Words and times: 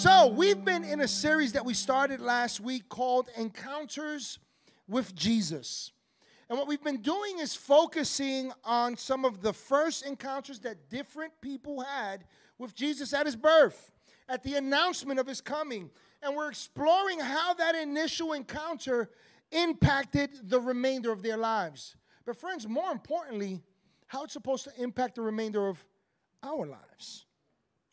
So, 0.00 0.28
we've 0.28 0.64
been 0.64 0.84
in 0.84 1.00
a 1.00 1.08
series 1.08 1.54
that 1.54 1.64
we 1.64 1.74
started 1.74 2.20
last 2.20 2.60
week 2.60 2.88
called 2.88 3.28
Encounters 3.36 4.38
with 4.86 5.12
Jesus. 5.12 5.90
And 6.48 6.56
what 6.56 6.68
we've 6.68 6.84
been 6.84 7.02
doing 7.02 7.40
is 7.40 7.56
focusing 7.56 8.52
on 8.62 8.96
some 8.96 9.24
of 9.24 9.40
the 9.42 9.52
first 9.52 10.06
encounters 10.06 10.60
that 10.60 10.88
different 10.88 11.32
people 11.40 11.80
had 11.80 12.26
with 12.58 12.76
Jesus 12.76 13.12
at 13.12 13.26
his 13.26 13.34
birth, 13.34 13.90
at 14.28 14.44
the 14.44 14.54
announcement 14.54 15.18
of 15.18 15.26
his 15.26 15.40
coming. 15.40 15.90
And 16.22 16.36
we're 16.36 16.50
exploring 16.50 17.18
how 17.18 17.54
that 17.54 17.74
initial 17.74 18.34
encounter 18.34 19.10
impacted 19.50 20.48
the 20.48 20.60
remainder 20.60 21.10
of 21.10 21.24
their 21.24 21.36
lives. 21.36 21.96
But, 22.24 22.36
friends, 22.36 22.68
more 22.68 22.92
importantly, 22.92 23.64
how 24.06 24.22
it's 24.22 24.32
supposed 24.32 24.62
to 24.62 24.80
impact 24.80 25.16
the 25.16 25.22
remainder 25.22 25.66
of 25.66 25.84
our 26.44 26.66
lives 26.66 27.24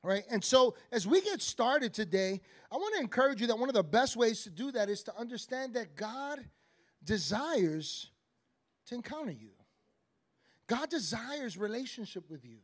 right? 0.05 0.23
And 0.29 0.43
so, 0.43 0.75
as 0.91 1.07
we 1.07 1.19
get 1.21 1.41
started 1.41 1.93
today, 1.93 2.39
I 2.71 2.75
want 2.75 2.93
to 2.95 3.01
encourage 3.01 3.41
you 3.41 3.47
that 3.47 3.57
one 3.57 3.69
of 3.69 3.75
the 3.75 3.83
best 3.83 4.15
ways 4.15 4.43
to 4.43 4.51
do 4.51 4.71
that 4.71 4.87
is 4.87 5.01
to 5.03 5.17
understand 5.17 5.73
that 5.73 5.95
God 5.95 6.39
desires 7.03 8.11
to 8.85 8.95
encounter 8.95 9.31
you. 9.31 9.49
God 10.67 10.89
desires 10.89 11.57
relationship 11.57 12.29
with 12.29 12.45
you. 12.45 12.57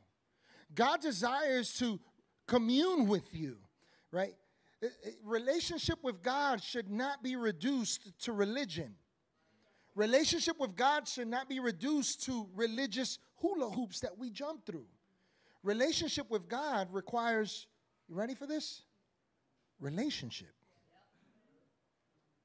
God 0.75 1.01
desires 1.01 1.73
to 1.79 1.99
commune 2.47 3.07
with 3.07 3.33
you, 3.33 3.57
right? 4.11 4.35
Eh, 4.83 4.87
eh, 5.05 5.09
relationship 5.23 5.97
with 6.03 6.21
God 6.21 6.63
should 6.63 6.89
not 6.91 7.23
be 7.23 7.35
reduced 7.35 8.19
to 8.21 8.33
religion. 8.33 8.95
Relationship 9.95 10.59
with 10.59 10.75
God 10.75 11.07
should 11.07 11.27
not 11.27 11.49
be 11.49 11.59
reduced 11.59 12.23
to 12.25 12.47
religious 12.53 13.17
hula 13.37 13.69
hoops 13.71 13.99
that 14.01 14.17
we 14.17 14.29
jump 14.29 14.65
through. 14.65 14.85
Relationship 15.63 16.29
with 16.29 16.49
God 16.49 16.87
requires, 16.91 17.67
you 18.07 18.15
ready 18.15 18.33
for 18.33 18.47
this? 18.47 18.81
Relationship. 19.79 20.53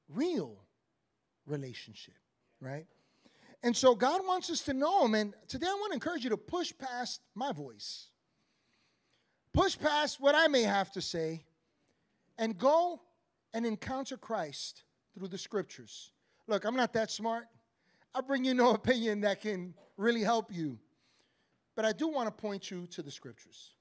Real 0.09 0.55
relationship, 1.45 2.13
right? 2.61 2.85
And 3.63 3.75
so 3.75 3.95
God 3.95 4.21
wants 4.25 4.49
us 4.49 4.61
to 4.61 4.73
know 4.73 5.05
Him. 5.05 5.15
And 5.15 5.33
today 5.47 5.67
I 5.67 5.73
want 5.73 5.91
to 5.91 5.95
encourage 5.95 6.23
you 6.23 6.29
to 6.29 6.37
push 6.37 6.73
past 6.77 7.21
my 7.33 7.51
voice, 7.51 8.07
push 9.53 9.77
past 9.77 10.21
what 10.21 10.35
I 10.35 10.47
may 10.47 10.63
have 10.63 10.91
to 10.91 11.01
say, 11.01 11.43
and 12.37 12.57
go 12.57 13.01
and 13.53 13.65
encounter 13.65 14.17
Christ 14.17 14.83
through 15.17 15.29
the 15.29 15.37
scriptures. 15.37 16.11
Look, 16.47 16.65
I'm 16.65 16.75
not 16.75 16.93
that 16.93 17.09
smart. 17.09 17.45
I 18.13 18.21
bring 18.21 18.45
you 18.45 18.53
no 18.53 18.71
opinion 18.73 19.21
that 19.21 19.41
can 19.41 19.73
really 19.97 20.21
help 20.21 20.53
you. 20.53 20.77
But 21.77 21.85
I 21.85 21.93
do 21.93 22.07
want 22.07 22.27
to 22.27 22.31
point 22.31 22.71
you 22.71 22.87
to 22.87 23.03
the 23.03 23.11
scriptures 23.11 23.75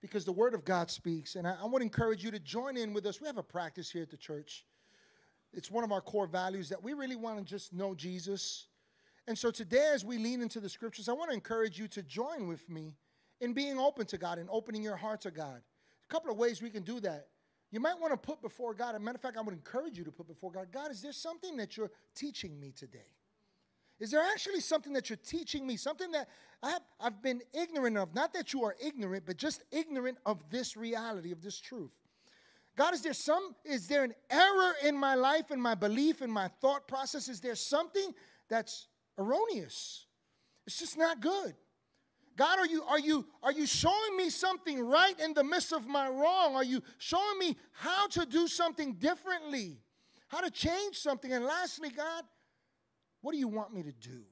because 0.00 0.24
the 0.24 0.32
Word 0.32 0.54
of 0.54 0.64
God 0.64 0.88
speaks. 0.92 1.34
And 1.34 1.46
I, 1.46 1.56
I 1.60 1.64
want 1.64 1.78
to 1.78 1.82
encourage 1.82 2.22
you 2.22 2.30
to 2.30 2.38
join 2.38 2.76
in 2.76 2.94
with 2.94 3.04
us. 3.04 3.20
We 3.20 3.26
have 3.26 3.36
a 3.36 3.42
practice 3.42 3.90
here 3.90 4.02
at 4.02 4.10
the 4.10 4.16
church. 4.16 4.64
It's 5.52 5.72
one 5.72 5.82
of 5.82 5.90
our 5.90 6.00
core 6.00 6.28
values 6.28 6.68
that 6.68 6.80
we 6.80 6.92
really 6.94 7.16
want 7.16 7.38
to 7.38 7.44
just 7.44 7.72
know 7.72 7.96
Jesus. 7.96 8.68
And 9.26 9.36
so 9.36 9.50
today, 9.50 9.90
as 9.92 10.04
we 10.04 10.18
lean 10.18 10.40
into 10.40 10.60
the 10.60 10.68
scriptures, 10.68 11.08
I 11.08 11.12
want 11.12 11.30
to 11.30 11.34
encourage 11.34 11.80
you 11.80 11.88
to 11.88 12.02
join 12.04 12.46
with 12.46 12.70
me 12.70 12.94
in 13.40 13.54
being 13.54 13.76
open 13.76 14.06
to 14.06 14.16
God 14.16 14.38
and 14.38 14.48
opening 14.48 14.80
your 14.80 14.96
heart 14.96 15.22
to 15.22 15.32
God. 15.32 15.60
A 16.04 16.12
couple 16.12 16.30
of 16.30 16.38
ways 16.38 16.62
we 16.62 16.70
can 16.70 16.84
do 16.84 17.00
that. 17.00 17.26
You 17.72 17.80
might 17.80 17.98
want 17.98 18.12
to 18.12 18.16
put 18.16 18.40
before 18.40 18.72
God, 18.72 18.94
a 18.94 19.00
matter 19.00 19.16
of 19.16 19.22
fact, 19.22 19.36
I 19.36 19.40
would 19.40 19.54
encourage 19.54 19.98
you 19.98 20.04
to 20.04 20.12
put 20.12 20.28
before 20.28 20.52
God, 20.52 20.68
God, 20.70 20.92
is 20.92 21.02
there 21.02 21.12
something 21.12 21.56
that 21.56 21.76
you're 21.76 21.90
teaching 22.14 22.60
me 22.60 22.70
today? 22.70 23.10
Is 24.00 24.10
there 24.10 24.22
actually 24.22 24.60
something 24.60 24.94
that 24.94 25.10
you're 25.10 25.18
teaching 25.18 25.66
me? 25.66 25.76
Something 25.76 26.10
that 26.12 26.28
I 26.62 26.70
have, 26.70 26.82
I've 26.98 27.22
been 27.22 27.42
ignorant 27.52 27.98
of? 27.98 28.14
Not 28.14 28.32
that 28.32 28.52
you 28.54 28.64
are 28.64 28.74
ignorant, 28.82 29.24
but 29.26 29.36
just 29.36 29.62
ignorant 29.70 30.16
of 30.24 30.42
this 30.50 30.76
reality, 30.76 31.32
of 31.32 31.42
this 31.42 31.60
truth. 31.60 31.92
God, 32.76 32.94
is 32.94 33.02
there 33.02 33.12
some, 33.12 33.54
is 33.64 33.88
there 33.88 34.04
an 34.04 34.14
error 34.30 34.72
in 34.82 34.96
my 34.96 35.14
life, 35.14 35.50
in 35.50 35.60
my 35.60 35.74
belief, 35.74 36.22
in 36.22 36.30
my 36.30 36.48
thought 36.62 36.88
process? 36.88 37.28
Is 37.28 37.40
there 37.40 37.54
something 37.54 38.14
that's 38.48 38.88
erroneous? 39.18 40.06
It's 40.66 40.78
just 40.78 40.96
not 40.96 41.20
good. 41.20 41.54
God, 42.36 42.58
are 42.58 42.66
you, 42.66 42.82
are 42.84 42.98
you, 42.98 43.26
are 43.42 43.52
you 43.52 43.66
showing 43.66 44.16
me 44.16 44.30
something 44.30 44.80
right 44.80 45.18
in 45.20 45.34
the 45.34 45.44
midst 45.44 45.72
of 45.74 45.86
my 45.86 46.08
wrong? 46.08 46.54
Are 46.54 46.64
you 46.64 46.80
showing 46.96 47.38
me 47.38 47.56
how 47.72 48.06
to 48.08 48.24
do 48.24 48.48
something 48.48 48.94
differently? 48.94 49.82
How 50.28 50.40
to 50.40 50.50
change 50.50 50.96
something? 50.96 51.30
And 51.30 51.44
lastly, 51.44 51.90
God, 51.90 52.24
what 53.22 53.32
do 53.32 53.38
you 53.38 53.48
want 53.48 53.74
me 53.74 53.82
to 53.82 53.92
do? 53.92 54.22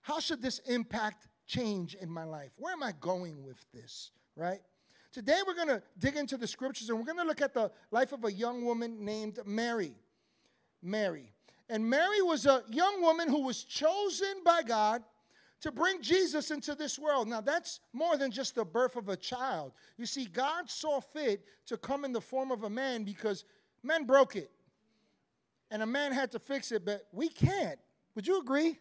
How 0.00 0.20
should 0.20 0.40
this 0.40 0.60
impact 0.60 1.26
change 1.46 1.94
in 1.94 2.10
my 2.10 2.24
life? 2.24 2.52
Where 2.58 2.72
am 2.72 2.82
I 2.82 2.92
going 3.00 3.42
with 3.42 3.64
this, 3.72 4.12
right? 4.36 4.60
Today 5.12 5.38
we're 5.46 5.54
going 5.54 5.68
to 5.68 5.82
dig 5.98 6.16
into 6.16 6.36
the 6.36 6.46
scriptures 6.46 6.88
and 6.88 6.98
we're 6.98 7.04
going 7.04 7.18
to 7.18 7.24
look 7.24 7.40
at 7.40 7.54
the 7.54 7.70
life 7.90 8.12
of 8.12 8.24
a 8.24 8.32
young 8.32 8.64
woman 8.64 9.04
named 9.04 9.38
Mary. 9.44 9.94
Mary. 10.82 11.32
And 11.68 11.88
Mary 11.88 12.22
was 12.22 12.46
a 12.46 12.62
young 12.70 13.02
woman 13.02 13.28
who 13.28 13.42
was 13.42 13.64
chosen 13.64 14.42
by 14.44 14.62
God 14.62 15.02
to 15.62 15.72
bring 15.72 16.02
Jesus 16.02 16.50
into 16.50 16.74
this 16.74 16.98
world. 16.98 17.28
Now, 17.28 17.40
that's 17.40 17.80
more 17.92 18.16
than 18.16 18.30
just 18.30 18.54
the 18.54 18.64
birth 18.64 18.94
of 18.94 19.08
a 19.08 19.16
child. 19.16 19.72
You 19.96 20.06
see, 20.06 20.26
God 20.26 20.70
saw 20.70 21.00
fit 21.00 21.44
to 21.66 21.76
come 21.76 22.04
in 22.04 22.12
the 22.12 22.20
form 22.20 22.52
of 22.52 22.62
a 22.64 22.70
man 22.70 23.04
because 23.04 23.44
men 23.82 24.04
broke 24.04 24.36
it 24.36 24.50
and 25.70 25.82
a 25.82 25.86
man 25.86 26.12
had 26.12 26.32
to 26.32 26.38
fix 26.38 26.72
it, 26.72 26.84
but 26.84 27.06
we 27.12 27.28
can't. 27.28 27.78
Would 28.14 28.26
you 28.26 28.40
agree? 28.40 28.78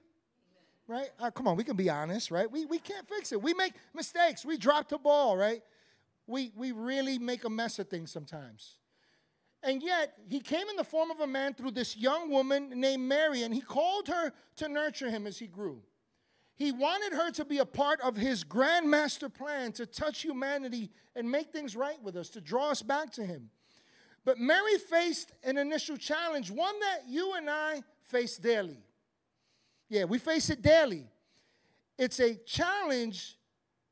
Right? 0.88 1.10
Uh, 1.20 1.32
come 1.32 1.48
on, 1.48 1.56
we 1.56 1.64
can 1.64 1.76
be 1.76 1.90
honest, 1.90 2.30
right? 2.30 2.50
We, 2.50 2.66
we 2.66 2.78
can't 2.78 3.08
fix 3.08 3.32
it. 3.32 3.42
We 3.42 3.54
make 3.54 3.74
mistakes. 3.94 4.46
We 4.46 4.58
drop 4.58 4.90
the 4.90 5.00
ball, 5.00 5.36
right? 5.36 5.62
We, 6.28 6.52
we 6.56 6.72
really 6.72 7.18
make 7.18 7.44
a 7.44 7.50
mess 7.50 7.80
of 7.80 7.90
things 7.90 8.12
sometimes. 8.12 8.78
And 9.64 9.82
yet, 9.82 10.14
he 10.30 10.40
came 10.40 10.70
in 10.70 10.76
the 10.76 10.84
form 10.84 11.10
of 11.10 11.22
a 11.22 11.28
man 11.28 11.56
through 11.56 11.72
this 11.72 11.98
young 11.98 12.30
woman 12.30 12.70
named 12.80 13.04
Mary, 13.04 13.42
and 13.42 13.52
he 13.52 13.62
called 13.62 14.08
her 14.08 14.32
to 14.58 14.70
nurture 14.70 15.10
him 15.10 15.26
as 15.26 15.40
he 15.40 15.48
grew. 15.48 15.82
He 16.56 16.72
wanted 16.72 17.14
her 17.14 17.32
to 17.32 17.46
be 17.46 17.58
a 17.58 17.66
part 17.66 18.00
of 18.02 18.16
his 18.16 18.44
grand 18.44 18.90
master 18.90 19.28
plan 19.28 19.72
to 19.74 19.88
touch 19.88 20.22
humanity 20.22 20.92
and 21.16 21.30
make 21.30 21.52
things 21.52 21.76
right 21.76 22.02
with 22.02 22.16
us, 22.16 22.30
to 22.30 22.42
draw 22.42 22.70
us 22.70 22.82
back 22.82 23.12
to 23.14 23.26
him. 23.26 23.50
But 24.26 24.40
Mary 24.40 24.78
faced 24.80 25.32
an 25.44 25.58
initial 25.58 25.98
challenge, 25.98 26.50
one 26.50 26.80
that 26.80 27.04
you 27.08 27.36
and 27.36 27.48
I 27.48 27.84
face 28.02 28.38
daily. 28.38 28.84
Yeah, 29.88 30.06
we 30.06 30.18
face 30.18 30.50
it 30.50 30.64
daily. 30.64 31.06
It's 31.98 32.20
a 32.20 32.36
challenge 32.36 33.38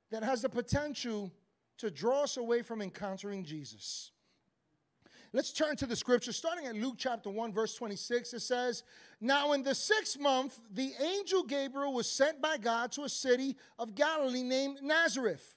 that 0.09 0.23
has 0.23 0.41
the 0.41 0.49
potential 0.49 1.31
to 1.77 1.91
draw 1.91 2.23
us 2.23 2.38
away 2.38 2.63
from 2.63 2.81
encountering 2.81 3.43
Jesus. 3.43 4.11
Let's 5.33 5.51
turn 5.51 5.75
to 5.77 5.85
the 5.85 5.95
scripture, 5.95 6.31
starting 6.31 6.66
at 6.67 6.75
Luke 6.75 6.95
chapter 6.97 7.29
1, 7.29 7.53
verse 7.53 7.75
26. 7.75 8.33
It 8.33 8.39
says, 8.41 8.83
Now 9.22 9.53
in 9.53 9.63
the 9.63 9.73
sixth 9.73 10.19
month, 10.19 10.59
the 10.72 10.93
angel 10.99 11.43
Gabriel 11.43 11.93
was 11.93 12.09
sent 12.09 12.41
by 12.41 12.57
God 12.57 12.91
to 12.93 13.03
a 13.03 13.09
city 13.09 13.55
of 13.79 13.95
Galilee 13.95 14.43
named 14.43 14.79
Nazareth 14.81 15.55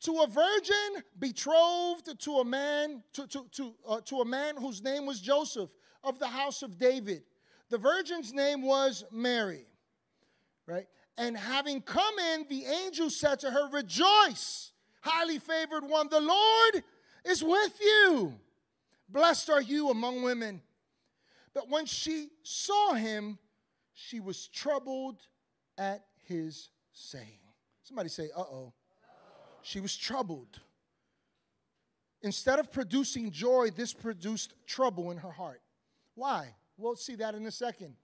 to 0.00 0.20
a 0.20 0.26
virgin 0.26 1.02
betrothed 1.18 2.18
to 2.20 2.36
a 2.36 2.44
man 2.44 3.02
to, 3.12 3.26
to, 3.26 3.46
to, 3.52 3.74
uh, 3.86 4.00
to 4.02 4.20
a 4.20 4.24
man 4.24 4.56
whose 4.56 4.82
name 4.82 5.06
was 5.06 5.20
joseph 5.20 5.70
of 6.02 6.18
the 6.18 6.26
house 6.26 6.62
of 6.62 6.78
david. 6.78 7.22
The 7.68 7.78
virgin's 7.78 8.32
name 8.32 8.62
was 8.62 9.04
mary 9.12 9.66
right? 10.66 10.86
And 11.18 11.36
having 11.36 11.82
come 11.82 12.18
in 12.34 12.46
the 12.48 12.64
angel 12.64 13.10
said 13.10 13.40
to 13.40 13.50
her 13.50 13.68
rejoice 13.70 14.72
highly 15.02 15.38
favored 15.38 15.84
one 15.84 16.08
the 16.08 16.20
lord 16.20 16.84
is 17.24 17.42
with 17.42 17.78
you. 17.80 18.34
Blessed 19.08 19.50
are 19.50 19.60
you 19.60 19.90
among 19.90 20.22
women. 20.22 20.62
But 21.52 21.68
when 21.68 21.84
she 21.86 22.28
saw 22.42 22.94
him 22.94 23.38
she 23.92 24.20
was 24.20 24.46
troubled 24.48 25.20
at 25.76 26.04
his 26.26 26.70
saying. 26.92 27.38
Somebody 27.82 28.08
say 28.08 28.30
uh-oh 28.36 28.72
she 29.62 29.80
was 29.80 29.96
troubled. 29.96 30.60
Instead 32.22 32.58
of 32.58 32.70
producing 32.70 33.30
joy, 33.30 33.70
this 33.70 33.92
produced 33.92 34.54
trouble 34.66 35.10
in 35.10 35.18
her 35.18 35.30
heart. 35.30 35.62
Why? 36.14 36.54
We'll 36.76 36.96
see 36.96 37.14
that 37.16 37.34
in 37.34 37.46
a 37.46 37.50
second. 37.50 37.94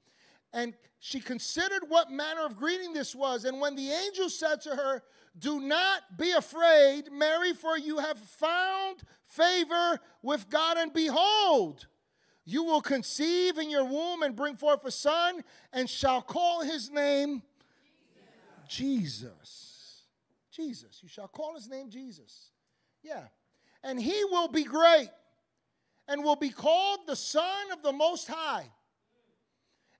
And 0.52 0.74
she 1.00 1.20
considered 1.20 1.82
what 1.88 2.10
manner 2.10 2.46
of 2.46 2.56
greeting 2.56 2.94
this 2.94 3.14
was. 3.14 3.44
And 3.44 3.60
when 3.60 3.74
the 3.74 3.90
angel 3.90 4.30
said 4.30 4.62
to 4.62 4.70
her, 4.70 5.02
Do 5.38 5.60
not 5.60 6.16
be 6.16 6.32
afraid, 6.32 7.12
Mary, 7.12 7.52
for 7.52 7.76
you 7.76 7.98
have 7.98 8.18
found 8.18 9.02
favor 9.26 10.00
with 10.22 10.48
God, 10.48 10.78
and 10.78 10.92
behold, 10.92 11.86
you 12.44 12.64
will 12.64 12.80
conceive 12.80 13.58
in 13.58 13.68
your 13.68 13.84
womb 13.84 14.22
and 14.22 14.36
bring 14.36 14.56
forth 14.56 14.84
a 14.84 14.90
son, 14.90 15.42
and 15.72 15.90
shall 15.90 16.22
call 16.22 16.62
his 16.62 16.90
name 16.90 17.42
Jesus. 18.68 18.68
Jesus. 18.68 19.65
Jesus. 20.56 21.00
You 21.02 21.08
shall 21.08 21.28
call 21.28 21.54
his 21.54 21.68
name 21.68 21.90
Jesus. 21.90 22.50
Yeah. 23.02 23.24
And 23.84 24.00
he 24.00 24.24
will 24.24 24.48
be 24.48 24.64
great 24.64 25.10
and 26.08 26.24
will 26.24 26.36
be 26.36 26.50
called 26.50 27.00
the 27.06 27.16
Son 27.16 27.72
of 27.72 27.82
the 27.82 27.92
Most 27.92 28.28
High. 28.28 28.70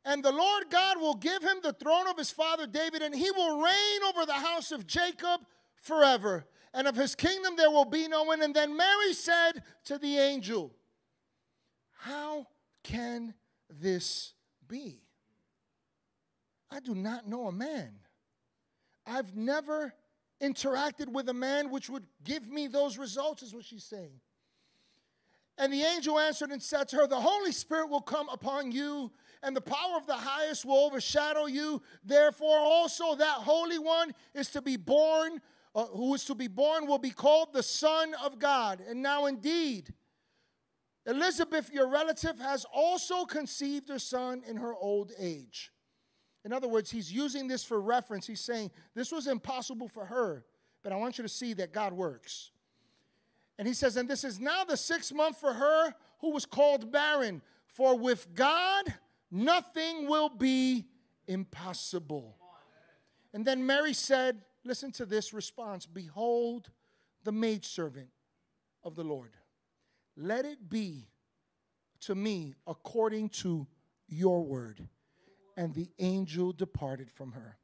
And 0.05 0.25
the 0.25 0.33
Lord 0.33 0.65
God 0.71 1.01
will 1.01 1.17
give 1.17 1.43
him 1.43 1.59
the 1.63 1.73
throne 1.73 2.07
of 2.07 2.17
his 2.17 2.31
father 2.31 2.67
David, 2.67 3.03
and 3.03 3.15
he 3.15 3.31
will 3.33 3.61
reign 3.61 4.03
over 4.09 4.25
the 4.25 4.35
house 4.35 4.71
of 4.71 4.87
Jacob 4.87 5.41
forever. 5.83 6.47
and 6.73 6.87
of 6.87 6.95
his 6.95 7.15
kingdom 7.15 7.57
there 7.57 7.71
will 7.71 7.87
be 7.87 8.07
no 8.07 8.31
end. 8.33 8.43
And 8.43 8.55
then 8.55 8.77
Mary 8.77 9.15
said 9.15 9.63
to 9.87 9.99
the 9.99 10.19
angel, 10.19 10.75
How 11.99 12.47
can 12.83 13.35
this 13.69 14.35
be? 14.69 15.01
I 16.71 16.81
do 16.81 16.95
not 16.95 17.27
know 17.27 17.47
a 17.47 17.53
man. 17.53 17.95
I've 19.07 19.35
never 19.35 19.95
interacted 20.43 21.09
with 21.09 21.29
a 21.29 21.35
man 21.35 21.71
which 21.71 21.89
would 21.89 22.05
give 22.25 22.49
me 22.49 22.67
those 22.67 22.99
results, 22.99 23.43
is 23.43 23.55
what 23.55 23.65
she's 23.65 23.85
saying. 23.85 24.21
And 25.59 25.73
the 25.73 25.83
angel 25.83 26.19
answered 26.19 26.51
and 26.51 26.63
said 26.63 26.89
to 26.89 26.97
her, 26.97 27.07
The 27.07 27.21
Holy 27.21 27.53
Spirit 27.53 27.89
will 27.89 28.03
come 28.03 28.29
upon 28.29 28.73
you, 28.73 29.11
and 29.43 29.57
the 29.57 29.63
power 29.63 29.97
of 29.97 30.07
the 30.07 30.17
highest 30.17 30.65
will 30.65 30.85
overshadow 30.85 31.47
you. 31.47 31.83
Therefore, 32.05 32.59
also 32.59 33.15
that 33.15 33.37
Holy 33.37 33.79
One 33.79 34.13
is 34.35 34.51
to 34.51 34.61
be 34.61 34.77
born, 34.77 35.41
uh, 35.75 35.87
who 35.87 36.15
is 36.15 36.25
to 36.27 36.35
be 36.35 36.49
born, 36.49 36.87
will 36.87 36.99
be 36.99 37.11
called 37.11 37.55
the 37.55 37.63
Son 37.63 38.15
of 38.23 38.39
God. 38.39 38.83
And 38.87 39.03
now, 39.03 39.27
indeed, 39.27 39.95
Elizabeth, 41.07 41.73
your 41.73 41.89
relative, 41.89 42.39
has 42.41 42.67
also 42.73 43.25
conceived 43.25 43.89
her 43.89 43.99
son 43.99 44.43
in 44.47 44.57
her 44.57 44.75
old 44.75 45.13
age. 45.19 45.71
In 46.47 46.53
other 46.53 46.69
words, 46.69 46.93
he's 46.93 47.13
using 47.13 47.49
this 47.49 47.65
for 47.65 47.81
reference. 47.81 48.25
He's 48.25 48.41
saying, 48.41 48.71
This 48.95 49.11
was 49.11 49.27
impossible 49.27 49.89
for 49.89 50.05
her, 50.05 50.45
but 50.85 50.93
I 50.93 50.97
want 50.97 51.19
you 51.19 51.23
to 51.23 51.29
see 51.29 51.55
that 51.55 51.73
God 51.73 51.93
works. 51.93 52.53
And 53.59 53.67
he 53.67 53.75
says, 53.75 53.97
And 53.97 54.09
this 54.09 54.23
is 54.23 54.39
now 54.39 54.63
the 54.63 54.77
sixth 54.77 55.13
month 55.13 55.41
for 55.41 55.53
her 55.53 55.93
who 56.21 56.31
was 56.31 56.47
called 56.47 56.93
barren, 56.93 57.43
for 57.67 57.99
with 57.99 58.33
God 58.33 58.95
nothing 59.29 60.07
will 60.07 60.29
be 60.29 60.85
impossible. 61.27 62.37
And 63.35 63.45
then 63.45 63.67
Mary 63.67 63.93
said, 63.93 64.41
Listen 64.65 64.93
to 64.93 65.05
this 65.05 65.33
response 65.33 65.85
Behold, 65.85 66.71
the 67.25 67.33
maidservant 67.33 68.11
of 68.85 68.95
the 68.95 69.03
Lord. 69.03 69.33
Let 70.17 70.45
it 70.45 70.71
be 70.71 71.09
to 72.03 72.15
me 72.15 72.55
according 72.69 73.31
to 73.31 73.67
your 74.07 74.45
word. 74.45 74.89
And 75.57 75.75
the 75.75 75.89
angel 75.99 76.53
departed 76.53 77.11
from 77.11 77.33
her. 77.33 77.57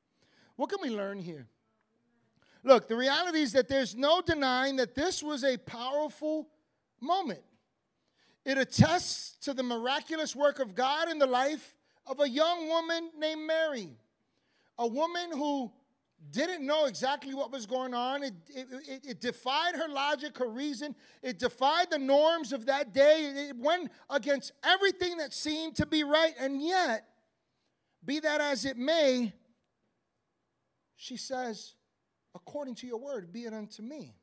What 0.56 0.70
can 0.70 0.80
we 0.80 0.90
learn 0.90 1.18
here? 1.18 1.46
Look, 2.64 2.88
the 2.88 2.96
reality 2.96 3.40
is 3.40 3.52
that 3.52 3.68
there's 3.68 3.96
no 3.96 4.20
denying 4.20 4.76
that 4.76 4.94
this 4.94 5.22
was 5.22 5.44
a 5.44 5.56
powerful 5.56 6.48
moment. 7.00 7.42
It 8.44 8.58
attests 8.58 9.36
to 9.44 9.54
the 9.54 9.62
miraculous 9.62 10.34
work 10.34 10.58
of 10.58 10.74
God 10.74 11.08
in 11.10 11.18
the 11.18 11.26
life 11.26 11.74
of 12.06 12.20
a 12.20 12.28
young 12.28 12.68
woman 12.68 13.10
named 13.18 13.46
Mary, 13.46 13.88
a 14.78 14.86
woman 14.86 15.30
who 15.32 15.72
didn't 16.30 16.64
know 16.64 16.86
exactly 16.86 17.34
what 17.34 17.50
was 17.50 17.66
going 17.66 17.94
on. 17.94 18.22
It, 18.22 18.34
it, 18.48 18.68
it, 18.88 19.06
it, 19.06 19.20
defied 19.20 19.74
her 19.74 19.88
logic, 19.88 20.38
her 20.38 20.48
reason. 20.48 20.94
It 21.22 21.38
defied 21.38 21.90
the 21.90 21.98
norms 21.98 22.52
of 22.52 22.66
that 22.66 22.92
day. 22.92 23.48
It 23.48 23.56
went 23.56 23.90
against 24.08 24.52
everything 24.62 25.16
that 25.16 25.32
seemed 25.32 25.76
to 25.76 25.86
be 25.86 26.04
right. 26.04 26.34
And 26.38 26.62
yet, 26.62 27.06
be 28.04 28.20
that 28.20 28.40
as 28.40 28.64
it 28.64 28.76
may, 28.76 29.32
she 30.96 31.16
says, 31.16 31.74
according 32.34 32.74
to 32.76 32.86
your 32.86 32.98
word, 32.98 33.32
be 33.32 33.44
it 33.44 33.52
unto 33.52 33.82
me. 33.82 34.14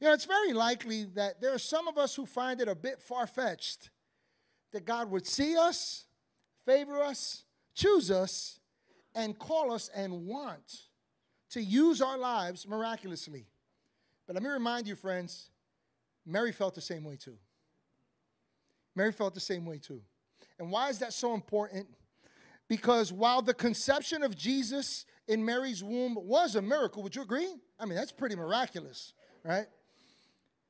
You 0.00 0.08
know, 0.08 0.12
it's 0.12 0.24
very 0.24 0.52
likely 0.52 1.04
that 1.14 1.40
there 1.40 1.54
are 1.54 1.58
some 1.58 1.88
of 1.88 1.96
us 1.96 2.14
who 2.14 2.26
find 2.26 2.60
it 2.60 2.68
a 2.68 2.74
bit 2.74 3.00
far 3.00 3.26
fetched 3.26 3.90
that 4.72 4.84
God 4.84 5.10
would 5.10 5.26
see 5.26 5.56
us, 5.56 6.04
favor 6.66 7.02
us, 7.02 7.44
choose 7.74 8.10
us, 8.10 8.60
and 9.14 9.38
call 9.38 9.72
us 9.72 9.88
and 9.94 10.26
want 10.26 10.82
to 11.50 11.62
use 11.62 12.02
our 12.02 12.18
lives 12.18 12.68
miraculously. 12.68 13.46
But 14.26 14.34
let 14.34 14.42
me 14.42 14.50
remind 14.50 14.86
you, 14.86 14.96
friends, 14.96 15.50
Mary 16.26 16.52
felt 16.52 16.74
the 16.74 16.80
same 16.80 17.04
way 17.04 17.16
too. 17.16 17.38
Mary 18.94 19.12
felt 19.12 19.34
the 19.34 19.40
same 19.40 19.64
way 19.64 19.78
too. 19.78 20.02
And 20.58 20.70
why 20.70 20.90
is 20.90 20.98
that 20.98 21.12
so 21.12 21.34
important? 21.34 21.86
Because 22.68 23.12
while 23.12 23.42
the 23.42 23.54
conception 23.54 24.22
of 24.22 24.36
Jesus 24.36 25.06
in 25.28 25.44
Mary's 25.44 25.82
womb 25.82 26.16
was 26.20 26.54
a 26.54 26.62
miracle. 26.62 27.02
Would 27.02 27.16
you 27.16 27.22
agree? 27.22 27.52
I 27.78 27.84
mean, 27.84 27.96
that's 27.96 28.12
pretty 28.12 28.36
miraculous, 28.36 29.12
right? 29.44 29.66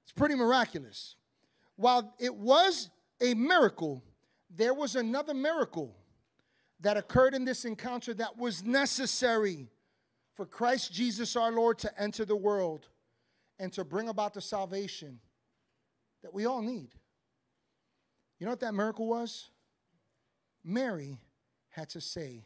It's 0.02 0.12
pretty 0.12 0.34
miraculous. 0.34 1.16
While 1.76 2.14
it 2.19 2.34
was 2.34 2.90
a 3.20 3.34
miracle, 3.34 4.02
there 4.50 4.75
was 4.75 4.96
another 4.96 5.34
miracle 5.34 5.94
that 6.81 6.96
occurred 6.96 7.34
in 7.34 7.44
this 7.44 7.64
encounter 7.64 8.14
that 8.14 8.37
was 8.37 8.64
necessary 8.64 9.69
for 10.34 10.46
Christ 10.46 10.93
Jesus 10.93 11.37
our 11.37 11.52
Lord 11.52 11.78
to 11.78 12.00
enter 12.00 12.25
the 12.25 12.37
world 12.37 12.88
and 13.58 13.72
to 13.72 13.84
bring 13.84 14.08
about 14.08 14.34
the 14.34 14.40
salvation 14.40 15.19
that 16.22 16.32
we 16.32 16.46
all 16.46 16.60
need. 16.60 16.90
You 18.38 18.44
know 18.44 18.52
what 18.52 18.60
that 18.60 18.75
miracle 18.75 19.06
was? 19.06 19.48
Mary 20.62 21.19
had 21.76 21.90
to 21.90 22.00
say 22.00 22.43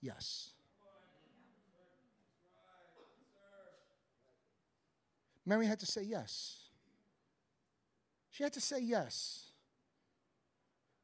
yes. 0.00 0.50
Mary 5.46 5.64
had 5.64 5.78
to 5.78 5.86
say 5.86 6.02
yes. 6.02 6.64
She 8.30 8.42
had 8.42 8.52
to 8.54 8.60
say 8.60 8.80
yes. 8.80 9.52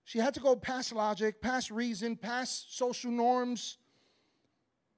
She 0.05 0.19
had 0.19 0.35
to 0.35 0.41
go 0.41 0.57
past 0.57 0.93
logic, 0.93 1.41
past 1.41 1.71
reason, 1.71 2.17
past 2.17 2.77
social 2.77 3.13
norms, 3.13 3.79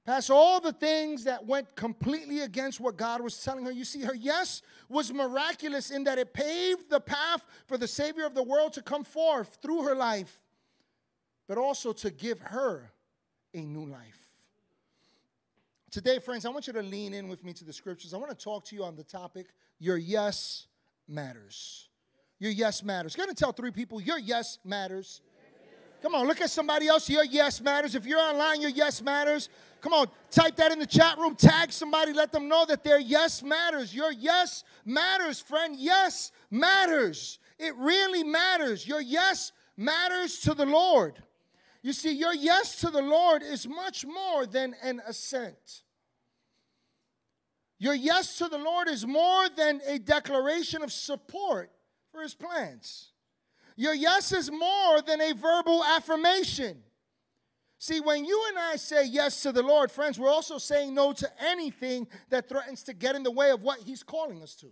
past 0.03 0.31
all 0.31 0.59
the 0.59 0.73
things 0.73 1.25
that 1.25 1.45
went 1.45 1.75
completely 1.75 2.39
against 2.39 2.79
what 2.79 2.97
God 2.97 3.21
was 3.21 3.39
telling 3.41 3.65
her. 3.65 3.71
You 3.71 3.85
see, 3.85 4.01
her 4.01 4.15
yes 4.15 4.63
was 4.89 5.13
miraculous 5.13 5.91
in 5.91 6.05
that 6.05 6.17
it 6.17 6.33
paved 6.33 6.89
the 6.89 6.99
path 6.99 7.45
for 7.67 7.77
the 7.77 7.87
Savior 7.87 8.25
of 8.25 8.33
the 8.33 8.43
world 8.43 8.73
to 8.73 8.81
come 8.81 9.03
forth 9.03 9.59
through 9.61 9.83
her 9.83 9.95
life, 9.95 10.41
but 11.47 11.57
also 11.57 11.93
to 11.93 12.09
give 12.09 12.39
her 12.39 12.91
a 13.53 13.61
new 13.61 13.85
life. 13.85 14.19
Today, 15.89 16.19
friends, 16.19 16.45
I 16.45 16.49
want 16.49 16.67
you 16.67 16.73
to 16.73 16.81
lean 16.81 17.13
in 17.13 17.27
with 17.27 17.43
me 17.43 17.53
to 17.53 17.65
the 17.65 17.73
scriptures. 17.73 18.13
I 18.13 18.17
want 18.17 18.29
to 18.29 18.43
talk 18.43 18.65
to 18.65 18.75
you 18.75 18.83
on 18.83 18.95
the 18.95 19.03
topic 19.03 19.47
Your 19.79 19.97
Yes 19.97 20.67
Matters. 21.07 21.87
Your 22.39 22.51
yes 22.51 22.83
matters. 22.83 23.15
Going 23.15 23.29
to 23.29 23.35
tell 23.35 23.51
three 23.51 23.71
people 23.71 23.99
your 23.99 24.19
yes 24.19 24.59
matters. 24.63 25.21
Come 26.01 26.13
on, 26.13 26.27
look 26.27 26.41
at 26.41 26.51
somebody 26.51 26.87
else. 26.87 27.09
Your 27.09 27.25
yes 27.25 27.59
matters. 27.59 27.95
If 27.95 28.05
you're 28.05 28.19
online, 28.19 28.61
your 28.61 28.69
yes 28.69 29.01
matters. 29.01 29.49
Come 29.81 29.93
on, 29.93 30.07
type 30.29 30.55
that 30.57 30.71
in 30.71 30.77
the 30.77 30.85
chat 30.85 31.17
room. 31.17 31.35
Tag 31.35 31.71
somebody. 31.71 32.13
Let 32.13 32.31
them 32.31 32.47
know 32.47 32.65
that 32.65 32.83
their 32.83 32.99
yes 32.99 33.41
matters. 33.41 33.93
Your 33.95 34.11
yes 34.11 34.63
matters, 34.85 35.39
friend. 35.39 35.75
Yes 35.77 36.31
matters. 36.51 37.39
It 37.57 37.75
really 37.77 38.23
matters. 38.23 38.87
Your 38.87 39.01
yes 39.01 39.51
matters 39.75 40.39
to 40.41 40.53
the 40.53 40.65
Lord. 40.65 41.15
You 41.87 41.93
see, 41.93 42.11
your 42.11 42.33
yes 42.33 42.81
to 42.81 42.89
the 42.89 43.01
Lord 43.01 43.41
is 43.41 43.65
much 43.65 44.05
more 44.05 44.45
than 44.45 44.75
an 44.83 45.01
assent. 45.07 45.83
Your 47.79 47.93
yes 47.93 48.37
to 48.39 48.49
the 48.49 48.57
Lord 48.57 48.89
is 48.89 49.07
more 49.07 49.47
than 49.47 49.79
a 49.87 49.97
declaration 49.97 50.81
of 50.81 50.91
support 50.91 51.71
for 52.11 52.23
his 52.23 52.33
plans. 52.33 53.11
Your 53.77 53.93
yes 53.93 54.33
is 54.33 54.51
more 54.51 55.01
than 55.01 55.21
a 55.21 55.31
verbal 55.31 55.81
affirmation. 55.81 56.83
See, 57.79 58.01
when 58.01 58.25
you 58.25 58.45
and 58.49 58.59
I 58.59 58.75
say 58.75 59.05
yes 59.05 59.41
to 59.43 59.53
the 59.53 59.63
Lord, 59.63 59.89
friends, 59.89 60.19
we're 60.19 60.27
also 60.27 60.57
saying 60.57 60.93
no 60.93 61.13
to 61.13 61.29
anything 61.41 62.05
that 62.31 62.49
threatens 62.49 62.83
to 62.83 62.93
get 62.93 63.15
in 63.15 63.23
the 63.23 63.31
way 63.31 63.49
of 63.51 63.63
what 63.63 63.79
he's 63.79 64.03
calling 64.03 64.43
us 64.43 64.55
to. 64.55 64.67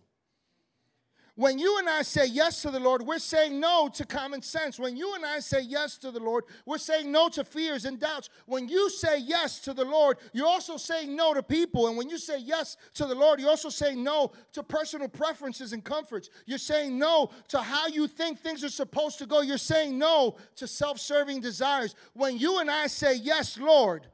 When 1.37 1.59
you 1.59 1.79
and 1.79 1.89
I 1.89 2.01
say 2.03 2.27
yes 2.27 2.61
to 2.61 2.71
the 2.71 2.79
Lord, 2.79 3.01
we're 3.01 3.19
saying 3.19 3.59
no 3.59 3.89
to 3.89 4.05
common 4.05 4.41
sense. 4.41 4.79
When 4.79 4.95
you 4.95 5.15
and 5.15 5.25
I 5.25 5.39
say 5.39 5.59
yes 5.59 5.97
to 5.97 6.09
the 6.09 6.19
Lord, 6.19 6.45
we're 6.65 6.77
saying 6.77 7.11
no 7.11 7.27
to 7.29 7.43
fears 7.43 7.83
and 7.83 7.99
doubts. 7.99 8.29
When 8.45 8.69
you 8.69 8.89
say 8.89 9.19
yes 9.19 9.59
to 9.61 9.73
the 9.73 9.83
Lord, 9.83 10.17
you're 10.31 10.47
also 10.47 10.77
saying 10.77 11.13
no 11.13 11.33
to 11.33 11.43
people. 11.43 11.87
And 11.87 11.97
when 11.97 12.09
you 12.09 12.17
say 12.17 12.39
yes 12.39 12.77
to 12.93 13.05
the 13.05 13.15
Lord, 13.15 13.41
you're 13.41 13.49
also 13.49 13.67
saying 13.67 14.01
no 14.01 14.31
to 14.53 14.63
personal 14.63 15.09
preferences 15.09 15.73
and 15.73 15.83
comforts. 15.83 16.29
You're 16.45 16.57
saying 16.57 16.97
no 16.97 17.31
to 17.49 17.59
how 17.59 17.87
you 17.87 18.07
think 18.07 18.39
things 18.39 18.63
are 18.63 18.69
supposed 18.69 19.17
to 19.19 19.25
go. 19.25 19.41
You're 19.41 19.57
saying 19.57 19.97
no 19.97 20.37
to 20.55 20.67
self 20.67 21.01
serving 21.01 21.41
desires. 21.41 21.95
When 22.13 22.37
you 22.37 22.59
and 22.59 22.71
I 22.71 22.87
say 22.87 23.13
yes, 23.15 23.57
Lord, 23.57 24.07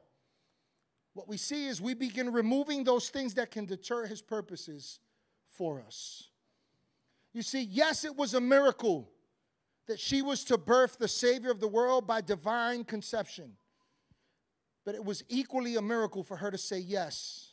what 1.14 1.28
we 1.28 1.36
see 1.36 1.68
is 1.68 1.80
we 1.80 1.94
begin 1.94 2.32
removing 2.32 2.82
those 2.82 3.10
things 3.10 3.34
that 3.34 3.52
can 3.52 3.64
deter 3.64 4.06
his 4.06 4.20
purposes 4.20 4.98
for 5.46 5.80
us. 5.86 6.30
You 7.32 7.42
see, 7.42 7.62
yes, 7.62 8.04
it 8.04 8.16
was 8.16 8.34
a 8.34 8.40
miracle 8.40 9.10
that 9.86 9.98
she 9.98 10.22
was 10.22 10.44
to 10.44 10.58
birth 10.58 10.98
the 10.98 11.08
Savior 11.08 11.50
of 11.50 11.60
the 11.60 11.68
world 11.68 12.06
by 12.06 12.20
divine 12.20 12.84
conception. 12.84 13.52
But 14.84 14.94
it 14.94 15.04
was 15.04 15.24
equally 15.28 15.76
a 15.76 15.82
miracle 15.82 16.22
for 16.22 16.36
her 16.36 16.50
to 16.50 16.58
say 16.58 16.78
yes 16.78 17.52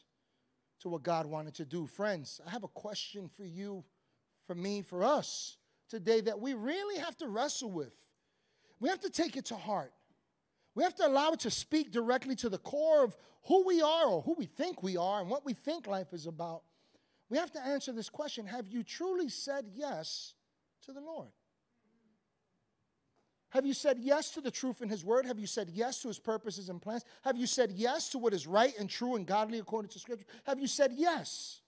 to 0.81 0.89
what 0.89 1.03
God 1.03 1.25
wanted 1.25 1.55
to 1.55 1.65
do. 1.65 1.86
Friends, 1.86 2.41
I 2.45 2.50
have 2.50 2.63
a 2.63 2.69
question 2.69 3.29
for 3.29 3.45
you, 3.45 3.83
for 4.45 4.55
me, 4.55 4.81
for 4.81 5.03
us 5.03 5.57
today 5.89 6.21
that 6.21 6.39
we 6.39 6.53
really 6.53 7.00
have 7.00 7.17
to 7.17 7.27
wrestle 7.27 7.71
with. 7.71 7.93
We 8.79 8.89
have 8.89 9.00
to 9.01 9.09
take 9.09 9.36
it 9.36 9.45
to 9.45 9.55
heart. 9.55 9.93
We 10.75 10.83
have 10.83 10.95
to 10.95 11.07
allow 11.07 11.31
it 11.31 11.41
to 11.41 11.51
speak 11.51 11.91
directly 11.91 12.36
to 12.38 12.50
the 12.50 12.57
core 12.57 13.03
of 13.03 13.17
who 13.48 13.65
we 13.65 13.81
are 13.81 14.05
or 14.05 14.21
who 14.21 14.36
we 14.38 14.45
think 14.45 14.81
we 14.81 14.98
are 14.98 15.21
and 15.21 15.29
what 15.29 15.45
we 15.45 15.53
think 15.53 15.88
life 15.88 16.13
is 16.13 16.27
about. 16.27 16.62
We 17.29 17.38
have 17.38 17.51
to 17.51 17.65
answer 17.65 17.91
this 17.91 18.09
question 18.09 18.45
Have 18.45 18.67
you 18.67 18.83
truly 18.83 19.29
said 19.29 19.65
yes 19.74 20.33
to 20.86 20.91
the 20.91 21.01
Lord? 21.01 21.29
Have 23.51 23.65
you 23.65 23.74
said 23.74 23.98
yes 24.00 24.31
to 24.31 24.41
the 24.41 24.51
truth 24.51 24.81
in 24.81 24.89
His 24.89 25.03
Word? 25.03 25.25
Have 25.25 25.39
you 25.39 25.48
said 25.48 25.69
yes 25.74 26.01
to 26.03 26.07
His 26.07 26.19
purposes 26.19 26.69
and 26.69 26.81
plans? 26.81 27.03
Have 27.24 27.36
you 27.36 27.48
said 27.48 27.71
yes 27.71 28.09
to 28.09 28.19
what 28.19 28.33
is 28.33 28.45
right 28.45 28.74
and 28.79 28.89
true 28.89 29.15
and 29.15 29.25
godly 29.25 29.57
according 29.57 29.89
to 29.89 30.00
Scripture? 30.00 30.27
Have 30.45 30.59
you 30.59 30.67
said 30.67 30.93
yes 30.95 31.62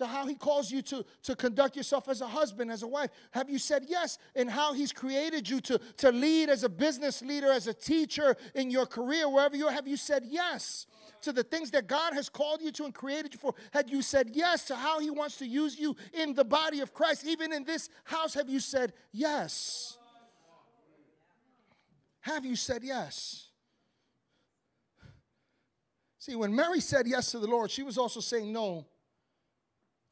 to 0.00 0.06
how 0.06 0.26
He 0.26 0.34
calls 0.34 0.70
you 0.70 0.80
to, 0.82 1.04
to 1.24 1.36
conduct 1.36 1.76
yourself 1.76 2.08
as 2.08 2.22
a 2.22 2.26
husband, 2.26 2.70
as 2.70 2.82
a 2.82 2.86
wife? 2.86 3.10
Have 3.32 3.50
you 3.50 3.58
said 3.58 3.84
yes 3.86 4.18
in 4.34 4.48
how 4.48 4.72
He's 4.72 4.92
created 4.92 5.48
you 5.48 5.60
to, 5.60 5.78
to 5.98 6.10
lead 6.10 6.48
as 6.48 6.64
a 6.64 6.70
business 6.70 7.20
leader, 7.20 7.52
as 7.52 7.66
a 7.66 7.74
teacher 7.74 8.34
in 8.54 8.70
your 8.70 8.86
career, 8.86 9.28
wherever 9.28 9.54
you 9.54 9.66
are? 9.66 9.72
Have 9.72 9.86
you 9.86 9.96
said 9.96 10.24
yes? 10.26 10.86
to 11.22 11.32
the 11.32 11.42
things 11.42 11.70
that 11.72 11.86
God 11.86 12.14
has 12.14 12.30
called 12.30 12.62
you 12.62 12.72
to 12.72 12.84
and 12.86 12.94
created 12.94 13.34
you 13.34 13.38
for? 13.38 13.52
Had 13.72 13.90
you 13.90 14.00
said 14.00 14.30
yes 14.32 14.64
to 14.64 14.74
how 14.74 15.00
He 15.00 15.10
wants 15.10 15.36
to 15.36 15.46
use 15.46 15.78
you 15.78 15.94
in 16.14 16.32
the 16.32 16.46
body 16.46 16.80
of 16.80 16.94
Christ? 16.94 17.26
Even 17.26 17.52
in 17.52 17.62
this 17.64 17.90
house, 18.04 18.32
have 18.32 18.48
you 18.48 18.58
said 18.58 18.94
yes? 19.12 19.98
Have 22.20 22.46
you 22.46 22.56
said 22.56 22.82
yes? 22.82 23.48
See, 26.18 26.36
when 26.36 26.56
Mary 26.56 26.80
said 26.80 27.06
yes 27.06 27.32
to 27.32 27.38
the 27.38 27.46
Lord, 27.46 27.70
she 27.70 27.82
was 27.82 27.98
also 27.98 28.20
saying 28.20 28.50
no 28.50 28.86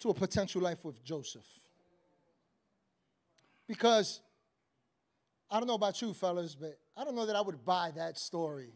to 0.01 0.11
a 0.11 0.15
potential 0.15 0.63
life 0.63 0.85
with 0.85 1.03
Joseph. 1.05 1.47
Because 3.67 4.21
I 5.51 5.59
don't 5.59 5.67
know 5.67 5.75
about 5.75 6.01
you, 6.01 6.13
fellas, 6.15 6.55
but 6.55 6.79
I 6.97 7.05
don't 7.05 7.15
know 7.15 7.27
that 7.27 7.37
I 7.37 7.41
would 7.41 7.65
buy 7.65 7.93
that 7.97 8.19
story. 8.19 8.73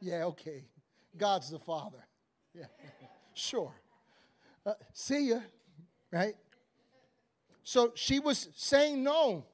Yeah, 0.00 0.24
okay. 0.24 0.64
God's 1.16 1.50
the 1.50 1.58
Father. 1.58 2.04
Yeah, 2.54 2.66
sure. 3.34 3.72
Uh, 4.66 4.74
see 4.92 5.30
ya, 5.30 5.40
right? 6.10 6.34
So 7.62 7.92
she 7.94 8.18
was 8.18 8.48
saying 8.54 9.02
no 9.02 9.46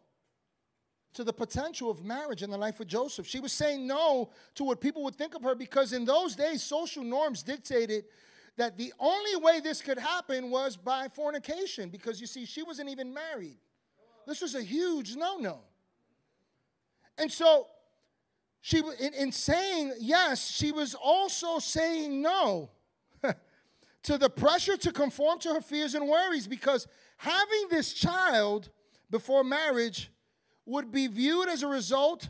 to 1.14 1.24
the 1.24 1.32
potential 1.32 1.90
of 1.90 2.04
marriage 2.04 2.42
in 2.42 2.50
the 2.50 2.58
life 2.58 2.80
of 2.80 2.86
Joseph. 2.86 3.26
She 3.26 3.40
was 3.40 3.52
saying 3.52 3.86
no 3.86 4.30
to 4.54 4.64
what 4.64 4.80
people 4.80 5.02
would 5.04 5.16
think 5.16 5.34
of 5.34 5.42
her 5.42 5.54
because 5.54 5.92
in 5.92 6.04
those 6.04 6.34
days, 6.34 6.62
social 6.62 7.04
norms 7.04 7.42
dictated 7.42 8.04
that 8.56 8.76
the 8.76 8.92
only 8.98 9.36
way 9.36 9.60
this 9.60 9.80
could 9.80 9.98
happen 9.98 10.50
was 10.50 10.76
by 10.76 11.08
fornication 11.08 11.88
because 11.88 12.20
you 12.20 12.26
see, 12.26 12.44
she 12.44 12.62
wasn't 12.62 12.88
even 12.88 13.12
married. 13.12 13.58
This 14.26 14.40
was 14.40 14.54
a 14.54 14.62
huge 14.62 15.16
no 15.16 15.38
no. 15.38 15.60
And 17.18 17.30
so, 17.30 17.66
she, 18.60 18.78
in, 18.78 19.14
in 19.14 19.32
saying 19.32 19.94
yes, 19.98 20.50
she 20.50 20.72
was 20.72 20.94
also 20.94 21.58
saying 21.58 22.20
no 22.20 22.70
to 24.02 24.18
the 24.18 24.30
pressure 24.30 24.76
to 24.76 24.92
conform 24.92 25.38
to 25.40 25.54
her 25.54 25.60
fears 25.60 25.94
and 25.94 26.08
worries 26.08 26.46
because 26.46 26.86
having 27.16 27.68
this 27.70 27.92
child 27.92 28.70
before 29.10 29.42
marriage 29.42 30.10
would 30.66 30.92
be 30.92 31.06
viewed 31.06 31.48
as 31.48 31.62
a 31.62 31.66
result 31.66 32.28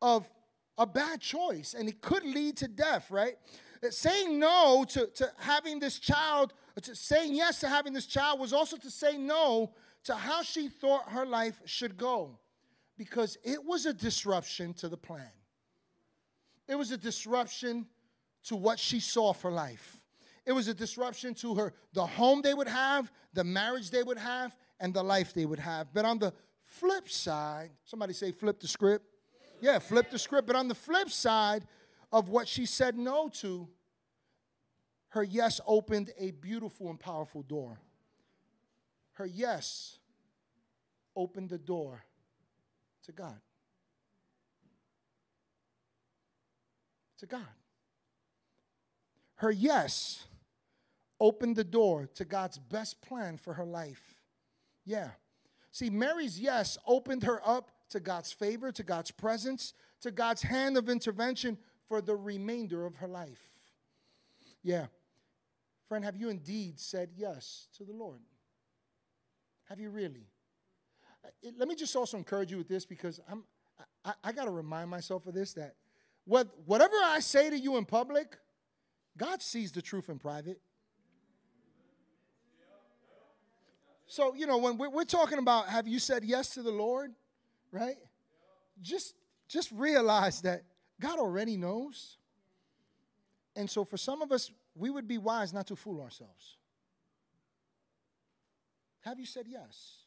of 0.00 0.28
a 0.78 0.86
bad 0.86 1.20
choice 1.20 1.74
and 1.74 1.88
it 1.88 2.00
could 2.00 2.24
lead 2.24 2.56
to 2.56 2.68
death, 2.68 3.10
right? 3.10 3.34
Saying 3.90 4.38
no 4.38 4.84
to, 4.88 5.06
to 5.06 5.32
having 5.38 5.78
this 5.78 5.98
child, 5.98 6.54
to 6.80 6.94
saying 6.94 7.34
yes 7.34 7.60
to 7.60 7.68
having 7.68 7.92
this 7.92 8.06
child 8.06 8.40
was 8.40 8.52
also 8.52 8.76
to 8.76 8.90
say 8.90 9.16
no 9.16 9.72
to 10.04 10.14
how 10.14 10.42
she 10.42 10.68
thought 10.68 11.08
her 11.10 11.26
life 11.26 11.60
should 11.64 11.96
go 11.96 12.38
because 12.96 13.36
it 13.42 13.64
was 13.64 13.86
a 13.86 13.92
disruption 13.92 14.74
to 14.74 14.88
the 14.88 14.96
plan. 14.96 15.30
It 16.68 16.76
was 16.76 16.90
a 16.90 16.96
disruption 16.96 17.86
to 18.44 18.56
what 18.56 18.78
she 18.78 19.00
saw 19.00 19.32
for 19.32 19.50
life. 19.50 20.00
It 20.46 20.52
was 20.52 20.68
a 20.68 20.74
disruption 20.74 21.34
to 21.36 21.54
her, 21.54 21.72
the 21.94 22.06
home 22.06 22.42
they 22.42 22.54
would 22.54 22.68
have, 22.68 23.10
the 23.32 23.44
marriage 23.44 23.90
they 23.90 24.02
would 24.02 24.18
have, 24.18 24.56
and 24.78 24.92
the 24.92 25.02
life 25.02 25.32
they 25.32 25.46
would 25.46 25.58
have. 25.58 25.88
But 25.94 26.04
on 26.04 26.18
the 26.18 26.32
flip 26.64 27.08
side, 27.08 27.70
somebody 27.84 28.12
say 28.12 28.32
flip 28.32 28.60
the 28.60 28.68
script. 28.68 29.06
Yeah, 29.60 29.78
flip 29.78 30.10
the 30.10 30.18
script. 30.18 30.46
But 30.46 30.56
on 30.56 30.68
the 30.68 30.74
flip 30.74 31.10
side 31.10 31.64
of 32.14 32.28
what 32.28 32.46
she 32.46 32.64
said 32.64 32.96
no 32.96 33.28
to, 33.28 33.68
her 35.08 35.24
yes 35.24 35.60
opened 35.66 36.12
a 36.16 36.30
beautiful 36.30 36.88
and 36.88 36.98
powerful 36.98 37.42
door. 37.42 37.80
Her 39.14 39.26
yes 39.26 39.98
opened 41.16 41.50
the 41.50 41.58
door 41.58 42.04
to 43.06 43.12
God. 43.12 43.40
To 47.18 47.26
God. 47.26 47.40
Her 49.34 49.50
yes 49.50 50.24
opened 51.18 51.56
the 51.56 51.64
door 51.64 52.08
to 52.14 52.24
God's 52.24 52.58
best 52.58 53.02
plan 53.02 53.38
for 53.38 53.54
her 53.54 53.64
life. 53.64 54.14
Yeah. 54.84 55.10
See, 55.72 55.90
Mary's 55.90 56.38
yes 56.38 56.78
opened 56.86 57.24
her 57.24 57.40
up 57.44 57.72
to 57.90 57.98
God's 57.98 58.30
favor, 58.30 58.70
to 58.70 58.84
God's 58.84 59.10
presence, 59.10 59.74
to 60.02 60.12
God's 60.12 60.42
hand 60.42 60.76
of 60.76 60.88
intervention 60.88 61.58
for 61.88 62.00
the 62.00 62.16
remainder 62.16 62.86
of 62.86 62.96
her 62.96 63.08
life. 63.08 63.42
Yeah. 64.62 64.86
Friend, 65.88 66.04
have 66.04 66.16
you 66.16 66.28
indeed 66.28 66.80
said 66.80 67.10
yes 67.16 67.68
to 67.76 67.84
the 67.84 67.92
Lord? 67.92 68.20
Have 69.68 69.80
you 69.80 69.90
really? 69.90 70.26
Uh, 71.24 71.50
let 71.58 71.68
me 71.68 71.74
just 71.74 71.94
also 71.94 72.16
encourage 72.16 72.50
you 72.50 72.58
with 72.58 72.68
this 72.68 72.84
because 72.84 73.20
I'm, 73.30 73.44
I, 74.04 74.12
I 74.24 74.32
got 74.32 74.44
to 74.44 74.50
remind 74.50 74.90
myself 74.90 75.26
of 75.26 75.34
this 75.34 75.52
that 75.54 75.74
what, 76.24 76.48
whatever 76.64 76.96
I 77.04 77.20
say 77.20 77.50
to 77.50 77.58
you 77.58 77.76
in 77.76 77.84
public, 77.84 78.38
God 79.16 79.42
sees 79.42 79.72
the 79.72 79.82
truth 79.82 80.08
in 80.08 80.18
private. 80.18 80.60
So, 84.06 84.34
you 84.34 84.46
know, 84.46 84.58
when 84.58 84.78
we're, 84.78 84.90
we're 84.90 85.04
talking 85.04 85.38
about 85.38 85.68
have 85.68 85.88
you 85.88 85.98
said 85.98 86.24
yes 86.24 86.50
to 86.50 86.62
the 86.62 86.70
Lord, 86.70 87.12
right? 87.72 87.96
Just 88.80 89.14
just 89.48 89.70
realize 89.72 90.40
that 90.42 90.62
God 91.00 91.18
already 91.18 91.56
knows. 91.56 92.16
And 93.56 93.68
so 93.68 93.84
for 93.84 93.96
some 93.96 94.22
of 94.22 94.32
us, 94.32 94.50
we 94.74 94.90
would 94.90 95.06
be 95.06 95.18
wise 95.18 95.52
not 95.52 95.66
to 95.68 95.76
fool 95.76 96.00
ourselves. 96.00 96.56
Have 99.02 99.20
you 99.20 99.26
said 99.26 99.46
yes? 99.48 99.98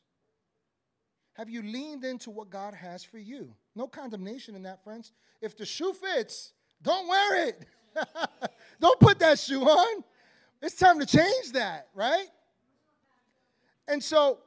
Have 1.33 1.49
you 1.49 1.61
leaned 1.61 2.03
into 2.03 2.31
what 2.31 2.49
God 2.49 2.73
has 2.73 3.03
for 3.03 3.19
you? 3.19 3.53
No 3.75 3.87
condemnation 3.87 4.55
in 4.55 4.63
that, 4.63 4.83
friends. 4.83 5.11
If 5.39 5.55
the 5.55 5.65
shoe 5.65 5.93
fits, 5.93 6.53
don't 6.81 7.07
wear 7.07 7.47
it. 7.47 7.65
don't 8.81 8.99
put 8.99 9.19
that 9.19 9.37
shoe 9.37 9.61
on. 9.61 10.03
It's 10.61 10.75
time 10.75 10.99
to 10.99 11.05
change 11.05 11.51
that, 11.53 11.89
right? 11.93 12.27
And 13.87 14.03
so, 14.03 14.39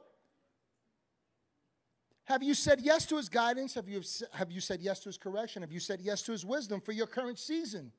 have 2.25 2.43
you 2.43 2.53
said 2.53 2.79
yes 2.81 3.05
to 3.07 3.17
his 3.17 3.29
guidance? 3.29 3.73
Have 3.73 3.89
you, 3.89 4.01
have 4.33 4.51
you 4.51 4.61
said 4.61 4.79
yes 4.81 4.99
to 5.01 5.09
his 5.09 5.17
correction? 5.17 5.61
Have 5.61 5.71
you 5.71 5.79
said 5.79 5.99
yes 6.01 6.21
to 6.23 6.31
his 6.31 6.45
wisdom 6.45 6.79
for 6.79 6.91
your 6.91 7.07
current 7.07 7.39
season? 7.39 7.91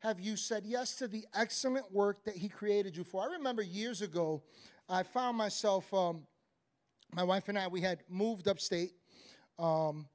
Have 0.00 0.20
you 0.20 0.36
said 0.36 0.64
yes 0.66 0.96
to 0.96 1.08
the 1.08 1.24
excellent 1.34 1.90
work 1.92 2.24
that 2.24 2.36
he 2.36 2.48
created 2.48 2.96
you 2.96 3.04
for? 3.04 3.22
I 3.22 3.32
remember 3.32 3.62
years 3.62 4.02
ago, 4.02 4.42
I 4.88 5.02
found 5.02 5.36
myself, 5.36 5.92
um, 5.94 6.26
my 7.12 7.22
wife 7.22 7.48
and 7.48 7.58
I, 7.58 7.68
we 7.68 7.80
had 7.80 8.02
moved 8.08 8.48
upstate. 8.48 8.92
Um, 9.58 10.06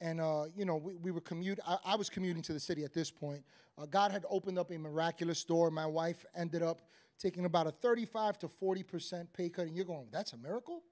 and, 0.00 0.20
uh, 0.20 0.44
you 0.56 0.64
know, 0.64 0.76
we, 0.76 0.94
we 0.96 1.10
were 1.10 1.20
commute. 1.20 1.58
I, 1.66 1.78
I, 1.84 1.96
was 1.96 2.08
commuting 2.08 2.42
to 2.42 2.52
the 2.52 2.60
city 2.60 2.84
at 2.84 2.92
this 2.92 3.10
point. 3.10 3.42
Uh, 3.78 3.86
God 3.86 4.10
had 4.10 4.24
opened 4.30 4.58
up 4.58 4.70
a 4.70 4.78
miraculous 4.78 5.42
door. 5.44 5.70
My 5.70 5.86
wife 5.86 6.24
ended 6.34 6.62
up 6.62 6.82
taking 7.18 7.46
about 7.46 7.66
a 7.66 7.70
35 7.70 8.38
to 8.38 8.48
40% 8.48 9.26
pay 9.32 9.48
cut, 9.48 9.66
and 9.66 9.74
you're 9.74 9.86
going, 9.86 10.06
that's 10.12 10.34
a 10.34 10.36
miracle? 10.36 10.82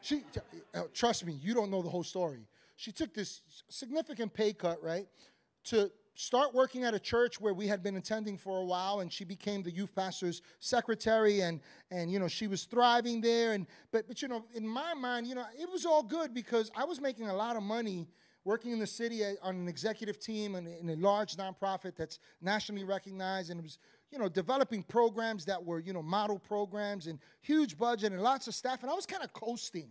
She, 0.00 0.24
uh, 0.74 0.82
trust 0.94 1.26
me, 1.26 1.34
you 1.42 1.54
don't 1.54 1.70
know 1.70 1.82
the 1.82 1.88
whole 1.88 2.04
story. 2.04 2.46
She 2.76 2.92
took 2.92 3.12
this 3.12 3.42
significant 3.68 4.32
pay 4.32 4.52
cut, 4.52 4.82
right, 4.82 5.06
to 5.64 5.90
start 6.14 6.54
working 6.54 6.84
at 6.84 6.94
a 6.94 6.98
church 6.98 7.40
where 7.40 7.54
we 7.54 7.66
had 7.66 7.82
been 7.82 7.96
attending 7.96 8.36
for 8.36 8.60
a 8.60 8.64
while, 8.64 9.00
and 9.00 9.12
she 9.12 9.24
became 9.24 9.62
the 9.62 9.70
youth 9.70 9.94
pastor's 9.94 10.42
secretary, 10.60 11.40
and 11.40 11.60
and 11.90 12.10
you 12.10 12.18
know 12.18 12.28
she 12.28 12.46
was 12.46 12.64
thriving 12.64 13.20
there, 13.20 13.52
and 13.52 13.66
but 13.92 14.08
but 14.08 14.22
you 14.22 14.28
know 14.28 14.44
in 14.54 14.66
my 14.66 14.94
mind, 14.94 15.26
you 15.26 15.34
know 15.34 15.44
it 15.58 15.70
was 15.70 15.84
all 15.84 16.02
good 16.02 16.34
because 16.34 16.70
I 16.74 16.84
was 16.84 17.00
making 17.00 17.28
a 17.28 17.34
lot 17.34 17.56
of 17.56 17.62
money 17.62 18.08
working 18.44 18.72
in 18.72 18.78
the 18.78 18.86
city 18.86 19.22
on 19.42 19.54
an 19.54 19.68
executive 19.68 20.18
team 20.18 20.54
and 20.54 20.66
in 20.66 20.88
a 20.88 20.96
large 20.96 21.36
nonprofit 21.36 21.94
that's 21.96 22.18
nationally 22.40 22.84
recognized, 22.84 23.50
and 23.50 23.60
it 23.60 23.62
was 23.62 23.78
you 24.10 24.18
know, 24.18 24.28
developing 24.28 24.82
programs 24.82 25.44
that 25.44 25.64
were, 25.64 25.78
you 25.78 25.92
know, 25.92 26.02
model 26.02 26.38
programs 26.38 27.06
and 27.06 27.18
huge 27.42 27.78
budget 27.78 28.12
and 28.12 28.22
lots 28.22 28.48
of 28.48 28.54
staff. 28.54 28.82
And 28.82 28.90
I 28.90 28.94
was 28.94 29.06
kind 29.06 29.22
of 29.22 29.32
coasting. 29.32 29.88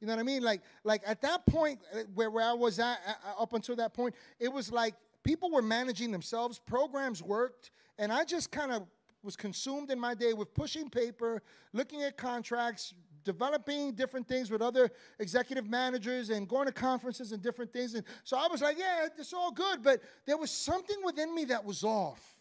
You 0.00 0.06
know 0.06 0.14
what 0.14 0.20
I 0.20 0.24
mean? 0.24 0.42
Like, 0.42 0.62
like 0.84 1.02
at 1.06 1.20
that 1.22 1.46
point 1.46 1.80
uh, 1.94 1.98
where, 2.14 2.30
where 2.30 2.44
I 2.44 2.54
was 2.54 2.78
at, 2.78 2.98
uh, 3.06 3.40
up 3.40 3.52
until 3.52 3.76
that 3.76 3.94
point, 3.94 4.14
it 4.40 4.52
was 4.52 4.72
like 4.72 4.94
people 5.22 5.50
were 5.50 5.62
managing 5.62 6.10
themselves, 6.10 6.58
programs 6.58 7.22
worked, 7.22 7.70
and 7.98 8.12
I 8.12 8.24
just 8.24 8.50
kind 8.50 8.72
of 8.72 8.86
was 9.22 9.36
consumed 9.36 9.90
in 9.90 10.00
my 10.00 10.14
day 10.14 10.32
with 10.32 10.52
pushing 10.54 10.90
paper, 10.90 11.42
looking 11.72 12.02
at 12.02 12.16
contracts, 12.16 12.94
developing 13.22 13.92
different 13.92 14.26
things 14.26 14.50
with 14.50 14.62
other 14.62 14.90
executive 15.20 15.68
managers 15.68 16.30
and 16.30 16.48
going 16.48 16.66
to 16.66 16.72
conferences 16.72 17.30
and 17.30 17.40
different 17.40 17.72
things. 17.72 17.94
And 17.94 18.04
so 18.24 18.36
I 18.36 18.48
was 18.48 18.60
like, 18.60 18.78
yeah, 18.78 19.06
it's 19.16 19.32
all 19.32 19.52
good, 19.52 19.82
but 19.82 20.00
there 20.26 20.36
was 20.36 20.50
something 20.50 20.96
within 21.04 21.32
me 21.34 21.44
that 21.46 21.64
was 21.64 21.84
off. 21.84 22.31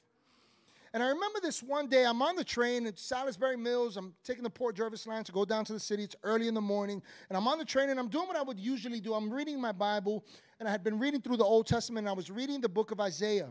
And 0.94 1.02
I 1.02 1.08
remember 1.08 1.40
this 1.42 1.64
one 1.64 1.88
day, 1.88 2.06
I'm 2.06 2.22
on 2.22 2.36
the 2.36 2.44
train 2.44 2.86
at 2.86 3.00
Salisbury 3.00 3.56
Mills. 3.56 3.96
I'm 3.96 4.14
taking 4.26 4.44
the 4.44 4.50
Port 4.50 4.76
Jervis 4.76 5.08
line 5.08 5.24
to 5.24 5.32
go 5.32 5.46
down 5.46 5.64
to 5.66 5.74
the 5.74 5.80
city. 5.80 6.04
It's 6.04 6.18
early 6.24 6.50
in 6.50 6.54
the 6.54 6.62
morning. 6.62 7.02
And 7.30 7.38
I'm 7.38 7.48
on 7.48 7.58
the 7.58 7.66
train 7.66 7.90
and 7.90 7.98
I'm 7.98 8.10
doing 8.10 8.28
what 8.28 8.36
I 8.36 8.42
would 8.42 8.60
usually 8.60 9.00
do. 9.00 9.14
I'm 9.14 9.32
reading 9.32 9.62
my 9.62 9.72
Bible. 9.72 10.26
And 10.60 10.68
I 10.68 10.72
had 10.72 10.84
been 10.84 11.00
reading 11.00 11.22
through 11.22 11.38
the 11.38 11.46
Old 11.46 11.66
Testament 11.66 12.06
and 12.06 12.10
I 12.10 12.14
was 12.14 12.30
reading 12.30 12.60
the 12.60 12.70
book 12.70 12.92
of 12.92 13.00
Isaiah. 13.00 13.50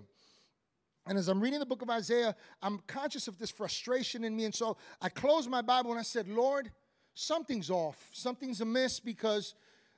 And 1.06 1.16
as 1.16 1.28
I'm 1.28 1.40
reading 1.40 1.60
the 1.60 1.66
book 1.66 1.80
of 1.80 1.88
Isaiah, 1.88 2.36
I'm 2.60 2.80
conscious 2.86 3.26
of 3.26 3.38
this 3.38 3.50
frustration 3.50 4.22
in 4.22 4.36
me. 4.36 4.44
And 4.44 4.54
so 4.54 4.76
I 5.00 5.08
closed 5.08 5.48
my 5.48 5.62
Bible 5.62 5.92
and 5.92 5.98
I 5.98 6.02
said, 6.02 6.28
Lord, 6.28 6.70
something's 7.14 7.70
off. 7.70 8.10
Something's 8.12 8.60
amiss 8.60 9.00
because, 9.00 9.54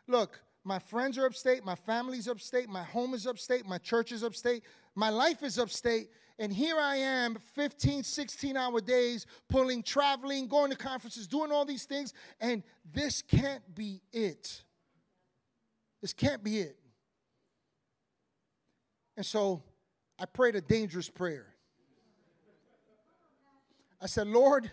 look, 0.07 0.41
my 0.65 0.79
friends 0.79 1.19
are 1.19 1.27
upstate, 1.27 1.65
my 1.65 1.75
family's 1.75 2.29
upstate, 2.29 2.69
my 2.69 2.85
home 2.85 3.15
is 3.15 3.27
upstate, 3.27 3.67
my 3.67 3.79
church 3.79 4.13
is 4.13 4.23
upstate, 4.23 4.63
my 4.95 5.11
life 5.11 5.43
is 5.43 5.59
upstate. 5.59 6.09
And 6.39 6.53
here 6.53 6.77
I 6.79 6.97
am, 6.97 7.37
15, 7.55 8.03
16 8.03 8.57
hour 8.57 8.81
days, 8.81 9.27
pulling, 9.49 9.83
traveling, 9.83 10.49
going 10.49 10.71
to 10.71 10.77
conferences, 10.77 11.27
doing 11.27 11.53
all 11.53 11.65
these 11.65 11.85
things. 11.85 12.15
And 12.41 12.63
this 12.93 13.23
can't 13.23 13.63
be 13.75 14.03
it. 14.13 14.63
This 16.01 16.13
can't 16.13 16.43
be 16.43 16.61
it. 16.61 16.77
And 19.17 19.25
so 19.25 19.63
I 20.19 20.25
prayed 20.25 20.57
a 20.57 20.61
dangerous 20.61 21.09
prayer. 21.09 21.47
I 24.01 24.07
said, 24.07 24.27
Lord, 24.27 24.71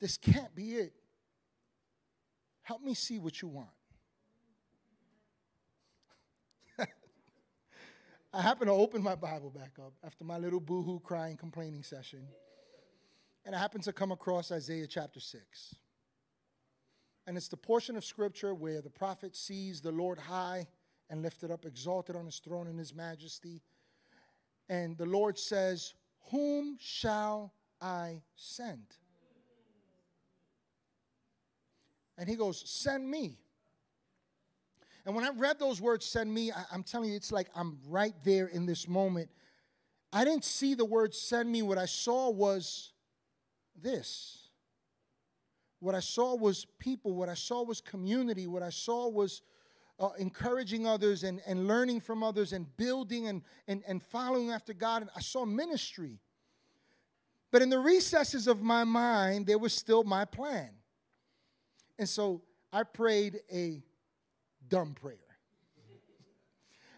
this 0.00 0.16
can't 0.16 0.54
be 0.54 0.74
it. 0.74 0.92
Help 2.62 2.82
me 2.82 2.94
see 2.94 3.18
what 3.18 3.42
you 3.42 3.48
want. 3.48 3.68
I 8.32 8.42
happened 8.42 8.68
to 8.68 8.74
open 8.74 9.02
my 9.02 9.16
Bible 9.16 9.50
back 9.50 9.72
up 9.84 9.92
after 10.04 10.22
my 10.24 10.38
little 10.38 10.60
boohoo 10.60 11.00
crying, 11.00 11.36
complaining 11.36 11.82
session. 11.82 12.28
And 13.44 13.56
I 13.56 13.58
happened 13.58 13.82
to 13.84 13.92
come 13.92 14.12
across 14.12 14.52
Isaiah 14.52 14.86
chapter 14.86 15.18
6. 15.18 15.74
And 17.26 17.36
it's 17.36 17.48
the 17.48 17.56
portion 17.56 17.96
of 17.96 18.04
scripture 18.04 18.54
where 18.54 18.82
the 18.82 18.90
prophet 18.90 19.34
sees 19.34 19.80
the 19.80 19.90
Lord 19.90 20.18
high 20.18 20.68
and 21.08 21.22
lifted 21.22 21.50
up, 21.50 21.64
exalted 21.64 22.14
on 22.14 22.24
his 22.24 22.38
throne 22.38 22.68
in 22.68 22.78
his 22.78 22.94
majesty. 22.94 23.62
And 24.68 24.96
the 24.96 25.06
Lord 25.06 25.36
says, 25.36 25.94
Whom 26.30 26.76
shall 26.78 27.52
I 27.80 28.22
send? 28.36 28.86
And 32.16 32.28
he 32.28 32.36
goes, 32.36 32.62
Send 32.64 33.10
me. 33.10 33.38
And 35.06 35.14
when 35.14 35.24
I 35.24 35.30
read 35.30 35.58
those 35.58 35.80
words, 35.80 36.04
send 36.04 36.32
me, 36.32 36.52
I, 36.52 36.74
am 36.74 36.82
telling 36.82 37.10
you, 37.10 37.16
it's 37.16 37.32
like 37.32 37.48
I'm 37.54 37.78
right 37.88 38.14
there 38.24 38.46
in 38.46 38.66
this 38.66 38.86
moment. 38.86 39.30
I 40.12 40.24
didn't 40.24 40.44
see 40.44 40.74
the 40.74 40.84
word 40.84 41.14
send 41.14 41.50
me. 41.50 41.62
What 41.62 41.78
I 41.78 41.86
saw 41.86 42.30
was 42.30 42.92
this. 43.80 44.48
What 45.78 45.94
I 45.94 46.00
saw 46.00 46.34
was 46.34 46.66
people. 46.78 47.14
What 47.14 47.28
I 47.28 47.34
saw 47.34 47.62
was 47.62 47.80
community. 47.80 48.46
What 48.46 48.62
I 48.62 48.70
saw 48.70 49.08
was 49.08 49.42
uh, 49.98 50.10
encouraging 50.18 50.86
others 50.86 51.24
and, 51.24 51.40
and 51.46 51.66
learning 51.66 52.00
from 52.00 52.22
others 52.22 52.52
and 52.52 52.66
building 52.76 53.28
and, 53.28 53.42
and, 53.68 53.82
and 53.86 54.02
following 54.02 54.50
after 54.50 54.74
God. 54.74 55.02
And 55.02 55.10
I 55.16 55.20
saw 55.20 55.44
ministry. 55.44 56.18
But 57.50 57.62
in 57.62 57.70
the 57.70 57.78
recesses 57.78 58.46
of 58.46 58.62
my 58.62 58.84
mind, 58.84 59.46
there 59.46 59.58
was 59.58 59.72
still 59.72 60.04
my 60.04 60.24
plan. 60.24 60.70
And 61.98 62.08
so 62.08 62.42
I 62.72 62.82
prayed 62.82 63.40
a 63.52 63.82
dumb 64.70 64.94
prayer. 64.94 65.18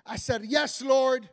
I 0.06 0.16
said, 0.16 0.44
Yes, 0.44 0.80
Lord. 0.82 1.28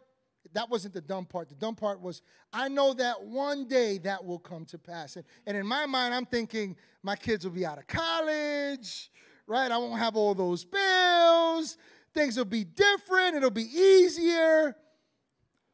That 0.54 0.68
wasn't 0.68 0.96
the 0.96 1.02
dumb 1.02 1.26
part. 1.26 1.48
The 1.50 1.54
dumb 1.54 1.76
part 1.76 2.02
was, 2.02 2.24
I 2.52 2.70
know 2.70 2.96
that 2.96 3.22
one 3.22 3.68
day 3.68 4.00
that 4.00 4.26
will 4.26 4.40
come 4.40 4.66
to 4.66 4.80
pass. 4.80 5.16
And, 5.16 5.24
and 5.46 5.56
in 5.56 5.68
my 5.68 5.86
mind, 5.86 6.12
I'm 6.12 6.26
thinking 6.26 6.76
my 7.04 7.16
kids 7.16 7.46
will 7.46 7.52
be 7.52 7.68
out 7.68 7.78
of 7.78 7.86
college, 7.86 9.12
right? 9.46 9.72
I 9.72 9.78
won't 9.78 10.00
have 10.00 10.16
all 10.16 10.34
those 10.34 10.66
bills. 10.66 11.78
Things 12.16 12.36
will 12.36 12.46
be 12.46 12.64
different. 12.64 13.36
It'll 13.36 13.52
be 13.52 13.62
easier. 13.62 14.76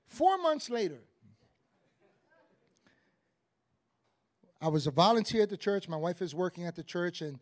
Four 0.08 0.38
months 0.38 0.70
later, 0.70 1.00
I 4.62 4.68
was 4.68 4.88
a 4.88 4.92
volunteer 4.92 5.44
at 5.44 5.50
the 5.50 5.58
church. 5.58 5.88
My 5.88 5.98
wife 5.98 6.22
is 6.22 6.36
working 6.36 6.66
at 6.66 6.76
the 6.76 6.84
church, 6.84 7.22
and 7.22 7.40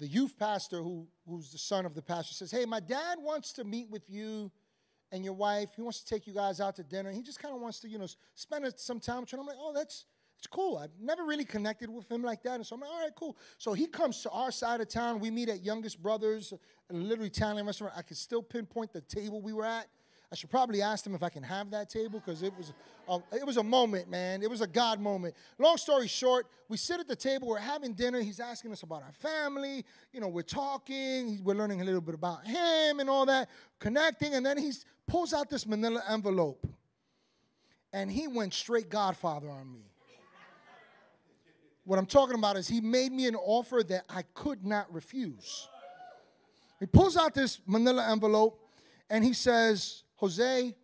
the 0.00 0.08
youth 0.08 0.36
pastor, 0.38 0.82
who, 0.82 1.06
who's 1.28 1.52
the 1.52 1.58
son 1.58 1.86
of 1.86 1.94
the 1.94 2.02
pastor, 2.02 2.34
says, 2.34 2.50
Hey, 2.50 2.64
my 2.64 2.80
dad 2.80 3.18
wants 3.20 3.52
to 3.52 3.64
meet 3.64 3.88
with 3.88 4.08
you 4.10 4.50
and 5.12 5.24
your 5.24 5.34
wife. 5.34 5.70
He 5.76 5.82
wants 5.82 6.00
to 6.00 6.06
take 6.06 6.26
you 6.26 6.34
guys 6.34 6.60
out 6.60 6.74
to 6.76 6.82
dinner. 6.82 7.12
He 7.12 7.22
just 7.22 7.40
kind 7.40 7.54
of 7.54 7.60
wants 7.60 7.78
to, 7.80 7.88
you 7.88 7.98
know, 7.98 8.08
spend 8.34 8.64
some 8.76 8.98
time 8.98 9.20
with 9.20 9.32
you. 9.32 9.38
And 9.38 9.42
I'm 9.42 9.46
like, 9.46 9.58
Oh, 9.60 9.72
that's 9.72 10.06
it's 10.40 10.46
cool. 10.46 10.78
I've 10.78 10.90
never 10.98 11.26
really 11.26 11.44
connected 11.44 11.90
with 11.90 12.10
him 12.10 12.22
like 12.22 12.42
that. 12.44 12.54
And 12.54 12.66
so 12.66 12.74
I'm 12.74 12.80
like, 12.80 12.90
all 12.90 13.02
right, 13.02 13.14
cool. 13.14 13.36
So 13.58 13.74
he 13.74 13.86
comes 13.86 14.22
to 14.22 14.30
our 14.30 14.50
side 14.50 14.80
of 14.80 14.88
town. 14.88 15.20
We 15.20 15.30
meet 15.30 15.50
at 15.50 15.62
Youngest 15.62 16.02
Brothers, 16.02 16.54
a 16.88 16.94
little 16.94 17.26
Italian 17.26 17.66
restaurant. 17.66 17.92
I 17.94 18.00
can 18.00 18.16
still 18.16 18.42
pinpoint 18.42 18.94
the 18.94 19.02
table 19.02 19.42
we 19.42 19.52
were 19.52 19.66
at. 19.66 19.88
I 20.32 20.36
should 20.36 20.50
probably 20.50 20.80
ask 20.80 21.04
him 21.04 21.14
if 21.16 21.24
I 21.24 21.28
can 21.28 21.42
have 21.42 21.72
that 21.72 21.90
table 21.90 22.22
because 22.24 22.42
it 22.42 22.52
was 22.56 22.72
a, 23.08 23.36
it 23.36 23.44
was 23.44 23.56
a 23.56 23.62
moment, 23.64 24.08
man. 24.08 24.42
It 24.42 24.50
was 24.50 24.60
a 24.60 24.66
God 24.66 25.00
moment. 25.00 25.34
Long 25.58 25.76
story 25.76 26.06
short, 26.06 26.46
we 26.68 26.76
sit 26.76 27.00
at 27.00 27.08
the 27.08 27.16
table, 27.16 27.48
we're 27.48 27.58
having 27.58 27.94
dinner. 27.94 28.20
He's 28.20 28.38
asking 28.38 28.70
us 28.70 28.84
about 28.84 29.02
our 29.02 29.12
family. 29.12 29.84
You 30.12 30.20
know, 30.20 30.28
we're 30.28 30.42
talking. 30.42 31.40
We're 31.42 31.56
learning 31.56 31.80
a 31.80 31.84
little 31.84 32.00
bit 32.00 32.14
about 32.14 32.46
him 32.46 33.00
and 33.00 33.10
all 33.10 33.26
that, 33.26 33.48
connecting. 33.80 34.34
And 34.34 34.46
then 34.46 34.56
he 34.56 34.70
pulls 35.08 35.32
out 35.32 35.50
this 35.50 35.66
manila 35.66 36.00
envelope. 36.08 36.64
And 37.92 38.08
he 38.08 38.28
went 38.28 38.54
straight 38.54 38.88
Godfather 38.88 39.50
on 39.50 39.72
me. 39.72 39.80
What 41.84 41.98
I'm 41.98 42.06
talking 42.06 42.36
about 42.36 42.56
is 42.56 42.68
he 42.68 42.80
made 42.80 43.10
me 43.10 43.26
an 43.26 43.34
offer 43.34 43.82
that 43.88 44.04
I 44.08 44.22
could 44.34 44.64
not 44.64 44.92
refuse. 44.94 45.66
He 46.78 46.86
pulls 46.86 47.16
out 47.16 47.34
this 47.34 47.58
manila 47.66 48.08
envelope 48.08 48.64
and 49.10 49.24
he 49.24 49.32
says, 49.32 50.04
Jose, 50.20 50.74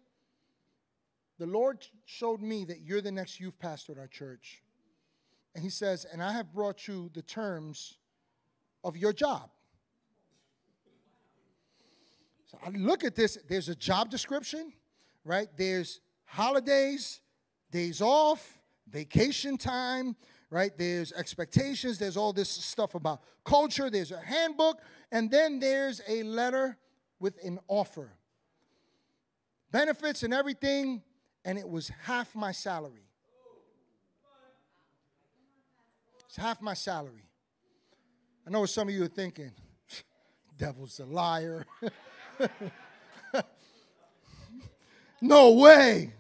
the 1.38 1.46
Lord 1.46 1.86
showed 2.06 2.40
me 2.40 2.64
that 2.64 2.80
you're 2.80 3.02
the 3.02 3.12
next 3.12 3.38
youth 3.38 3.58
pastor 3.58 3.92
at 3.92 3.98
our 3.98 4.06
church. 4.06 4.62
And 5.54 5.62
he 5.62 5.68
says, 5.68 6.06
and 6.10 6.22
I 6.22 6.32
have 6.32 6.54
brought 6.54 6.88
you 6.88 7.10
the 7.12 7.20
terms 7.20 7.98
of 8.82 8.96
your 8.96 9.12
job. 9.12 9.50
So 12.50 12.58
I 12.64 12.70
look 12.70 13.04
at 13.04 13.14
this, 13.14 13.36
there's 13.46 13.68
a 13.68 13.74
job 13.74 14.08
description, 14.10 14.72
right? 15.22 15.48
There's 15.54 16.00
holidays, 16.24 17.20
days 17.70 18.00
off, 18.00 18.58
vacation 18.88 19.58
time, 19.58 20.16
right? 20.48 20.70
There's 20.78 21.12
expectations, 21.12 21.98
there's 21.98 22.16
all 22.16 22.32
this 22.32 22.48
stuff 22.48 22.94
about 22.94 23.20
culture, 23.44 23.90
there's 23.90 24.12
a 24.12 24.20
handbook, 24.20 24.80
and 25.12 25.30
then 25.30 25.58
there's 25.58 26.00
a 26.08 26.22
letter 26.22 26.78
with 27.20 27.36
an 27.44 27.58
offer 27.68 28.12
benefits 29.70 30.22
and 30.22 30.32
everything, 30.32 31.02
and 31.44 31.58
it 31.58 31.68
was 31.68 31.90
half 32.02 32.34
my 32.34 32.52
salary. 32.52 33.06
It's 36.26 36.36
half 36.36 36.60
my 36.60 36.74
salary. 36.74 37.24
I 38.46 38.50
know 38.50 38.66
some 38.66 38.88
of 38.88 38.94
you 38.94 39.04
are 39.04 39.08
thinking. 39.08 39.52
Devil's 40.58 41.00
a 41.00 41.04
liar. 41.04 41.64
no 45.20 45.52
way. 45.52 46.12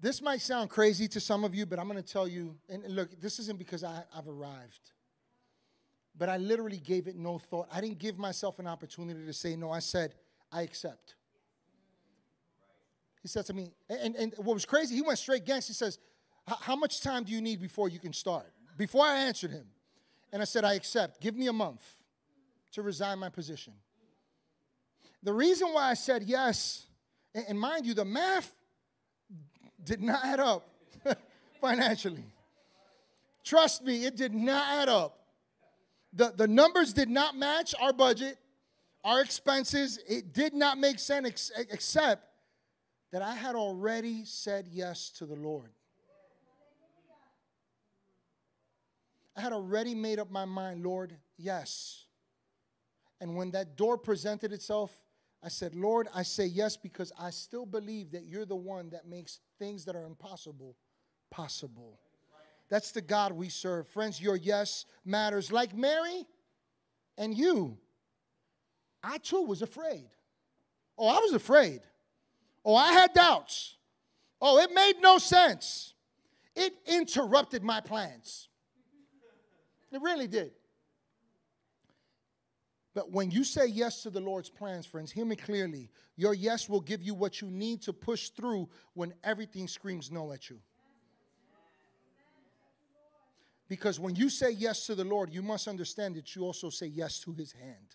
This 0.00 0.20
might 0.20 0.40
sound 0.40 0.70
crazy 0.70 1.08
to 1.08 1.20
some 1.20 1.42
of 1.42 1.54
you, 1.54 1.66
but 1.66 1.78
I'm 1.78 1.88
going 1.88 2.00
to 2.00 2.12
tell 2.12 2.28
you, 2.28 2.54
and 2.68 2.84
look, 2.86 3.20
this 3.20 3.38
isn't 3.40 3.58
because 3.58 3.82
I, 3.82 4.04
have 4.14 4.28
arrived, 4.28 4.92
but 6.16 6.28
I 6.28 6.36
literally 6.36 6.78
gave 6.78 7.08
it 7.08 7.16
no 7.16 7.38
thought. 7.38 7.68
I 7.72 7.80
didn't 7.80 7.98
give 7.98 8.18
myself 8.18 8.58
an 8.58 8.66
opportunity 8.66 9.24
to 9.24 9.32
say 9.32 9.56
no. 9.56 9.70
I 9.70 9.80
said, 9.80 10.14
I 10.56 10.62
accept. 10.62 11.16
He 13.20 13.28
says 13.28 13.44
to 13.46 13.52
me, 13.52 13.72
and, 13.90 14.16
and 14.16 14.32
what 14.38 14.54
was 14.54 14.64
crazy, 14.64 14.94
he 14.94 15.02
went 15.02 15.18
straight 15.18 15.44
gangster. 15.44 15.72
He 15.72 15.74
says, 15.74 15.98
How 16.46 16.74
much 16.76 17.02
time 17.02 17.24
do 17.24 17.32
you 17.32 17.42
need 17.42 17.60
before 17.60 17.90
you 17.90 17.98
can 17.98 18.14
start? 18.14 18.46
Before 18.78 19.04
I 19.04 19.16
answered 19.16 19.50
him. 19.50 19.66
And 20.32 20.40
I 20.40 20.46
said, 20.46 20.64
I 20.64 20.74
accept. 20.74 21.20
Give 21.20 21.36
me 21.36 21.48
a 21.48 21.52
month 21.52 21.82
to 22.72 22.82
resign 22.82 23.18
my 23.18 23.28
position. 23.28 23.74
The 25.22 25.32
reason 25.32 25.68
why 25.72 25.90
I 25.90 25.94
said 25.94 26.22
yes, 26.22 26.86
and 27.34 27.60
mind 27.60 27.84
you, 27.84 27.92
the 27.92 28.04
math 28.04 28.54
did 29.84 30.00
not 30.00 30.24
add 30.24 30.40
up 30.40 30.68
financially. 31.60 32.24
Trust 33.44 33.84
me, 33.84 34.06
it 34.06 34.16
did 34.16 34.34
not 34.34 34.82
add 34.82 34.88
up. 34.88 35.18
The, 36.12 36.32
the 36.34 36.48
numbers 36.48 36.94
did 36.94 37.10
not 37.10 37.36
match 37.36 37.74
our 37.78 37.92
budget 37.92 38.38
our 39.06 39.20
expenses, 39.20 40.00
it 40.08 40.32
did 40.32 40.52
not 40.52 40.78
make 40.78 40.98
sense 40.98 41.28
ex- 41.28 41.52
except 41.70 42.26
that 43.12 43.22
I 43.22 43.36
had 43.36 43.54
already 43.54 44.24
said 44.24 44.66
yes 44.68 45.10
to 45.18 45.26
the 45.26 45.36
Lord. 45.36 45.70
I 49.36 49.42
had 49.42 49.52
already 49.52 49.94
made 49.94 50.18
up 50.18 50.28
my 50.28 50.44
mind, 50.44 50.82
Lord, 50.82 51.16
yes. 51.38 52.06
And 53.20 53.36
when 53.36 53.52
that 53.52 53.76
door 53.76 53.96
presented 53.96 54.52
itself, 54.52 54.90
I 55.40 55.50
said, 55.50 55.76
Lord, 55.76 56.08
I 56.12 56.24
say 56.24 56.46
yes 56.46 56.76
because 56.76 57.12
I 57.16 57.30
still 57.30 57.64
believe 57.64 58.10
that 58.10 58.24
you're 58.24 58.44
the 58.44 58.56
one 58.56 58.90
that 58.90 59.06
makes 59.06 59.38
things 59.60 59.84
that 59.84 59.94
are 59.94 60.04
impossible 60.04 60.74
possible. 61.30 62.00
That's 62.68 62.90
the 62.90 63.02
God 63.02 63.30
we 63.30 63.50
serve. 63.50 63.86
Friends, 63.86 64.20
your 64.20 64.34
yes 64.34 64.84
matters. 65.04 65.52
Like 65.52 65.76
Mary 65.76 66.26
and 67.16 67.38
you, 67.38 67.78
I 69.06 69.18
too 69.18 69.42
was 69.42 69.62
afraid. 69.62 70.08
Oh, 70.98 71.06
I 71.06 71.20
was 71.20 71.32
afraid. 71.32 71.80
Oh, 72.64 72.74
I 72.74 72.92
had 72.92 73.12
doubts. 73.12 73.76
Oh, 74.40 74.58
it 74.58 74.72
made 74.74 74.94
no 75.00 75.18
sense. 75.18 75.94
It 76.56 76.74
interrupted 76.86 77.62
my 77.62 77.80
plans. 77.80 78.48
It 79.92 80.02
really 80.02 80.26
did. 80.26 80.50
But 82.94 83.12
when 83.12 83.30
you 83.30 83.44
say 83.44 83.66
yes 83.66 84.02
to 84.02 84.10
the 84.10 84.20
Lord's 84.20 84.50
plans, 84.50 84.86
friends, 84.86 85.12
hear 85.12 85.24
me 85.24 85.36
clearly. 85.36 85.90
Your 86.16 86.34
yes 86.34 86.68
will 86.68 86.80
give 86.80 87.02
you 87.02 87.14
what 87.14 87.40
you 87.40 87.48
need 87.48 87.82
to 87.82 87.92
push 87.92 88.30
through 88.30 88.68
when 88.94 89.14
everything 89.22 89.68
screams 89.68 90.10
no 90.10 90.32
at 90.32 90.50
you. 90.50 90.58
Because 93.68 94.00
when 94.00 94.16
you 94.16 94.30
say 94.30 94.50
yes 94.50 94.86
to 94.86 94.96
the 94.96 95.04
Lord, 95.04 95.32
you 95.32 95.42
must 95.42 95.68
understand 95.68 96.16
that 96.16 96.34
you 96.34 96.42
also 96.42 96.70
say 96.70 96.86
yes 96.86 97.20
to 97.20 97.32
his 97.32 97.52
hand. 97.52 97.94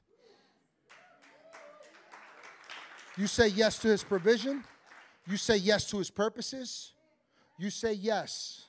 You 3.17 3.27
say 3.27 3.47
yes 3.47 3.79
to 3.79 3.89
his 3.89 4.03
provision. 4.03 4.63
You 5.27 5.37
say 5.37 5.57
yes 5.57 5.89
to 5.89 5.97
his 5.97 6.09
purposes. 6.09 6.93
You 7.57 7.69
say 7.69 7.93
yes 7.93 8.67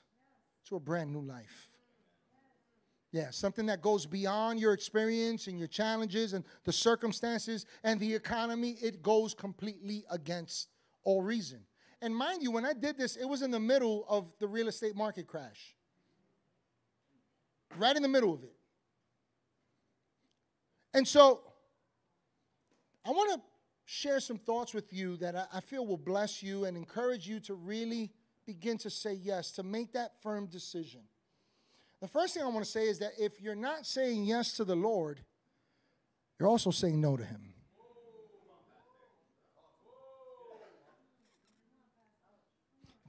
to 0.69 0.77
a 0.77 0.81
brand 0.81 1.13
new 1.13 1.23
life. 1.23 1.71
Yeah, 3.13 3.31
something 3.31 3.67
that 3.67 3.83
goes 3.83 4.07
beyond 4.07 4.59
your 4.59 4.73
experience 4.73 5.47
and 5.47 5.59
your 5.59 5.69
challenges 5.69 6.33
and 6.33 6.45
the 6.65 6.73
circumstances 6.73 7.67
and 7.85 8.01
the 8.01 8.15
economy. 8.15 8.79
It 8.83 9.03
goes 9.03 9.35
completely 9.35 10.05
against 10.11 10.69
all 11.05 11.23
reason. 11.23 11.61
And 12.01 12.17
mind 12.17 12.43
you, 12.43 12.51
when 12.51 12.65
I 12.65 12.73
did 12.73 12.97
this, 12.97 13.17
it 13.17 13.27
was 13.27 13.43
in 13.43 13.51
the 13.51 13.61
middle 13.61 14.07
of 14.09 14.33
the 14.39 14.49
real 14.49 14.69
estate 14.69 14.97
market 14.97 15.27
crash 15.27 15.77
right 17.79 17.97
in 17.97 18.03
the 18.03 18.09
middle 18.09 18.33
of 18.33 18.43
it. 18.43 18.53
And 20.95 21.07
so 21.07 21.41
I 23.05 23.11
want 23.11 23.33
to 23.33 23.41
share 23.93 24.21
some 24.21 24.39
thoughts 24.39 24.73
with 24.73 24.91
you 24.91 25.19
that 25.19 25.51
I, 25.53 25.61
feel 25.61 25.87
will 25.87 25.99
bless 25.99 26.43
you 26.43 26.65
and 26.65 26.79
encourage 26.79 27.29
you 27.29 27.41
to 27.41 27.53
really 27.53 28.11
begin 28.47 28.79
to 28.79 28.89
say 28.89 29.13
yes, 29.13 29.53
to 29.53 29.63
make 29.63 29.93
that 29.93 30.13
firm 30.23 30.47
decision. 30.47 31.03
The 32.01 32.09
first 32.09 32.33
thing 32.33 32.43
I 32.43 32.47
want 32.47 32.65
to 32.65 32.71
say 32.71 32.89
is 32.89 33.01
that 33.01 33.13
if 33.19 33.39
you're 33.43 33.55
not 33.55 33.85
saying 33.85 34.25
yes 34.25 34.57
to 34.57 34.65
the 34.65 34.75
Lord, 34.75 35.21
you're 36.41 36.49
also 36.49 36.71
saying 36.71 37.03
no 37.03 37.19
to 37.19 37.25
Him. 37.25 37.53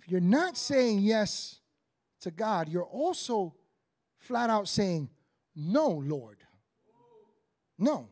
If 0.02 0.12
you're 0.12 0.20
not 0.20 0.58
saying 0.58 1.00
yes 1.00 1.60
to 2.22 2.30
God, 2.30 2.68
you're 2.68 2.84
also 2.84 3.56
flat 4.18 4.50
out 4.50 4.68
saying, 4.68 5.10
No, 5.56 5.88
Lord. 5.88 6.40
No. 7.80 8.10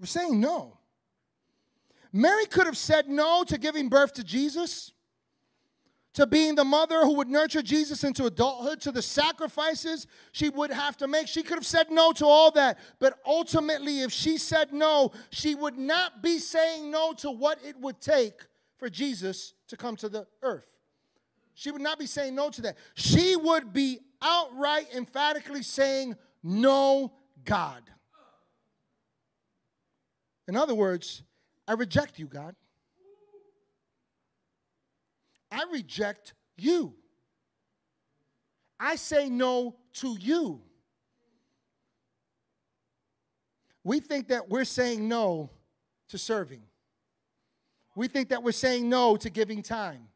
We're 0.00 0.06
saying 0.06 0.40
no. 0.40 0.77
Mary 2.12 2.46
could 2.46 2.66
have 2.66 2.76
said 2.76 3.08
no 3.08 3.44
to 3.44 3.58
giving 3.58 3.88
birth 3.88 4.14
to 4.14 4.24
Jesus, 4.24 4.92
to 6.14 6.26
being 6.26 6.54
the 6.54 6.64
mother 6.64 7.02
who 7.02 7.14
would 7.14 7.28
nurture 7.28 7.62
Jesus 7.62 8.02
into 8.02 8.26
adulthood, 8.26 8.80
to 8.80 8.92
the 8.92 9.02
sacrifices 9.02 10.06
she 10.32 10.48
would 10.48 10.70
have 10.70 10.96
to 10.96 11.06
make. 11.06 11.28
She 11.28 11.42
could 11.42 11.56
have 11.56 11.66
said 11.66 11.90
no 11.90 12.12
to 12.12 12.26
all 12.26 12.50
that. 12.52 12.78
But 12.98 13.18
ultimately, 13.26 14.00
if 14.00 14.10
she 14.10 14.38
said 14.38 14.72
no, 14.72 15.12
she 15.30 15.54
would 15.54 15.76
not 15.76 16.22
be 16.22 16.38
saying 16.38 16.90
no 16.90 17.12
to 17.14 17.30
what 17.30 17.58
it 17.64 17.78
would 17.78 18.00
take 18.00 18.40
for 18.78 18.88
Jesus 18.88 19.54
to 19.68 19.76
come 19.76 19.96
to 19.96 20.08
the 20.08 20.26
earth. 20.42 20.74
She 21.54 21.70
would 21.70 21.82
not 21.82 21.98
be 21.98 22.06
saying 22.06 22.34
no 22.34 22.50
to 22.50 22.62
that. 22.62 22.76
She 22.94 23.36
would 23.36 23.72
be 23.72 23.98
outright, 24.22 24.86
emphatically 24.94 25.62
saying, 25.62 26.16
No, 26.42 27.12
God. 27.44 27.82
In 30.46 30.56
other 30.56 30.74
words, 30.74 31.22
I 31.68 31.74
reject 31.74 32.18
you, 32.18 32.26
God. 32.26 32.56
I 35.52 35.64
reject 35.70 36.34
you. 36.56 36.94
I 38.80 38.96
say 38.96 39.28
no 39.28 39.76
to 39.94 40.16
you. 40.18 40.60
We 43.84 44.00
think 44.00 44.28
that 44.28 44.48
we're 44.48 44.64
saying 44.64 45.06
no 45.06 45.50
to 46.08 46.18
serving. 46.18 46.62
We 47.94 48.08
think 48.08 48.30
that 48.30 48.42
we're 48.42 48.52
saying 48.52 48.88
no 48.88 49.16
to 49.16 49.30
giving 49.30 49.62
time 49.62 50.08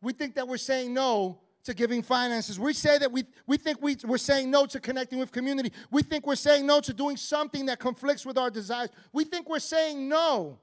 we 0.00 0.12
think 0.12 0.34
that 0.36 0.46
we're 0.46 0.56
saying 0.56 0.94
no 0.94 1.40
to 1.68 1.74
giving 1.74 2.02
finances. 2.02 2.58
We 2.58 2.72
say 2.72 2.96
that 2.96 3.12
we, 3.12 3.24
we 3.46 3.58
think 3.58 3.82
we, 3.82 3.94
we're 4.06 4.16
saying 4.16 4.50
no 4.50 4.64
to 4.64 4.80
connecting 4.80 5.18
with 5.18 5.32
community. 5.32 5.70
We 5.90 6.02
think 6.02 6.26
we're 6.26 6.34
saying 6.34 6.66
no 6.66 6.80
to 6.80 6.94
doing 6.94 7.18
something 7.18 7.66
that 7.66 7.78
conflicts 7.78 8.24
with 8.24 8.38
our 8.38 8.50
desires. 8.50 8.88
We 9.12 9.24
think 9.24 9.50
we're 9.50 9.58
saying 9.58 10.08
no 10.08 10.60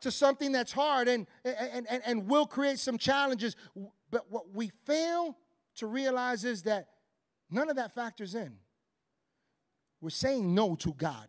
to 0.00 0.10
something 0.10 0.52
that's 0.52 0.72
hard 0.72 1.06
and, 1.06 1.26
and, 1.44 1.86
and, 1.90 2.02
and 2.06 2.26
will 2.26 2.46
create 2.46 2.78
some 2.78 2.96
challenges. 2.96 3.56
But 4.10 4.30
what 4.30 4.54
we 4.54 4.72
fail 4.86 5.36
to 5.76 5.86
realize 5.86 6.44
is 6.44 6.62
that 6.62 6.88
none 7.50 7.68
of 7.68 7.76
that 7.76 7.94
factors 7.94 8.34
in. 8.34 8.54
We're 10.00 10.08
saying 10.08 10.54
no 10.54 10.76
to 10.76 10.94
God. 10.94 11.28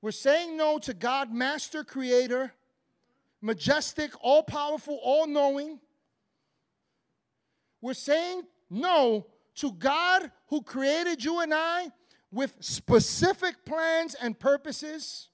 We're 0.00 0.12
saying 0.12 0.56
no 0.56 0.78
to 0.78 0.94
God, 0.94 1.32
Master 1.32 1.82
Creator 1.82 2.52
majestic, 3.46 4.10
all 4.20 4.42
powerful, 4.42 4.98
all 5.02 5.26
knowing. 5.26 5.78
We're 7.80 7.94
saying 7.94 8.42
no 8.68 9.26
to 9.56 9.72
God 9.72 10.30
who 10.48 10.62
created 10.62 11.24
you 11.24 11.40
and 11.40 11.54
I 11.54 11.90
with 12.32 12.56
specific 12.60 13.64
plans 13.64 14.14
and 14.20 14.38
purposes. 14.38 15.28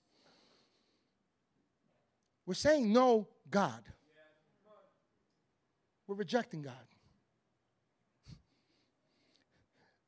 We're 2.46 2.54
saying 2.54 2.92
no, 2.92 3.28
God. 3.50 3.82
We're 6.06 6.16
rejecting 6.16 6.62
God. 6.62 6.74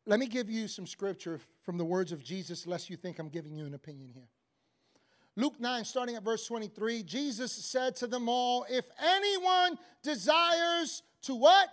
Let 0.07 0.21
me 0.21 0.27
give 0.27 0.51
you 0.51 0.69
some 0.69 0.87
scripture 0.87 1.41
from 1.63 1.79
the 1.79 1.85
words 1.85 2.13
of 2.13 2.23
Jesus, 2.23 2.67
lest 2.67 2.91
you 2.91 2.97
think 2.97 3.19
I'm 3.19 3.31
giving 3.31 3.57
you 3.57 3.65
an 3.65 3.73
opinion 3.73 4.11
here. 4.13 4.29
Luke 5.37 5.59
9, 5.59 5.85
starting 5.85 6.15
at 6.15 6.23
verse 6.23 6.47
23, 6.47 7.03
Jesus 7.03 7.53
said 7.53 7.97
to 7.97 8.07
them 8.07 8.29
all, 8.29 8.65
If 8.71 8.85
anyone 8.99 9.77
desires 10.03 11.03
to 11.23 11.35
what? 11.35 11.69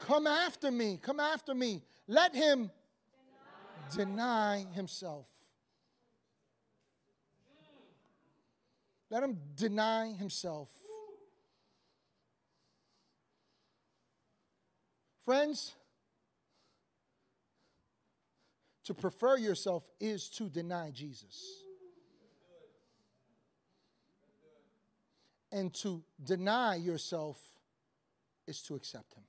Come 0.00 0.26
after 0.26 0.70
me. 0.72 0.98
Come 1.00 1.20
after 1.20 1.54
me. 1.54 1.82
Let 2.08 2.34
him 2.34 2.70
deny, 3.94 4.64
deny 4.64 4.72
himself. 4.74 5.26
Let 9.08 9.22
him 9.22 9.38
deny 9.54 10.12
himself. 10.12 10.70
Friends, 15.24 15.74
to 18.84 18.94
prefer 18.94 19.36
yourself 19.36 19.84
is 20.00 20.28
to 20.30 20.48
deny 20.48 20.90
Jesus. 20.90 21.61
And 25.52 25.72
to 25.74 26.02
deny 26.24 26.76
yourself 26.76 27.38
is 28.46 28.62
to 28.62 28.74
accept 28.74 29.14
Him. 29.14 29.24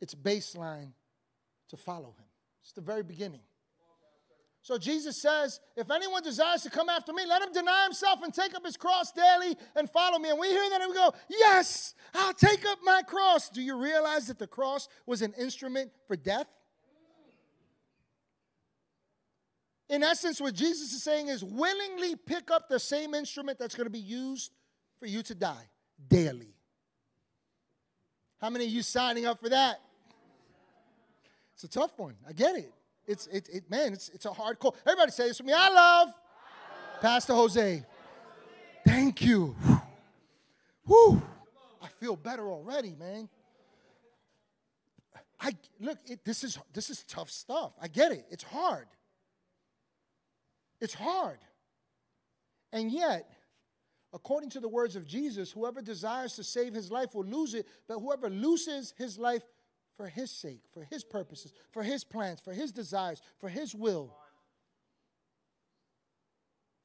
It's 0.00 0.14
baseline 0.14 0.92
to 1.70 1.76
follow 1.76 2.14
Him. 2.18 2.26
It's 2.62 2.72
the 2.72 2.80
very 2.80 3.02
beginning. 3.02 3.40
So 4.68 4.76
Jesus 4.76 5.22
says, 5.22 5.60
if 5.76 5.90
anyone 5.90 6.22
desires 6.22 6.62
to 6.62 6.70
come 6.70 6.90
after 6.90 7.14
me, 7.14 7.24
let 7.26 7.40
him 7.40 7.52
deny 7.54 7.84
himself 7.84 8.22
and 8.22 8.34
take 8.34 8.54
up 8.54 8.66
his 8.66 8.76
cross 8.76 9.12
daily 9.12 9.56
and 9.74 9.88
follow 9.88 10.18
me. 10.18 10.28
And 10.28 10.38
we 10.38 10.48
hear 10.48 10.68
that 10.68 10.82
and 10.82 10.90
we 10.90 10.94
go, 10.94 11.14
yes, 11.30 11.94
I'll 12.12 12.34
take 12.34 12.66
up 12.66 12.78
my 12.82 13.00
cross. 13.00 13.48
Do 13.48 13.62
you 13.62 13.80
realize 13.80 14.26
that 14.26 14.38
the 14.38 14.46
cross 14.46 14.88
was 15.06 15.22
an 15.22 15.32
instrument 15.38 15.90
for 16.06 16.16
death? 16.16 16.48
In 19.88 20.02
essence, 20.02 20.40
what 20.40 20.54
Jesus 20.54 20.92
is 20.92 21.02
saying 21.02 21.28
is 21.28 21.42
willingly 21.42 22.14
pick 22.14 22.50
up 22.50 22.68
the 22.68 22.78
same 22.78 23.14
instrument 23.14 23.58
that's 23.58 23.74
going 23.74 23.86
to 23.86 23.90
be 23.90 23.98
used 23.98 24.52
for 24.98 25.06
you 25.06 25.22
to 25.22 25.34
die 25.34 25.68
daily. 26.08 26.54
How 28.40 28.50
many 28.50 28.66
of 28.66 28.70
you 28.70 28.82
signing 28.82 29.26
up 29.26 29.40
for 29.40 29.48
that? 29.48 29.80
It's 31.54 31.64
a 31.64 31.68
tough 31.68 31.98
one. 31.98 32.14
I 32.28 32.32
get 32.32 32.54
it. 32.56 32.72
It's 33.06 33.26
it, 33.28 33.48
it 33.50 33.70
man, 33.70 33.92
it's 33.94 34.10
it's 34.10 34.26
a 34.26 34.32
hard 34.32 34.58
call. 34.58 34.76
Everybody 34.86 35.10
say 35.10 35.28
this 35.28 35.38
with 35.38 35.46
me. 35.46 35.54
I 35.56 35.70
love. 35.70 36.08
Pastor 37.00 37.32
Jose. 37.32 37.84
Thank 38.86 39.22
you. 39.22 39.56
Whew. 40.86 41.22
I 41.82 41.88
feel 42.00 42.16
better 42.16 42.48
already, 42.48 42.94
man. 42.98 43.28
I 45.40 45.52
look, 45.80 45.98
it, 46.06 46.24
this 46.24 46.44
is 46.44 46.58
this 46.72 46.90
is 46.90 47.02
tough 47.04 47.30
stuff. 47.30 47.72
I 47.80 47.88
get 47.88 48.12
it. 48.12 48.26
It's 48.30 48.44
hard. 48.44 48.86
It's 50.80 50.94
hard. 50.94 51.38
And 52.72 52.90
yet, 52.90 53.30
according 54.12 54.50
to 54.50 54.60
the 54.60 54.68
words 54.68 54.96
of 54.96 55.06
Jesus, 55.06 55.50
whoever 55.50 55.80
desires 55.80 56.34
to 56.34 56.44
save 56.44 56.74
his 56.74 56.90
life 56.90 57.14
will 57.14 57.24
lose 57.24 57.54
it, 57.54 57.66
but 57.86 57.98
whoever 57.98 58.30
loses 58.30 58.94
his 58.96 59.18
life 59.18 59.42
for 59.96 60.06
his 60.06 60.30
sake, 60.30 60.62
for 60.72 60.84
his 60.84 61.02
purposes, 61.02 61.52
for 61.72 61.82
his 61.82 62.04
plans, 62.04 62.40
for 62.40 62.52
his 62.52 62.70
desires, 62.70 63.20
for 63.38 63.48
his 63.48 63.74
will, 63.74 64.14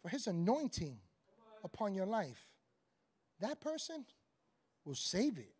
for 0.01 0.09
his 0.09 0.27
anointing 0.27 0.97
upon 1.63 1.93
your 1.93 2.07
life, 2.07 2.41
that 3.39 3.61
person 3.61 4.05
will 4.83 4.95
save 4.95 5.37
it. 5.37 5.53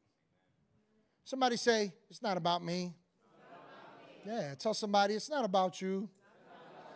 Somebody 1.25 1.57
say, 1.57 1.93
It's 2.09 2.21
not 2.21 2.37
about 2.37 2.63
me. 2.63 2.93
Yeah, 4.25 4.55
tell 4.55 4.73
somebody 4.73 5.15
it's 5.15 5.29
not 5.29 5.43
about 5.43 5.81
you. 5.81 6.09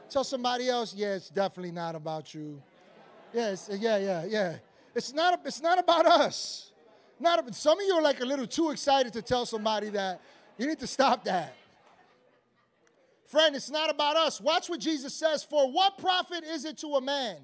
Tell 0.09 0.23
somebody 0.23 0.69
else, 0.69 0.93
yeah, 0.95 1.15
it's 1.15 1.29
definitely 1.29 1.71
not 1.71 1.95
about 1.95 2.33
you. 2.33 2.61
Yes, 3.33 3.69
yeah, 3.71 3.97
yeah, 3.97 4.25
yeah. 4.25 4.55
It's 4.95 5.13
not, 5.13 5.41
it's 5.45 5.61
not 5.61 5.79
about 5.79 6.05
us. 6.05 6.71
Not, 7.19 7.53
some 7.53 7.79
of 7.79 7.85
you 7.85 7.93
are 7.93 8.01
like 8.01 8.21
a 8.21 8.25
little 8.25 8.47
too 8.47 8.71
excited 8.71 9.13
to 9.13 9.21
tell 9.21 9.45
somebody 9.45 9.89
that. 9.89 10.21
You 10.57 10.65
need 10.65 10.79
to 10.79 10.87
stop 10.87 11.25
that. 11.25 11.53
Friend, 13.27 13.55
it's 13.55 13.69
not 13.69 13.89
about 13.89 14.15
us. 14.15 14.39
Watch 14.39 14.69
what 14.69 14.79
Jesus 14.79 15.13
says. 15.13 15.43
For 15.43 15.69
what 15.71 15.97
profit 15.97 16.43
is 16.43 16.65
it 16.65 16.77
to 16.79 16.95
a 16.95 17.01
man 17.01 17.37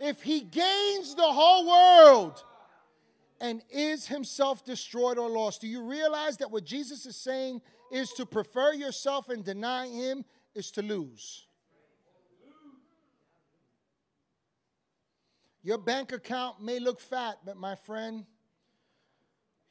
if 0.00 0.22
he 0.22 0.40
gains 0.40 1.14
the 1.14 1.22
whole 1.22 1.66
world 1.66 2.42
and 3.40 3.62
is 3.70 4.06
himself 4.06 4.64
destroyed 4.64 5.16
or 5.16 5.30
lost? 5.30 5.60
Do 5.60 5.68
you 5.68 5.82
realize 5.82 6.36
that 6.38 6.50
what 6.50 6.64
Jesus 6.64 7.06
is 7.06 7.16
saying 7.16 7.62
is 7.92 8.10
to 8.14 8.26
prefer 8.26 8.72
yourself 8.72 9.28
and 9.28 9.44
deny 9.44 9.86
him 9.88 10.24
is 10.54 10.70
to 10.72 10.82
lose? 10.82 11.46
Your 15.64 15.78
bank 15.78 16.12
account 16.12 16.62
may 16.62 16.78
look 16.78 17.00
fat, 17.00 17.38
but 17.42 17.56
my 17.56 17.74
friend, 17.74 18.26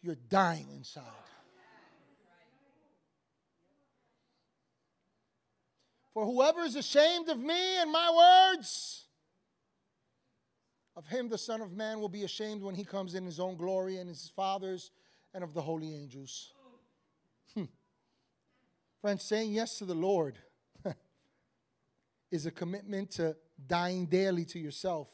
you're 0.01 0.17
dying 0.27 0.67
inside. 0.75 1.03
For 6.15 6.25
whoever 6.25 6.61
is 6.61 6.75
ashamed 6.75 7.29
of 7.29 7.39
me 7.39 7.77
and 7.77 7.91
my 7.91 8.53
words, 8.55 9.05
of 10.95 11.05
him 11.05 11.29
the 11.29 11.37
Son 11.37 11.61
of 11.61 11.71
Man 11.71 11.99
will 11.99 12.09
be 12.09 12.23
ashamed 12.23 12.63
when 12.63 12.73
he 12.73 12.83
comes 12.83 13.13
in 13.13 13.23
his 13.23 13.39
own 13.39 13.55
glory 13.55 13.97
and 13.97 14.09
his 14.09 14.31
Father's 14.35 14.89
and 15.31 15.43
of 15.43 15.53
the 15.53 15.61
holy 15.61 15.93
angels. 15.93 16.53
Hmm. 17.53 17.65
Friends, 18.99 19.23
saying 19.23 19.51
yes 19.51 19.77
to 19.77 19.85
the 19.85 19.95
Lord 19.95 20.39
is 22.31 22.47
a 22.47 22.51
commitment 22.51 23.11
to 23.11 23.35
dying 23.67 24.07
daily 24.07 24.45
to 24.45 24.59
yourself 24.59 25.07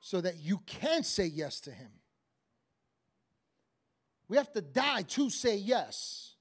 so 0.00 0.20
that 0.20 0.38
you 0.38 0.58
can 0.66 1.02
say 1.02 1.26
yes 1.26 1.60
to 1.60 1.70
him. 1.70 1.90
We 4.28 4.36
have 4.36 4.52
to 4.52 4.60
die 4.60 5.02
to 5.02 5.28
say 5.28 5.56
yes. 5.56 6.34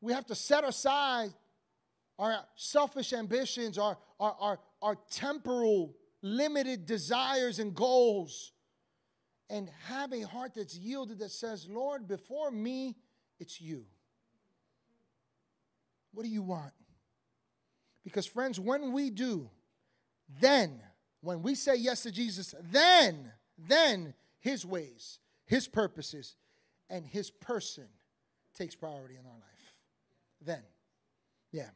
We 0.00 0.12
have 0.12 0.26
to 0.26 0.34
set 0.34 0.64
aside 0.64 1.32
our 2.18 2.36
selfish 2.54 3.12
ambitions, 3.12 3.78
our, 3.78 3.96
our, 4.18 4.36
our, 4.38 4.58
our 4.82 4.96
temporal, 5.10 5.96
limited 6.22 6.86
desires 6.86 7.58
and 7.58 7.74
goals, 7.74 8.52
and 9.48 9.68
have 9.88 10.12
a 10.12 10.20
heart 10.20 10.52
that's 10.54 10.76
yielded 10.76 11.18
that 11.18 11.30
says, 11.30 11.66
Lord, 11.68 12.06
before 12.06 12.50
me, 12.50 12.96
it's 13.38 13.60
you. 13.60 13.86
What 16.12 16.24
do 16.24 16.28
you 16.28 16.42
want? 16.42 16.72
Because, 18.04 18.26
friends, 18.26 18.60
when 18.60 18.92
we 18.92 19.10
do, 19.10 19.50
then, 20.40 20.80
when 21.20 21.42
we 21.42 21.54
say 21.54 21.76
yes 21.76 22.02
to 22.04 22.10
Jesus, 22.10 22.54
then, 22.70 23.32
then 23.58 24.14
his 24.38 24.64
ways, 24.64 25.18
his 25.46 25.68
purposes, 25.68 26.36
and 26.88 27.06
his 27.06 27.30
person 27.30 27.86
takes 28.54 28.74
priority 28.74 29.14
in 29.14 29.26
our 29.26 29.32
life 29.32 29.50
then. 30.44 30.62
Yeah. 31.52 31.68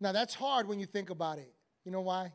Now 0.00 0.12
that's 0.12 0.34
hard 0.34 0.68
when 0.68 0.78
you 0.78 0.86
think 0.86 1.10
about 1.10 1.38
it. 1.38 1.52
You 1.84 1.92
know 1.92 2.00
why? 2.00 2.32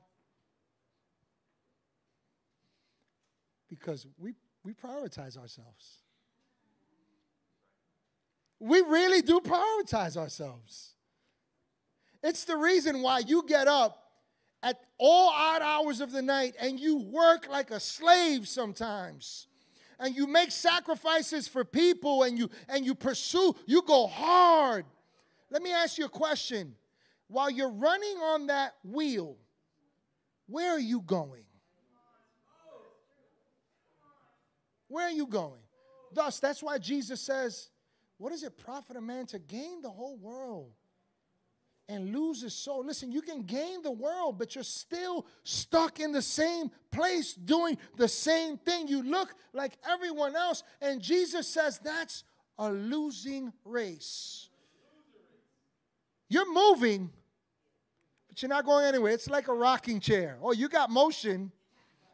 Because 3.70 4.06
we, 4.18 4.34
we 4.64 4.74
prioritize 4.74 5.38
ourselves. 5.38 6.00
We 8.60 8.80
really 8.82 9.22
do 9.22 9.40
prioritize 9.40 10.16
ourselves. 10.16 10.94
It's 12.22 12.46
the 12.46 12.56
reason 12.56 13.02
why 13.02 13.20
you 13.20 13.44
get 13.46 13.68
up 13.68 14.03
at 14.64 14.80
all 14.98 15.30
odd 15.30 15.62
hours 15.62 16.02
of 16.02 16.12
the 16.12 16.22
night 16.22 16.56
and 16.60 16.80
you 16.80 16.98
work 16.98 17.48
like 17.48 17.70
a 17.70 17.80
slave 17.80 18.48
sometimes 18.48 19.48
and 20.00 20.16
you 20.16 20.26
make 20.26 20.50
sacrifices 20.50 21.48
for 21.48 21.64
people 21.64 22.24
and 22.24 22.38
you 22.38 22.50
and 22.68 22.84
you 22.86 22.96
pursue 22.96 23.54
you 23.68 23.84
go 23.84 24.08
hard 24.08 24.86
let 25.54 25.62
me 25.62 25.72
ask 25.72 26.00
you 26.00 26.06
a 26.06 26.10
question. 26.10 26.74
While 27.28 27.52
you're 27.52 27.70
running 27.70 28.18
on 28.18 28.48
that 28.48 28.74
wheel, 28.84 29.38
where 30.48 30.72
are 30.72 30.80
you 30.80 31.00
going? 31.02 31.46
Where 34.88 35.06
are 35.06 35.12
you 35.12 35.28
going? 35.28 35.62
Thus, 36.12 36.40
that's 36.40 36.64
why 36.64 36.80
Jesus 36.80 37.22
says, 37.22 37.70
What 38.18 38.32
does 38.32 38.42
it 38.42 38.58
profit 38.58 38.98
a 38.98 39.02
man 39.02 39.28
to 39.28 39.38
gain 39.38 39.84
the 39.84 39.92
whole 39.92 40.18
world 40.18 40.72
and 41.90 42.14
lose 42.14 42.42
his 42.42 42.54
soul? 42.54 42.86
Listen, 42.86 43.12
you 43.12 43.22
can 43.22 43.44
gain 43.44 43.82
the 43.82 43.92
world, 43.92 44.38
but 44.38 44.56
you're 44.56 44.64
still 44.64 45.26
stuck 45.44 46.00
in 46.00 46.12
the 46.12 46.22
same 46.22 46.72
place 46.92 47.34
doing 47.34 47.78
the 47.98 48.08
same 48.08 48.58
thing. 48.58 48.88
You 48.88 49.04
look 49.04 49.34
like 49.54 49.74
everyone 49.88 50.36
else, 50.36 50.64
and 50.82 51.02
Jesus 51.02 51.48
says 51.48 51.80
that's 51.84 52.24
a 52.58 52.72
losing 52.72 53.52
race. 53.66 54.50
You're 56.30 56.52
moving, 56.52 57.12
but 58.28 58.42
you're 58.42 58.50
not 58.50 58.66
going 58.66 58.86
anywhere. 58.86 59.12
It's 59.12 59.30
like 59.30 59.48
a 59.48 59.54
rocking 59.54 60.00
chair. 60.00 60.38
Oh, 60.42 60.52
you 60.52 60.70
got 60.70 60.90
motion, 60.90 61.52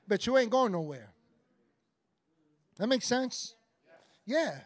but 0.08 0.26
you 0.26 0.38
ain't 0.38 0.50
going 0.50 0.72
nowhere. 0.72 1.14
That 2.78 2.88
makes 2.88 3.06
sense? 3.06 3.56
Yeah. 4.26 4.58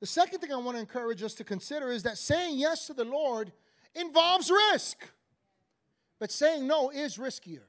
The 0.00 0.06
second 0.06 0.40
thing 0.40 0.52
I 0.52 0.56
want 0.56 0.76
to 0.76 0.80
encourage 0.80 1.22
us 1.22 1.34
to 1.34 1.44
consider 1.44 1.90
is 1.90 2.02
that 2.04 2.18
saying 2.18 2.58
yes 2.58 2.86
to 2.86 2.94
the 2.94 3.04
Lord 3.04 3.52
involves 3.94 4.50
risk, 4.72 4.98
but 6.18 6.30
saying 6.30 6.66
no 6.66 6.90
is 6.90 7.16
riskier. 7.16 7.62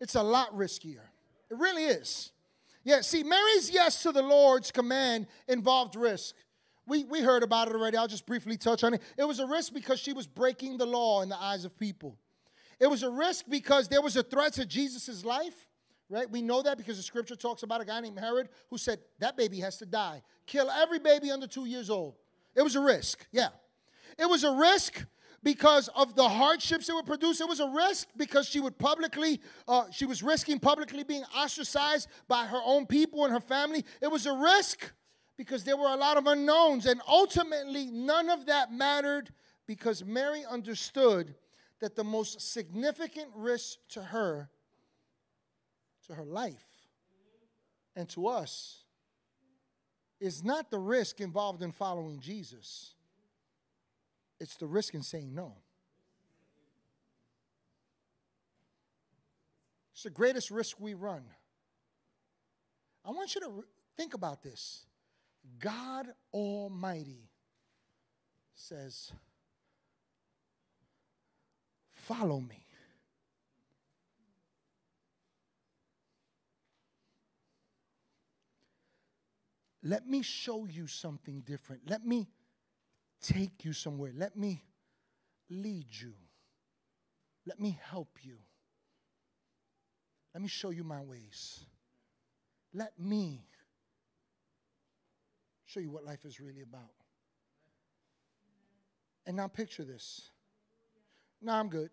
It's 0.00 0.14
a 0.14 0.22
lot 0.22 0.54
riskier. 0.56 1.02
It 1.50 1.58
really 1.58 1.84
is. 1.84 2.32
Yeah, 2.84 3.02
see, 3.02 3.22
Mary's 3.22 3.70
yes 3.70 4.02
to 4.04 4.12
the 4.12 4.22
Lord's 4.22 4.70
command 4.70 5.26
involved 5.46 5.96
risk. 5.96 6.34
We, 6.86 7.04
we 7.04 7.20
heard 7.20 7.42
about 7.42 7.68
it 7.68 7.74
already. 7.74 7.96
I'll 7.96 8.08
just 8.08 8.26
briefly 8.26 8.56
touch 8.56 8.82
on 8.82 8.94
it. 8.94 9.02
It 9.18 9.24
was 9.24 9.38
a 9.38 9.46
risk 9.46 9.74
because 9.74 10.00
she 10.00 10.12
was 10.12 10.26
breaking 10.26 10.78
the 10.78 10.86
law 10.86 11.22
in 11.22 11.28
the 11.28 11.40
eyes 11.40 11.64
of 11.64 11.78
people. 11.78 12.16
It 12.80 12.88
was 12.88 13.02
a 13.02 13.10
risk 13.10 13.44
because 13.48 13.88
there 13.88 14.00
was 14.00 14.16
a 14.16 14.22
threat 14.22 14.54
to 14.54 14.64
Jesus' 14.64 15.24
life, 15.24 15.68
right? 16.08 16.28
We 16.30 16.40
know 16.40 16.62
that 16.62 16.78
because 16.78 16.96
the 16.96 17.02
scripture 17.02 17.36
talks 17.36 17.62
about 17.62 17.82
a 17.82 17.84
guy 17.84 18.00
named 18.00 18.18
Herod 18.18 18.48
who 18.70 18.78
said, 18.78 19.00
That 19.18 19.36
baby 19.36 19.60
has 19.60 19.76
to 19.78 19.86
die. 19.86 20.22
Kill 20.46 20.70
every 20.70 20.98
baby 20.98 21.30
under 21.30 21.46
two 21.46 21.66
years 21.66 21.90
old. 21.90 22.14
It 22.56 22.62
was 22.62 22.74
a 22.74 22.80
risk, 22.80 23.26
yeah. 23.30 23.48
It 24.18 24.28
was 24.28 24.44
a 24.44 24.52
risk 24.52 25.04
because 25.42 25.88
of 25.88 26.14
the 26.14 26.28
hardships 26.28 26.88
it 26.88 26.94
would 26.94 27.06
produce. 27.06 27.40
It 27.40 27.48
was 27.48 27.60
a 27.60 27.68
risk 27.68 28.08
because 28.16 28.46
she 28.46 28.60
would 28.60 28.78
publicly, 28.78 29.40
uh, 29.66 29.84
she 29.90 30.06
was 30.06 30.22
risking 30.22 30.58
publicly 30.58 31.02
being 31.02 31.24
ostracized 31.36 32.08
by 32.28 32.44
her 32.44 32.60
own 32.64 32.86
people 32.86 33.24
and 33.24 33.32
her 33.32 33.40
family. 33.40 33.84
It 34.02 34.10
was 34.10 34.26
a 34.26 34.32
risk 34.32 34.92
because 35.36 35.64
there 35.64 35.76
were 35.76 35.88
a 35.88 35.96
lot 35.96 36.18
of 36.18 36.26
unknowns. 36.26 36.84
And 36.86 37.00
ultimately, 37.08 37.86
none 37.86 38.28
of 38.28 38.46
that 38.46 38.72
mattered 38.72 39.32
because 39.66 40.04
Mary 40.04 40.44
understood 40.44 41.34
that 41.80 41.96
the 41.96 42.04
most 42.04 42.40
significant 42.40 43.28
risk 43.34 43.78
to 43.90 44.02
her, 44.02 44.50
to 46.06 46.14
her 46.14 46.24
life, 46.24 46.66
and 47.96 48.08
to 48.10 48.26
us, 48.26 48.84
is 50.20 50.44
not 50.44 50.70
the 50.70 50.78
risk 50.78 51.20
involved 51.20 51.62
in 51.62 51.72
following 51.72 52.20
Jesus, 52.20 52.94
it's 54.40 54.56
the 54.56 54.66
risk 54.66 54.94
in 54.94 55.02
saying 55.02 55.34
no. 55.34 55.54
It's 59.92 60.04
the 60.04 60.10
greatest 60.10 60.50
risk 60.50 60.80
we 60.80 60.94
run. 60.94 61.22
I 63.04 63.10
want 63.10 63.34
you 63.34 63.42
to 63.42 63.50
re- 63.50 63.62
think 63.96 64.14
about 64.14 64.42
this. 64.42 64.86
God 65.58 66.06
Almighty 66.32 67.28
says, 68.54 69.12
Follow 71.92 72.40
me. 72.40 72.66
Let 79.82 80.06
me 80.06 80.22
show 80.22 80.66
you 80.66 80.86
something 80.86 81.40
different. 81.40 81.82
Let 81.88 82.04
me 82.04 82.26
take 83.20 83.64
you 83.64 83.72
somewhere. 83.72 84.12
Let 84.14 84.36
me 84.36 84.62
lead 85.48 85.86
you. 85.90 86.12
Let 87.46 87.60
me 87.60 87.78
help 87.90 88.18
you. 88.22 88.36
Let 90.34 90.42
me 90.42 90.48
show 90.48 90.70
you 90.70 90.84
my 90.84 91.00
ways. 91.00 91.60
Let 92.72 92.92
me 92.98 93.44
show 95.64 95.80
you 95.80 95.90
what 95.90 96.04
life 96.04 96.24
is 96.24 96.40
really 96.40 96.62
about. 96.62 96.90
And 99.26 99.36
now 99.36 99.48
picture 99.48 99.84
this. 99.84 100.30
Now 101.42 101.58
I'm 101.58 101.68
good. 101.68 101.90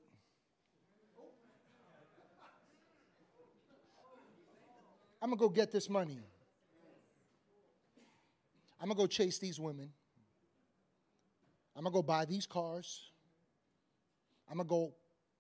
I'm 5.22 5.30
going 5.30 5.40
to 5.40 5.46
go 5.46 5.50
get 5.50 5.72
this 5.72 5.90
money. 5.90 6.20
I'm 8.80 8.88
going 8.88 8.98
to 8.98 9.04
go 9.04 9.08
chase 9.08 9.40
these 9.40 9.60
women. 9.60 9.90
I'm 11.78 11.84
going 11.84 11.94
to 11.94 11.98
go 11.98 12.02
buy 12.02 12.26
these 12.26 12.46
cars. 12.46 13.12
I'm 14.50 14.58
going 14.58 14.68
to 14.68 14.70
go 14.70 14.94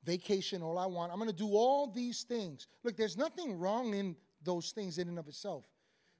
vacation 0.04 0.62
all 0.62 0.78
I 0.78 0.86
want. 0.86 1.12
I'm 1.12 1.17
going 1.17 1.30
to 1.30 1.36
do 1.36 1.50
all 1.50 1.88
these 1.88 2.23
things. 2.23 2.67
Look, 2.84 2.95
there's 2.95 3.17
nothing 3.17 3.58
wrong 3.58 3.93
in 3.93 4.15
those 4.43 4.71
things 4.71 5.00
in 5.00 5.10
and 5.10 5.17
of 5.17 5.28
itself. 5.28 5.65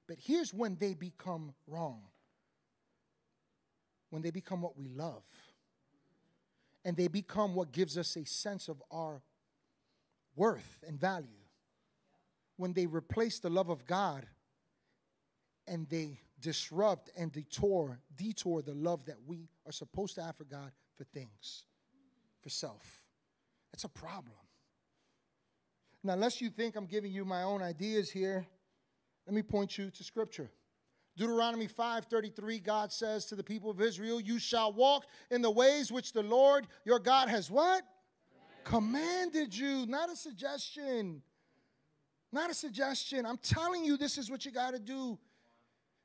But 0.08 0.18
here's 0.20 0.52
when 0.52 0.76
they 0.80 0.94
become 0.94 1.54
wrong 1.66 2.02
when 4.10 4.22
they 4.22 4.30
become 4.30 4.62
what 4.62 4.76
we 4.76 4.88
love, 4.88 5.24
and 6.84 6.96
they 6.96 7.08
become 7.08 7.54
what 7.54 7.72
gives 7.72 7.98
us 7.98 8.16
a 8.16 8.24
sense 8.24 8.68
of 8.68 8.82
our 8.90 9.22
worth 10.34 10.84
and 10.86 10.98
value. 10.98 11.26
When 12.56 12.72
they 12.72 12.86
replace 12.86 13.38
the 13.38 13.50
love 13.50 13.68
of 13.68 13.86
God 13.86 14.26
and 15.66 15.88
they 15.88 16.20
disrupt 16.40 17.10
and 17.16 17.32
detour, 17.32 18.00
detour 18.16 18.62
the 18.62 18.74
love 18.74 19.04
that 19.06 19.16
we 19.26 19.48
are 19.66 19.72
supposed 19.72 20.14
to 20.16 20.22
have 20.22 20.36
for 20.36 20.44
God 20.44 20.72
for 20.96 21.04
things, 21.04 21.64
for 22.42 22.48
self. 22.48 23.06
That's 23.72 23.84
a 23.84 23.88
problem. 23.88 24.36
Now, 26.02 26.12
unless 26.12 26.40
you 26.40 26.50
think 26.50 26.76
I'm 26.76 26.86
giving 26.86 27.12
you 27.12 27.24
my 27.24 27.42
own 27.42 27.62
ideas 27.62 28.10
here, 28.10 28.46
let 29.26 29.34
me 29.34 29.42
point 29.42 29.76
you 29.76 29.90
to 29.90 30.04
Scripture. 30.04 30.50
Deuteronomy 31.16 31.66
5:33 31.66 32.60
God 32.60 32.92
says 32.92 33.26
to 33.26 33.34
the 33.34 33.42
people 33.42 33.70
of 33.70 33.80
Israel, 33.80 34.20
"You 34.20 34.38
shall 34.38 34.72
walk 34.72 35.06
in 35.30 35.42
the 35.42 35.50
ways 35.50 35.90
which 35.90 36.12
the 36.12 36.22
Lord 36.22 36.68
your 36.84 37.00
God 37.00 37.28
has 37.28 37.50
what? 37.50 37.84
Commanded 38.62 39.54
you, 39.56 39.86
not 39.86 40.10
a 40.10 40.16
suggestion. 40.16 41.22
Not 42.30 42.50
a 42.50 42.54
suggestion. 42.54 43.26
I'm 43.26 43.38
telling 43.38 43.84
you 43.84 43.96
this 43.96 44.18
is 44.18 44.30
what 44.30 44.44
you 44.44 44.52
got 44.52 44.72
to 44.72 44.78
do. 44.78 45.18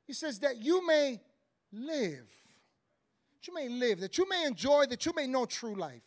He 0.06 0.12
says 0.12 0.38
that 0.40 0.62
you 0.62 0.86
may 0.86 1.20
live. 1.72 2.30
That 3.32 3.48
you 3.48 3.54
may 3.54 3.68
live, 3.68 4.00
that 4.00 4.18
you 4.18 4.28
may 4.28 4.44
enjoy, 4.46 4.86
that 4.86 5.04
you 5.06 5.12
may 5.14 5.26
know 5.26 5.46
true 5.46 5.74
life. 5.74 6.02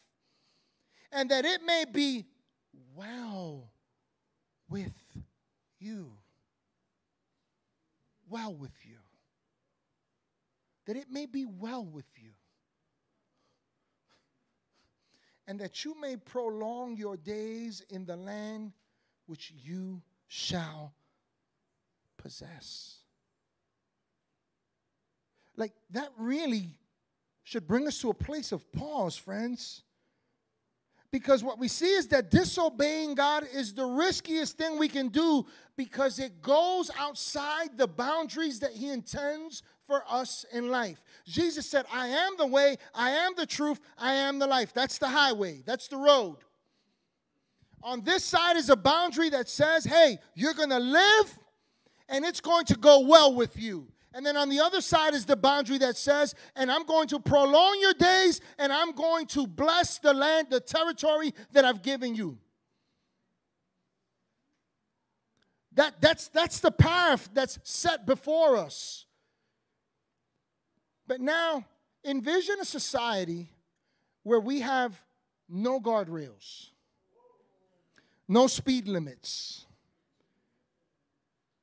And 1.12 1.31
that 1.31 1.45
it 1.45 1.62
may 1.63 1.86
be 1.91 2.25
well 2.95 3.69
with 4.69 4.93
you. 5.79 6.12
Well 8.29 8.53
with 8.53 8.73
you. 8.83 8.97
That 10.86 10.97
it 10.97 11.07
may 11.10 11.25
be 11.25 11.45
well 11.45 11.86
with 11.86 12.05
you. 12.15 12.31
And 15.47 15.60
that 15.60 15.86
you 15.86 15.99
may 15.99 16.17
prolong 16.17 16.97
your 16.97 17.15
days 17.15 17.81
in 17.89 18.05
the 18.05 18.17
land 18.17 18.73
which 19.27 19.53
you 19.63 20.01
shall 20.27 20.93
possess. 22.17 22.97
Like, 25.58 25.74
that 25.91 26.10
really 26.17 26.78
should 27.43 27.67
bring 27.67 27.88
us 27.88 28.00
to 28.02 28.10
a 28.10 28.13
place 28.13 28.52
of 28.52 28.72
pause, 28.72 29.17
friends. 29.17 29.84
Because 31.12 31.43
what 31.43 31.58
we 31.58 31.67
see 31.67 31.93
is 31.93 32.08
that 32.10 32.30
disobeying 32.30 33.15
God 33.15 33.46
is 33.54 33.74
the 33.74 33.86
riskiest 33.86 34.58
thing 34.58 34.78
we 34.78 34.89
can 34.89 35.08
do 35.08 35.46
because 35.78 36.20
it 36.20 36.41
goes 36.41 36.91
outside 37.00 37.78
the 37.78 37.88
boundaries 37.88 38.60
that 38.60 38.74
He 38.74 38.89
intends 38.89 39.63
for 39.88 40.04
us 40.10 40.46
in 40.52 40.70
life. 40.70 41.02
Jesus 41.26 41.65
said, 41.65 41.86
I 41.91 42.08
am 42.10 42.34
the 42.38 42.46
way, 42.46 42.76
I 42.93 43.12
am 43.12 43.32
the 43.38 43.46
truth, 43.46 43.80
I 43.98 44.13
am 44.13 44.38
the 44.38 44.48
life. 44.48 44.74
That's 44.74 44.98
the 44.98 45.08
highway, 45.08 45.63
that's 45.65 45.88
the 45.88 45.98
road. 45.98 46.38
On 47.82 48.04
this 48.04 48.26
side 48.26 48.58
is 48.58 48.70
a 48.70 48.76
boundary 48.76 49.30
that 49.30 49.48
says, 49.48 49.86
hey, 49.86 50.20
you're 50.36 50.54
going 50.54 50.72
to 50.72 50.80
live 50.80 51.39
and 52.10 52.26
it's 52.26 52.41
going 52.41 52.65
to 52.65 52.76
go 52.76 53.00
well 53.02 53.34
with 53.34 53.58
you. 53.58 53.88
And 54.17 54.25
then 54.25 54.36
on 54.36 54.49
the 54.49 54.60
other 54.62 54.82
side 54.82 55.13
is 55.13 55.27
the 55.27 55.36
boundary 55.36 55.77
that 55.77 55.95
says, 55.95 56.34
and 56.56 56.71
I'm 56.71 56.88
going 56.88 57.08
to 57.10 57.19
prolong 57.19 57.77
your 57.80 57.93
days 57.93 58.41
and 58.58 58.73
I'm 58.73 58.93
going 58.93 59.27
to 59.27 59.45
bless 59.45 59.99
the 59.99 60.12
land, 60.12 60.47
the 60.49 60.60
territory 60.60 61.36
that 61.51 61.63
I've 61.63 61.84
given 61.84 62.15
you. 62.15 62.39
That, 65.73 66.01
that's, 66.01 66.30
that's 66.30 66.62
the 66.62 66.71
path 66.71 67.30
that's 67.32 67.60
set 67.62 68.08
before 68.08 68.58
us. 68.58 69.06
But 71.06 71.21
now, 71.21 71.65
envision 72.03 72.56
a 72.60 72.65
society 72.65 73.51
where 74.23 74.39
we 74.39 74.62
have 74.62 74.99
no 75.47 75.80
guardrails, 75.80 76.71
no 78.27 78.47
speed 78.47 78.88
limits, 78.88 79.67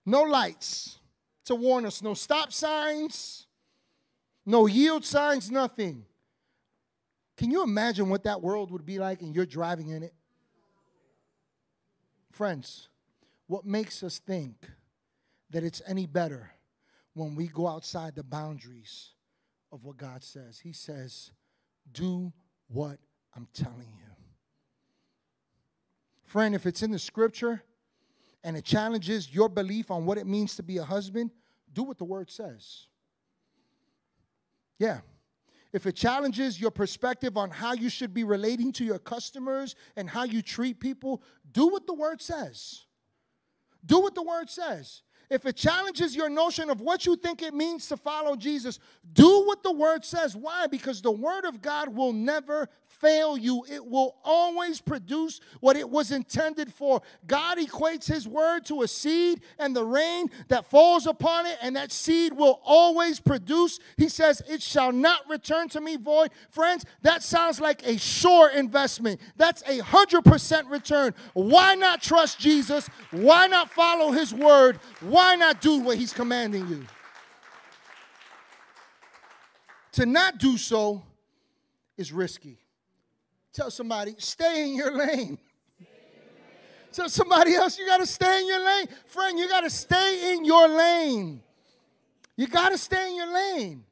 no 0.06 0.22
lights 0.22 1.00
to 1.44 1.54
warn 1.54 1.86
us. 1.86 2.02
No 2.02 2.14
stop 2.14 2.52
signs, 2.52 3.46
no 4.46 4.66
yield 4.66 5.04
signs, 5.04 5.50
nothing. 5.50 6.04
Can 7.36 7.50
you 7.50 7.62
imagine 7.62 8.08
what 8.08 8.24
that 8.24 8.42
world 8.42 8.70
would 8.70 8.86
be 8.86 8.98
like 8.98 9.20
and 9.20 9.34
you're 9.34 9.46
driving 9.46 9.88
in 9.88 10.02
it? 10.02 10.14
Friends, 12.30 12.88
what 13.46 13.64
makes 13.64 14.02
us 14.02 14.18
think 14.18 14.54
that 15.50 15.64
it's 15.64 15.82
any 15.86 16.06
better 16.06 16.50
when 17.14 17.34
we 17.34 17.46
go 17.46 17.68
outside 17.68 18.14
the 18.14 18.22
boundaries 18.22 19.10
of 19.72 19.84
what 19.84 19.96
God 19.96 20.22
says? 20.22 20.60
He 20.60 20.72
says, 20.72 21.30
Do 21.92 22.32
what 22.68 22.98
I'm 23.36 23.48
telling 23.52 23.92
you. 23.98 24.14
Friend, 26.24 26.54
if 26.54 26.66
it's 26.66 26.82
in 26.82 26.90
the 26.90 26.98
scripture, 26.98 27.62
and 28.44 28.56
it 28.56 28.64
challenges 28.64 29.34
your 29.34 29.48
belief 29.48 29.90
on 29.90 30.04
what 30.04 30.18
it 30.18 30.26
means 30.26 30.54
to 30.56 30.62
be 30.62 30.76
a 30.76 30.84
husband, 30.84 31.30
do 31.72 31.82
what 31.82 31.98
the 31.98 32.04
word 32.04 32.30
says. 32.30 32.86
Yeah. 34.78 35.00
If 35.72 35.86
it 35.86 35.96
challenges 35.96 36.60
your 36.60 36.70
perspective 36.70 37.36
on 37.36 37.50
how 37.50 37.72
you 37.72 37.88
should 37.88 38.14
be 38.14 38.22
relating 38.22 38.70
to 38.74 38.84
your 38.84 39.00
customers 39.00 39.74
and 39.96 40.08
how 40.08 40.22
you 40.22 40.42
treat 40.42 40.78
people, 40.78 41.22
do 41.50 41.66
what 41.68 41.86
the 41.86 41.94
word 41.94 42.20
says. 42.20 42.84
Do 43.84 44.00
what 44.00 44.14
the 44.14 44.22
word 44.22 44.50
says. 44.50 45.02
If 45.30 45.46
it 45.46 45.56
challenges 45.56 46.14
your 46.14 46.28
notion 46.28 46.70
of 46.70 46.80
what 46.80 47.06
you 47.06 47.16
think 47.16 47.42
it 47.42 47.54
means 47.54 47.88
to 47.88 47.96
follow 47.96 48.36
Jesus, 48.36 48.78
do 49.12 49.44
what 49.46 49.62
the 49.62 49.72
word 49.72 50.04
says. 50.04 50.36
Why? 50.36 50.66
Because 50.66 51.02
the 51.02 51.10
word 51.12 51.44
of 51.44 51.62
God 51.62 51.94
will 51.94 52.12
never 52.12 52.68
fail 53.00 53.36
you, 53.36 53.64
it 53.70 53.84
will 53.84 54.16
always 54.24 54.80
produce 54.80 55.40
what 55.60 55.76
it 55.76 55.88
was 55.88 56.10
intended 56.10 56.72
for. 56.72 57.02
God 57.26 57.58
equates 57.58 58.06
his 58.06 58.26
word 58.26 58.64
to 58.66 58.82
a 58.82 58.88
seed 58.88 59.42
and 59.58 59.74
the 59.74 59.84
rain 59.84 60.30
that 60.48 60.66
falls 60.66 61.06
upon 61.06 61.46
it, 61.46 61.58
and 61.60 61.76
that 61.76 61.92
seed 61.92 62.32
will 62.32 62.60
always 62.64 63.20
produce. 63.20 63.78
He 63.96 64.08
says, 64.08 64.42
It 64.48 64.62
shall 64.62 64.92
not 64.92 65.28
return 65.28 65.68
to 65.70 65.80
me 65.80 65.96
void. 65.96 66.30
Friends, 66.50 66.84
that 67.02 67.22
sounds 67.22 67.60
like 67.60 67.86
a 67.86 67.98
sure 67.98 68.50
investment. 68.50 69.20
That's 69.36 69.62
a 69.62 69.80
100% 69.80 70.70
return. 70.70 71.14
Why 71.34 71.74
not 71.74 72.00
trust 72.00 72.38
Jesus? 72.38 72.88
Why 73.10 73.46
not 73.46 73.70
follow 73.70 74.12
his 74.12 74.32
word? 74.32 74.78
Not 75.14 75.60
do 75.60 75.80
what 75.80 75.98
he's 75.98 76.12
commanding 76.12 76.66
you? 76.68 76.86
To 79.92 80.06
not 80.06 80.38
do 80.38 80.56
so 80.58 81.02
is 81.96 82.12
risky. 82.12 82.58
Tell 83.52 83.70
somebody, 83.70 84.16
stay 84.18 84.68
in 84.68 84.74
your 84.74 84.96
lane. 84.96 85.38
Tell 86.92 87.08
somebody 87.08 87.54
else, 87.54 87.78
you 87.78 87.86
got 87.86 87.98
to 87.98 88.06
stay 88.06 88.40
in 88.40 88.46
your 88.46 88.64
lane. 88.64 88.86
Friend, 89.06 89.38
you 89.38 89.48
got 89.48 89.62
to 89.62 89.70
stay 89.70 90.34
in 90.34 90.44
your 90.44 90.68
lane. 90.68 91.42
You 92.36 92.46
got 92.46 92.70
to 92.70 92.78
stay 92.78 93.10
in 93.10 93.16
your 93.16 93.32
lane. 93.32 93.84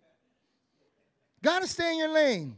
Got 1.42 1.62
to 1.62 1.68
stay 1.68 1.92
in 1.92 1.98
your 1.98 2.12
lane. 2.12 2.56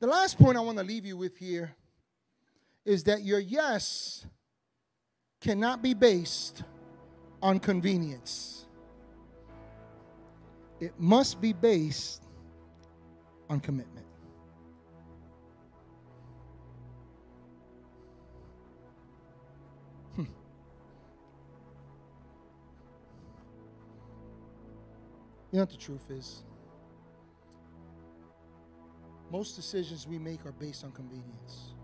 The 0.00 0.06
last 0.06 0.38
point 0.38 0.56
I 0.56 0.60
want 0.60 0.78
to 0.78 0.84
leave 0.84 1.04
you 1.04 1.16
with 1.16 1.36
here 1.36 1.72
is 2.84 3.04
that 3.04 3.22
your 3.22 3.38
yes 3.38 4.24
cannot 5.40 5.82
be 5.82 5.94
based 5.94 6.62
on 7.42 7.58
convenience. 7.58 8.66
It 10.80 10.92
must 10.98 11.40
be 11.40 11.52
based 11.52 12.22
on 13.48 13.60
commitment. 13.60 14.06
Hmm. 20.16 20.22
You 20.22 20.28
know 25.52 25.60
what 25.60 25.70
the 25.70 25.76
truth 25.76 26.10
is? 26.10 26.42
Most 29.30 29.56
decisions 29.56 30.06
we 30.06 30.18
make 30.18 30.44
are 30.44 30.52
based 30.52 30.84
on 30.84 30.92
convenience. 30.92 31.74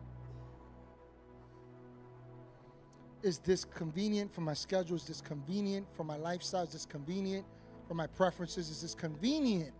Is 3.27 3.39
this 3.39 3.65
convenient 3.65 4.33
for 4.33 4.43
my 4.43 4.55
schedule? 4.55 4.95
Is 4.95 5.03
this 5.03 5.21
convenient 5.21 5.89
for 5.97 6.05
my 6.05 6.17
lifestyle? 6.17 6.63
Is 6.63 6.71
this 6.71 6.87
convenient 6.87 7.45
for 7.89 7.95
my 7.95 8.07
preferences? 8.07 8.71
Is 8.71 8.83
this 8.83 8.95
convenient 8.95 9.73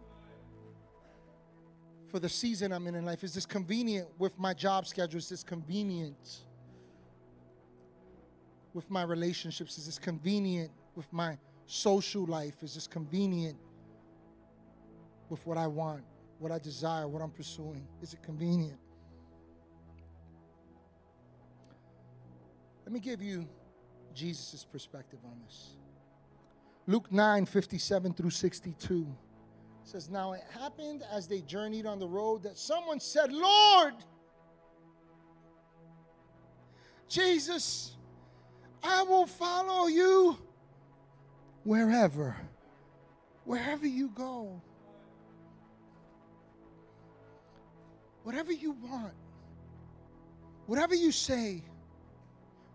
for 2.09 2.19
the 2.19 2.29
season 2.29 2.73
I'm 2.73 2.89
in 2.89 2.97
in 2.97 3.05
life? 3.05 3.23
Is 3.23 3.35
this 3.35 3.47
convenient 3.47 4.09
with 4.19 4.37
my 4.37 4.53
job 4.53 4.85
schedule? 4.85 5.19
Is 5.19 5.29
this 5.29 5.45
convenient 5.45 6.41
with 8.75 8.91
my 8.91 9.05
relationships? 9.05 9.79
Is 9.79 9.87
this 9.87 10.01
convenient 10.01 10.73
with 10.97 11.13
my 11.13 11.39
social 11.67 12.27
life? 12.27 12.65
Is 12.65 12.75
this 12.75 12.89
convenient 12.89 13.57
with 15.29 15.47
what 15.47 15.57
I 15.57 15.69
want, 15.69 16.03
what 16.41 16.51
I 16.51 16.59
desire, 16.59 17.07
what 17.07 17.23
I'm 17.23 17.31
pursuing? 17.31 17.87
Is 18.03 18.13
it 18.13 18.25
convenient? 18.25 18.81
Let 22.87 22.93
me 22.93 23.01
give 23.01 23.21
you 23.21 23.49
Jesus' 24.15 24.65
perspective 24.65 25.19
on 25.25 25.33
this. 25.45 25.71
Luke 26.87 27.11
9 27.11 27.45
57 27.45 28.15
through 28.15 28.31
62 28.31 29.07
says, 29.83 30.09
Now 30.09 30.35
it 30.35 30.43
happened 30.57 31.03
as 31.13 31.27
they 31.27 31.41
journeyed 31.41 31.85
on 31.85 31.99
the 31.99 32.07
road 32.07 32.45
that 32.45 32.57
someone 32.57 33.01
said, 33.01 33.33
Lord, 33.33 33.95
Jesus, 37.09 37.97
I 38.85 39.03
will 39.03 39.27
follow 39.27 39.89
you 39.89 40.39
wherever, 41.65 42.37
wherever 43.45 43.87
you 43.87 44.11
go. 44.11 44.63
Whatever 48.23 48.53
you 48.53 48.73
want, 48.73 49.15
whatever 50.67 50.97
you 50.97 51.13
say, 51.13 51.63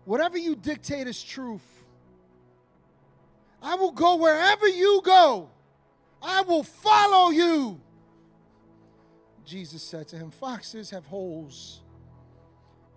whatever 0.04 0.38
you 0.38 0.56
dictate 0.56 1.06
is 1.06 1.22
truth. 1.22 1.66
I 3.62 3.76
will 3.76 3.92
go 3.92 4.16
wherever 4.16 4.66
you 4.66 5.00
go. 5.04 5.50
I 6.20 6.42
will 6.42 6.62
follow 6.62 7.30
you. 7.30 7.80
Jesus 9.44 9.82
said 9.82 10.08
to 10.08 10.16
him, 10.16 10.30
Foxes 10.30 10.90
have 10.90 11.04
holes, 11.06 11.82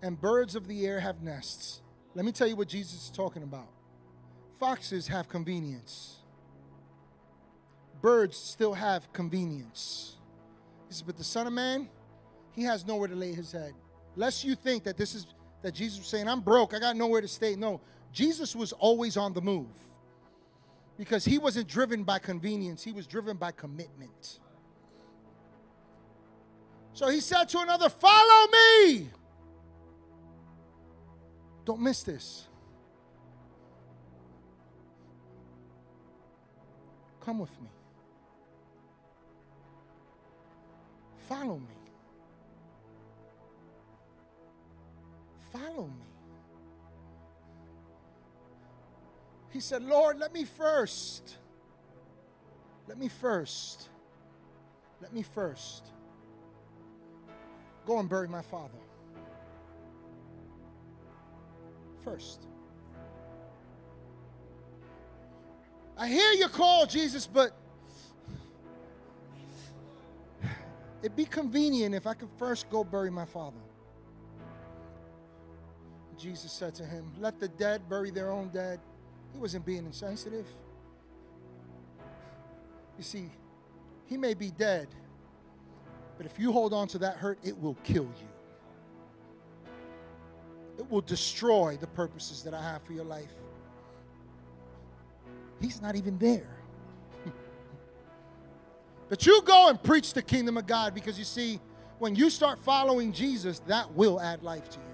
and 0.02 0.20
birds 0.20 0.54
of 0.54 0.66
the 0.66 0.86
air 0.86 1.00
have 1.00 1.22
nests. 1.22 1.82
Let 2.14 2.24
me 2.24 2.32
tell 2.32 2.46
you 2.46 2.56
what 2.56 2.68
Jesus 2.68 3.04
is 3.04 3.10
talking 3.10 3.42
about. 3.42 3.68
Foxes 4.58 5.08
have 5.08 5.28
convenience, 5.28 6.16
birds 8.00 8.36
still 8.36 8.74
have 8.74 9.12
convenience. 9.12 10.16
He 10.88 10.94
says, 10.94 11.02
But 11.02 11.16
the 11.16 11.24
Son 11.24 11.46
of 11.46 11.52
Man, 11.52 11.88
he 12.52 12.62
has 12.62 12.86
nowhere 12.86 13.08
to 13.08 13.16
lay 13.16 13.32
his 13.32 13.52
head. 13.52 13.74
Lest 14.14 14.44
you 14.44 14.54
think 14.54 14.84
that 14.84 14.96
this 14.96 15.14
is 15.14 15.26
that 15.66 15.74
Jesus 15.74 15.98
was 15.98 16.06
saying, 16.06 16.28
I'm 16.28 16.42
broke, 16.42 16.74
I 16.74 16.78
got 16.78 16.94
nowhere 16.94 17.20
to 17.20 17.26
stay. 17.26 17.56
No, 17.56 17.80
Jesus 18.12 18.54
was 18.54 18.70
always 18.70 19.16
on 19.16 19.32
the 19.32 19.40
move 19.40 19.66
because 20.96 21.24
he 21.24 21.38
wasn't 21.38 21.66
driven 21.66 22.04
by 22.04 22.20
convenience, 22.20 22.84
he 22.84 22.92
was 22.92 23.04
driven 23.04 23.36
by 23.36 23.50
commitment. 23.50 24.38
So 26.92 27.08
he 27.08 27.18
said 27.18 27.46
to 27.46 27.58
another, 27.58 27.88
Follow 27.88 28.46
me. 28.52 29.10
Don't 31.64 31.80
miss 31.80 32.04
this. 32.04 32.46
Come 37.22 37.40
with 37.40 37.60
me. 37.60 37.70
Follow 41.28 41.58
me. 41.58 41.75
Follow 45.56 45.86
me. 45.86 46.04
He 49.50 49.60
said, 49.60 49.82
Lord, 49.82 50.18
let 50.18 50.34
me 50.34 50.44
first. 50.44 51.36
Let 52.88 52.98
me 52.98 53.08
first. 53.08 53.88
Let 55.00 55.12
me 55.14 55.22
first. 55.22 55.84
Go 57.86 57.98
and 57.98 58.08
bury 58.08 58.28
my 58.28 58.42
father. 58.42 58.78
First. 62.04 62.42
I 65.96 66.08
hear 66.08 66.32
your 66.32 66.50
call, 66.50 66.84
Jesus, 66.86 67.26
but 67.26 67.52
it'd 71.02 71.16
be 71.16 71.24
convenient 71.24 71.94
if 71.94 72.06
I 72.06 72.14
could 72.14 72.28
first 72.36 72.68
go 72.68 72.84
bury 72.84 73.10
my 73.10 73.24
father. 73.24 73.56
Jesus 76.18 76.52
said 76.52 76.74
to 76.76 76.84
him, 76.84 77.10
Let 77.18 77.38
the 77.38 77.48
dead 77.48 77.88
bury 77.88 78.10
their 78.10 78.30
own 78.30 78.48
dead. 78.48 78.80
He 79.32 79.38
wasn't 79.38 79.66
being 79.66 79.84
insensitive. 79.84 80.46
You 82.96 83.04
see, 83.04 83.30
he 84.06 84.16
may 84.16 84.34
be 84.34 84.50
dead, 84.50 84.88
but 86.16 86.26
if 86.26 86.38
you 86.38 86.52
hold 86.52 86.72
on 86.72 86.88
to 86.88 86.98
that 86.98 87.16
hurt, 87.16 87.38
it 87.44 87.60
will 87.60 87.76
kill 87.84 88.04
you. 88.04 88.28
It 90.78 90.90
will 90.90 91.00
destroy 91.00 91.76
the 91.80 91.86
purposes 91.86 92.42
that 92.42 92.54
I 92.54 92.62
have 92.62 92.82
for 92.82 92.92
your 92.92 93.04
life. 93.04 93.32
He's 95.60 95.80
not 95.80 95.96
even 95.96 96.18
there. 96.18 96.48
but 99.08 99.26
you 99.26 99.42
go 99.42 99.68
and 99.68 99.82
preach 99.82 100.12
the 100.12 100.22
kingdom 100.22 100.56
of 100.56 100.66
God 100.66 100.94
because 100.94 101.18
you 101.18 101.24
see, 101.24 101.60
when 101.98 102.14
you 102.14 102.28
start 102.28 102.58
following 102.58 103.12
Jesus, 103.12 103.60
that 103.60 103.92
will 103.92 104.20
add 104.20 104.42
life 104.42 104.68
to 104.70 104.78
you. 104.78 104.85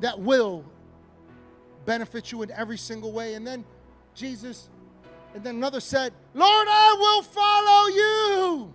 That 0.00 0.18
will 0.20 0.64
benefit 1.84 2.32
you 2.32 2.42
in 2.42 2.50
every 2.50 2.78
single 2.78 3.12
way. 3.12 3.34
And 3.34 3.46
then 3.46 3.64
Jesus, 4.14 4.68
and 5.34 5.42
then 5.42 5.56
another 5.56 5.80
said, 5.80 6.12
Lord, 6.34 6.68
I 6.68 6.96
will 6.98 7.22
follow 7.22 7.88
you. 7.94 8.74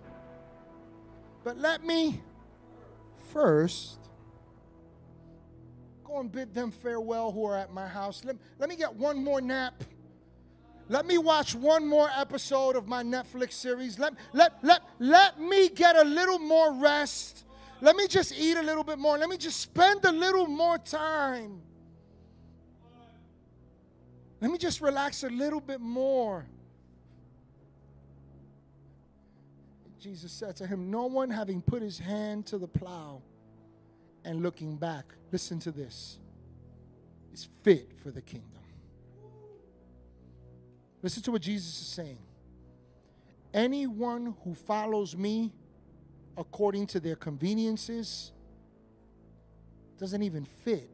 But 1.44 1.58
let 1.58 1.84
me 1.84 2.20
first 3.32 3.98
go 6.04 6.20
and 6.20 6.30
bid 6.30 6.54
them 6.54 6.70
farewell 6.70 7.32
who 7.32 7.44
are 7.46 7.56
at 7.56 7.72
my 7.72 7.88
house. 7.88 8.24
Let, 8.24 8.36
let 8.58 8.68
me 8.68 8.76
get 8.76 8.94
one 8.94 9.22
more 9.22 9.40
nap. 9.40 9.84
Let 10.88 11.06
me 11.06 11.16
watch 11.16 11.54
one 11.54 11.86
more 11.86 12.10
episode 12.16 12.76
of 12.76 12.86
my 12.86 13.02
Netflix 13.02 13.54
series. 13.54 13.98
Let, 13.98 14.14
let, 14.32 14.62
let, 14.62 14.82
let 14.98 15.40
me 15.40 15.68
get 15.68 15.96
a 15.96 16.04
little 16.04 16.38
more 16.38 16.72
rest. 16.74 17.44
Let 17.82 17.96
me 17.96 18.06
just 18.06 18.32
eat 18.32 18.56
a 18.56 18.62
little 18.62 18.84
bit 18.84 18.96
more. 18.96 19.18
Let 19.18 19.28
me 19.28 19.36
just 19.36 19.60
spend 19.60 20.04
a 20.04 20.12
little 20.12 20.46
more 20.46 20.78
time. 20.78 21.60
Let 24.40 24.52
me 24.52 24.56
just 24.56 24.80
relax 24.80 25.24
a 25.24 25.28
little 25.28 25.60
bit 25.60 25.80
more. 25.80 26.46
Jesus 29.98 30.30
said 30.30 30.54
to 30.56 30.66
him, 30.66 30.92
No 30.92 31.06
one 31.06 31.28
having 31.28 31.60
put 31.60 31.82
his 31.82 31.98
hand 31.98 32.46
to 32.46 32.58
the 32.58 32.68
plow 32.68 33.20
and 34.24 34.44
looking 34.44 34.76
back, 34.76 35.06
listen 35.32 35.58
to 35.58 35.72
this, 35.72 36.18
is 37.32 37.48
fit 37.64 37.90
for 38.00 38.12
the 38.12 38.22
kingdom. 38.22 38.62
Listen 41.02 41.20
to 41.24 41.32
what 41.32 41.42
Jesus 41.42 41.80
is 41.80 41.88
saying. 41.88 42.18
Anyone 43.52 44.36
who 44.44 44.54
follows 44.54 45.16
me 45.16 45.50
according 46.36 46.86
to 46.86 47.00
their 47.00 47.16
conveniences 47.16 48.32
doesn't 49.98 50.22
even 50.22 50.44
fit 50.44 50.90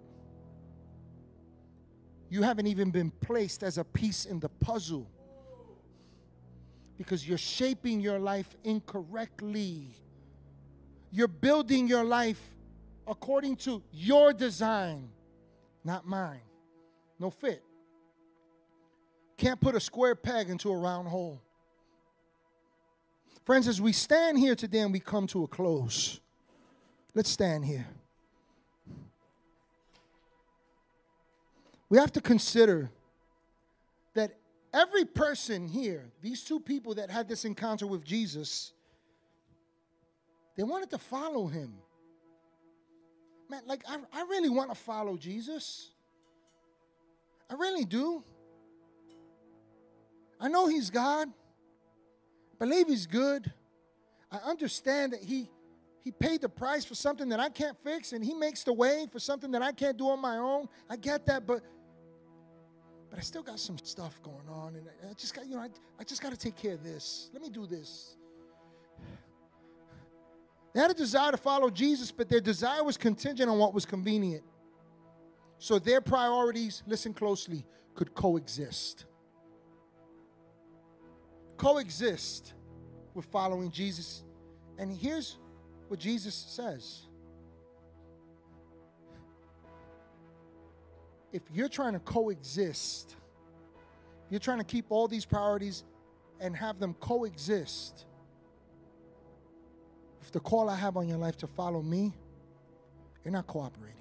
you 2.31 2.43
haven't 2.43 2.67
even 2.67 2.91
been 2.91 3.11
placed 3.11 3.63
as 3.63 3.79
a 3.79 3.85
piece 3.85 4.27
in 4.27 4.39
the 4.41 4.49
puzzle 4.49 5.11
because 6.97 7.27
you're 7.27 7.39
shaping 7.39 8.01
your 8.01 8.19
life 8.19 8.55
incorrectly. 8.65 9.95
You're 11.11 11.29
building 11.29 11.87
your 11.87 12.05
life 12.05 12.41
according 13.07 13.57
to 13.57 13.83
your 13.93 14.33
design, 14.33 15.09
not 15.85 16.07
mine. 16.07 16.41
No 17.19 17.31
fit. 17.31 17.63
Can't 19.39 19.61
put 19.61 19.75
a 19.75 19.81
square 19.81 20.15
peg 20.15 20.51
into 20.51 20.71
a 20.71 20.77
round 20.77 21.09
hole. 21.09 21.41
Friends, 23.49 23.67
as 23.67 23.81
we 23.81 23.95
stand 23.95 24.39
here 24.39 24.55
today 24.55 24.81
and 24.81 24.93
we 24.93 25.01
come 25.01 25.27
to 25.29 25.43
a 25.43 25.47
close, 25.47 26.21
let's 27.15 27.31
stand 27.31 27.65
here. 27.65 27.87
we 31.89 31.97
have 31.97 32.13
to 32.13 32.21
consider 32.21 32.91
that 34.13 34.37
every 34.75 35.07
person 35.07 35.67
here, 35.67 36.11
these 36.21 36.45
two 36.45 36.61
people 36.61 36.97
that 36.97 37.09
had 37.11 37.27
this 37.27 37.47
encounter 37.47 37.87
with 37.87 38.05
Jesus, 38.05 38.75
they 40.55 40.63
wanted 40.63 40.91
to 40.91 40.99
follow 40.99 41.47
him. 41.47 41.73
Man, 43.49 43.63
like, 43.65 43.83
I, 43.89 43.97
I 44.13 44.27
really 44.29 44.51
want 44.51 44.69
to 44.69 44.77
follow 44.77 45.17
Jesus. 45.17 45.89
I 47.49 47.55
really 47.55 47.87
do. 47.87 48.23
I 50.39 50.49
know 50.49 50.67
He's 50.67 50.91
God. 50.91 51.29
Believe 52.59 52.89
He's 52.89 53.07
good. 53.07 53.53
I 54.31 54.37
understand 54.39 55.13
that 55.13 55.23
He 55.23 55.49
He 56.03 56.11
paid 56.11 56.41
the 56.41 56.49
price 56.49 56.85
for 56.85 56.95
something 56.95 57.29
that 57.31 57.41
I 57.41 57.49
can't 57.49 57.77
fix, 57.83 58.13
and 58.13 58.25
He 58.25 58.35
makes 58.35 58.65
the 58.65 58.73
way 58.73 59.07
for 59.11 59.19
something 59.19 59.51
that 59.53 59.63
I 59.63 59.73
can't 59.73 59.97
do 59.97 60.09
on 60.09 60.21
my 60.21 60.39
own. 60.39 60.69
I 60.89 60.97
get 60.97 61.27
that, 61.27 61.47
but 61.47 61.63
but 63.11 63.19
I 63.19 63.23
still 63.23 63.43
got 63.43 63.59
some 63.59 63.79
stuff 63.79 64.21
going 64.23 64.49
on, 64.51 64.75
and 64.77 64.87
I 65.09 65.15
just 65.15 65.35
got, 65.35 65.47
you 65.47 65.57
know, 65.57 65.63
I, 65.63 65.69
I 65.99 66.05
just 66.05 66.21
got 66.21 66.31
to 66.31 66.37
take 66.37 66.57
care 66.57 66.75
of 66.75 66.85
this. 66.85 67.31
Let 67.33 67.41
me 67.41 67.49
do 67.49 67.67
this. 67.67 68.17
They 70.75 70.81
had 70.81 70.91
a 70.91 70.95
desire 70.95 71.31
to 71.31 71.39
follow 71.39 71.71
Jesus, 71.71 72.13
but 72.13 72.29
their 72.29 72.41
desire 72.41 72.85
was 72.85 72.97
contingent 72.97 73.49
on 73.49 73.59
what 73.59 73.73
was 73.73 73.87
convenient. 73.87 74.45
So 75.59 75.79
their 75.79 76.01
priorities, 76.01 76.83
listen 76.87 77.15
closely, 77.15 77.65
could 77.95 78.15
coexist. 78.15 79.07
Coexist 81.59 82.55
with 83.15 83.27
following 83.27 83.71
Jesus. 83.71 84.23
And 84.79 84.97
here's 84.97 85.37
what 85.89 86.01
Jesus 86.01 86.35
says 86.35 87.03
if 91.33 91.43
you're 91.53 91.69
trying 91.69 91.93
to 91.93 91.99
coexist, 91.99 93.17
you're 94.31 94.41
trying 94.41 94.59
to 94.59 94.65
keep 94.65 94.87
all 94.89 95.09
these 95.09 95.25
priorities 95.25 95.85
and 96.41 96.57
have 96.57 96.79
them 96.79 96.95
coexist. 96.95 98.07
If 100.23 100.33
the 100.33 100.41
call 100.41 100.69
I 100.71 100.77
have 100.77 100.97
on 100.97 101.09
your 101.09 101.19
life 101.19 101.37
to 101.39 101.47
follow 101.47 101.83
me, 101.83 102.15
you're 103.25 103.33
not 103.33 103.47
cooperating. 103.47 103.95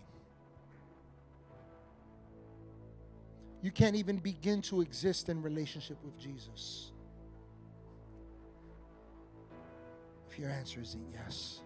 You 3.61 3.71
can't 3.71 3.95
even 3.95 4.17
begin 4.17 4.61
to 4.63 4.81
exist 4.81 5.29
in 5.29 5.41
relationship 5.41 5.97
with 6.03 6.17
Jesus. 6.19 6.91
Your 10.37 10.49
answer 10.49 10.81
is 10.81 10.95
yes. 11.13 11.61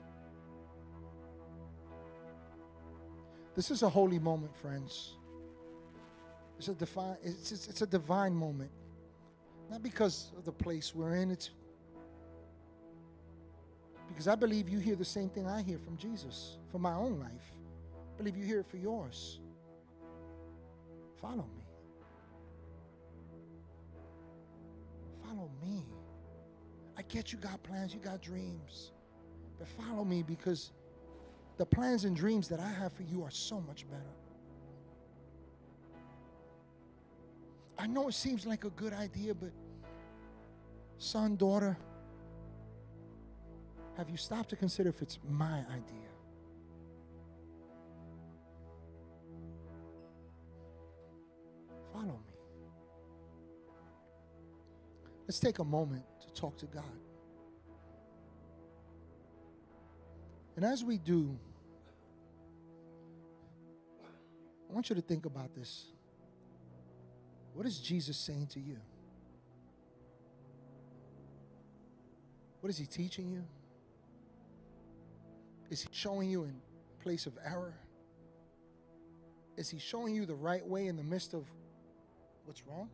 This 3.55 3.69
is 3.69 3.84
a 3.84 3.89
holy 3.89 4.19
moment, 4.19 4.55
friends. 4.55 5.15
It's 6.57 6.69
a 6.69 6.74
divine, 6.74 7.17
it's, 7.24 7.51
it's, 7.51 7.67
it's 7.67 7.82
a 7.82 7.88
divine 7.88 8.34
moment. 8.34 8.72
Not 9.69 9.84
because 9.84 10.32
of 10.38 10.45
the 10.45 10.51
place 10.51 10.95
we're 10.95 11.15
in, 11.15 11.32
it's 11.32 11.49
because 14.07 14.28
I 14.28 14.36
believe 14.36 14.69
you 14.69 14.80
hear 14.80 14.95
the 14.95 15.05
same 15.05 15.30
thing 15.30 15.47
I 15.47 15.61
hear 15.61 15.80
from 15.80 15.97
Jesus 15.97 16.57
for 16.72 16.80
my 16.80 16.93
own 16.93 17.19
life. 17.19 17.51
I 18.13 18.17
believe 18.17 18.38
you 18.38 18.45
hear 18.45 18.59
it 18.59 18.67
for 18.67 18.78
yours. 18.78 19.39
Follow 21.22 21.47
me. 21.55 21.63
Follow 25.24 25.49
me. 25.63 25.84
I 27.01 27.03
get 27.11 27.31
you 27.31 27.39
got 27.39 27.63
plans, 27.63 27.95
you 27.95 27.99
got 27.99 28.21
dreams. 28.21 28.91
But 29.57 29.67
follow 29.67 30.05
me 30.05 30.21
because 30.21 30.71
the 31.57 31.65
plans 31.65 32.05
and 32.05 32.15
dreams 32.15 32.47
that 32.49 32.59
I 32.59 32.69
have 32.69 32.93
for 32.93 33.01
you 33.01 33.23
are 33.23 33.31
so 33.31 33.59
much 33.59 33.89
better. 33.89 34.03
I 37.79 37.87
know 37.87 38.07
it 38.07 38.13
seems 38.13 38.45
like 38.45 38.65
a 38.65 38.69
good 38.69 38.93
idea, 38.93 39.33
but 39.33 39.49
son, 40.99 41.37
daughter, 41.37 41.75
have 43.97 44.07
you 44.07 44.17
stopped 44.17 44.49
to 44.49 44.55
consider 44.55 44.89
if 44.89 45.01
it's 45.01 45.17
my 45.27 45.57
idea? 45.71 46.11
Let's 55.32 55.39
take 55.39 55.59
a 55.59 55.63
moment 55.63 56.03
to 56.19 56.41
talk 56.41 56.57
to 56.57 56.65
God. 56.65 56.84
And 60.57 60.65
as 60.65 60.84
we 60.84 60.97
do, 60.97 61.39
I 64.69 64.73
want 64.73 64.89
you 64.89 64.95
to 64.97 65.01
think 65.01 65.25
about 65.25 65.55
this. 65.55 65.86
What 67.53 67.65
is 67.65 67.79
Jesus 67.79 68.17
saying 68.17 68.47
to 68.47 68.59
you? 68.59 68.75
What 72.59 72.69
is 72.69 72.77
he 72.77 72.86
teaching 72.86 73.29
you? 73.29 73.45
Is 75.69 75.84
he 75.84 75.88
showing 75.93 76.29
you 76.29 76.43
in 76.43 76.55
place 77.01 77.25
of 77.25 77.38
error? 77.45 77.75
Is 79.55 79.69
he 79.69 79.79
showing 79.79 80.13
you 80.13 80.25
the 80.25 80.36
right 80.36 80.67
way 80.67 80.88
in 80.88 80.97
the 80.97 81.03
midst 81.03 81.34
of 81.34 81.45
what's 82.43 82.67
wrong? 82.67 82.89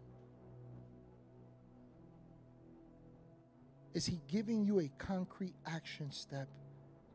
Is 3.94 4.06
he 4.06 4.20
giving 4.28 4.64
you 4.64 4.80
a 4.80 4.90
concrete 4.98 5.56
action 5.66 6.12
step 6.12 6.48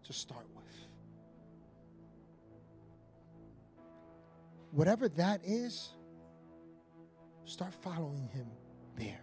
to 0.05 0.13
start 0.13 0.47
with? 0.55 0.65
Whatever 4.73 5.09
that 5.11 5.41
is, 5.45 5.93
Start 7.45 7.75
following 7.75 8.29
him 8.33 8.47
there. 8.97 9.21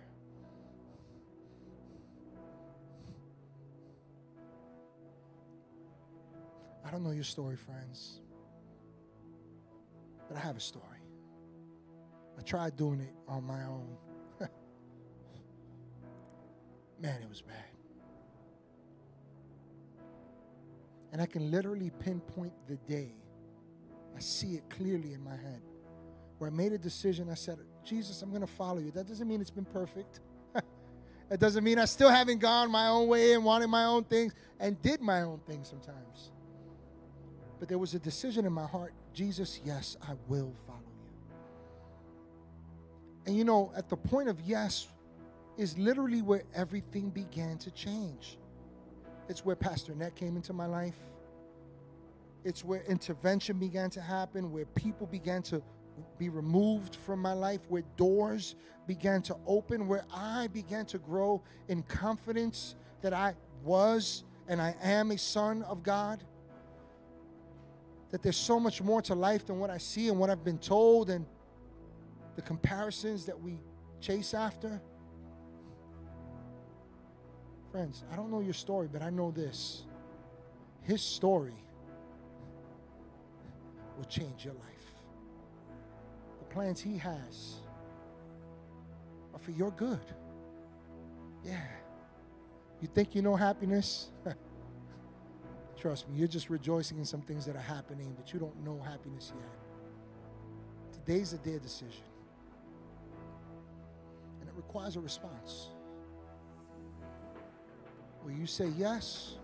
I 6.86 6.92
don't 6.92 7.04
know 7.04 7.12
your 7.12 7.24
story, 7.24 7.56
friends, 7.56 8.22
but 10.28 10.38
I 10.38 10.42
have 10.42 10.58
a 10.58 10.60
story. 10.60 10.86
I 12.38 12.42
tried 12.42 12.76
doing 12.76 13.00
it 13.00 13.14
on 13.28 13.44
my 13.44 13.64
own. 13.64 13.98
Man, 17.02 17.22
it 17.22 17.30
was 17.30 17.42
bad. 17.42 17.56
And 21.12 21.22
I 21.22 21.26
can 21.26 21.50
literally 21.50 21.92
pinpoint 22.00 22.54
the 22.68 22.76
day. 22.92 23.14
I 24.16 24.20
see 24.20 24.56
it 24.56 24.70
clearly 24.70 25.14
in 25.14 25.24
my 25.24 25.36
head 25.36 25.62
where 26.38 26.50
I 26.50 26.54
made 26.54 26.74
a 26.74 26.78
decision. 26.78 27.30
I 27.30 27.36
said, 27.36 27.58
Jesus, 27.84 28.22
I'm 28.22 28.30
going 28.30 28.42
to 28.42 28.48
follow 28.48 28.80
you. 28.80 28.92
That 28.92 29.08
doesn't 29.08 29.28
mean 29.28 29.42
it's 29.42 29.50
been 29.50 29.66
perfect. 29.66 30.20
it 31.32 31.40
doesn't 31.40 31.64
mean 31.64 31.80
I 31.80 31.86
still 31.86 32.10
haven't 32.10 32.40
gone 32.40 32.70
my 32.70 32.88
own 32.88 33.08
way 33.08 33.34
and 33.34 33.44
wanted 33.44 33.68
my 33.68 33.86
own 33.86 34.04
things 34.04 34.34
and 34.60 34.80
did 34.82 35.02
my 35.02 35.22
own 35.22 35.40
things 35.48 35.68
sometimes. 35.70 36.32
But 37.60 37.70
there 37.70 37.78
was 37.78 37.94
a 37.94 38.00
decision 38.00 38.46
in 38.46 38.54
my 38.54 38.68
heart 38.68 38.94
Jesus, 39.14 39.60
yes, 39.66 39.98
I 40.02 40.14
will 40.28 40.54
follow 40.66 40.80
you. 40.80 41.10
And 43.26 43.36
you 43.36 43.44
know, 43.44 43.72
at 43.76 43.90
the 43.90 43.98
point 43.98 44.30
of 44.30 44.40
yes 44.42 44.88
is 45.60 45.78
literally 45.78 46.22
where 46.22 46.44
everything 46.56 47.10
began 47.10 47.58
to 47.58 47.70
change. 47.72 48.38
It's 49.28 49.44
where 49.44 49.58
Pastor 49.58 49.94
Net 49.94 50.16
came 50.16 50.38
into 50.38 50.54
my 50.54 50.66
life. 50.66 50.98
It's 52.46 52.64
where 52.64 52.82
intervention 52.84 53.60
began 53.60 53.90
to 53.90 54.02
happen, 54.02 54.54
where 54.54 54.64
people 54.68 55.06
began 55.06 55.42
to 55.44 55.62
be 56.18 56.30
removed 56.30 56.96
from 56.96 57.22
my 57.22 57.34
life, 57.34 57.60
where 57.68 57.84
doors 57.98 58.56
began 58.88 59.22
to 59.24 59.36
open, 59.46 59.90
where 59.90 60.06
I 60.14 60.48
began 60.48 60.86
to 60.88 60.98
grow 60.98 61.44
in 61.68 61.84
confidence 61.84 62.76
that 63.02 63.12
I 63.12 63.36
was 63.62 64.24
and 64.48 64.62
I 64.62 64.74
am 64.82 65.12
a 65.12 65.18
son 65.18 65.64
of 65.64 65.84
God. 65.84 66.24
That 68.12 68.24
there's 68.24 68.38
so 68.38 68.62
much 68.62 68.82
more 68.82 69.02
to 69.02 69.14
life 69.14 69.46
than 69.46 69.60
what 69.60 69.70
I 69.70 69.78
see 69.78 70.08
and 70.08 70.18
what 70.18 70.30
I've 70.30 70.46
been 70.46 70.58
told 70.58 71.10
and 71.10 71.26
the 72.38 72.42
comparisons 72.42 73.26
that 73.26 73.38
we 73.38 73.60
chase 74.00 74.34
after. 74.34 74.82
Friends, 77.72 78.04
I 78.12 78.16
don't 78.16 78.32
know 78.32 78.42
your 78.42 78.54
story, 78.54 78.88
but 78.92 79.02
I 79.02 79.10
know 79.10 79.32
this. 79.32 79.84
His 80.82 81.02
story 81.02 81.54
will 83.98 84.06
change 84.06 84.46
your 84.46 84.54
life 84.54 84.94
The 86.40 86.46
plans 86.54 86.80
He 86.82 86.98
has 86.98 87.56
are 89.34 89.40
for 89.40 89.52
your 89.52 89.72
good. 89.72 90.00
Yeah. 91.44 91.62
You 92.82 92.88
think 92.88 93.14
you 93.14 93.22
know 93.22 93.36
happiness? 93.36 94.10
Trust 95.78 96.10
me, 96.10 96.18
you're 96.18 96.28
just 96.28 96.50
rejoicing 96.50 96.98
in 96.98 97.06
some 97.06 97.22
things 97.22 97.46
that 97.46 97.56
are 97.56 97.62
happening, 97.62 98.14
but 98.18 98.34
you 98.34 98.40
don't 98.40 98.66
know 98.66 98.82
happiness 98.84 99.32
yet. 99.36 101.04
Today's 101.06 101.34
a 101.34 101.38
day 101.38 101.56
of 101.56 101.62
decision. 101.62 102.04
And 104.40 104.50
it 104.50 104.56
requires 104.56 104.96
a 104.96 105.00
response. 105.00 105.70
Will 108.24 108.32
you 108.32 108.46
say 108.46 108.70
yes? 108.78 109.36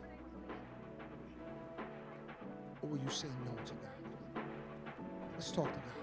Or 2.81 2.89
will 2.89 2.97
you 2.97 3.09
say 3.09 3.27
no 3.45 3.51
to 3.65 3.73
God? 3.73 4.43
Let's 5.33 5.51
talk 5.51 5.65
to 5.65 5.71
God. 5.71 5.95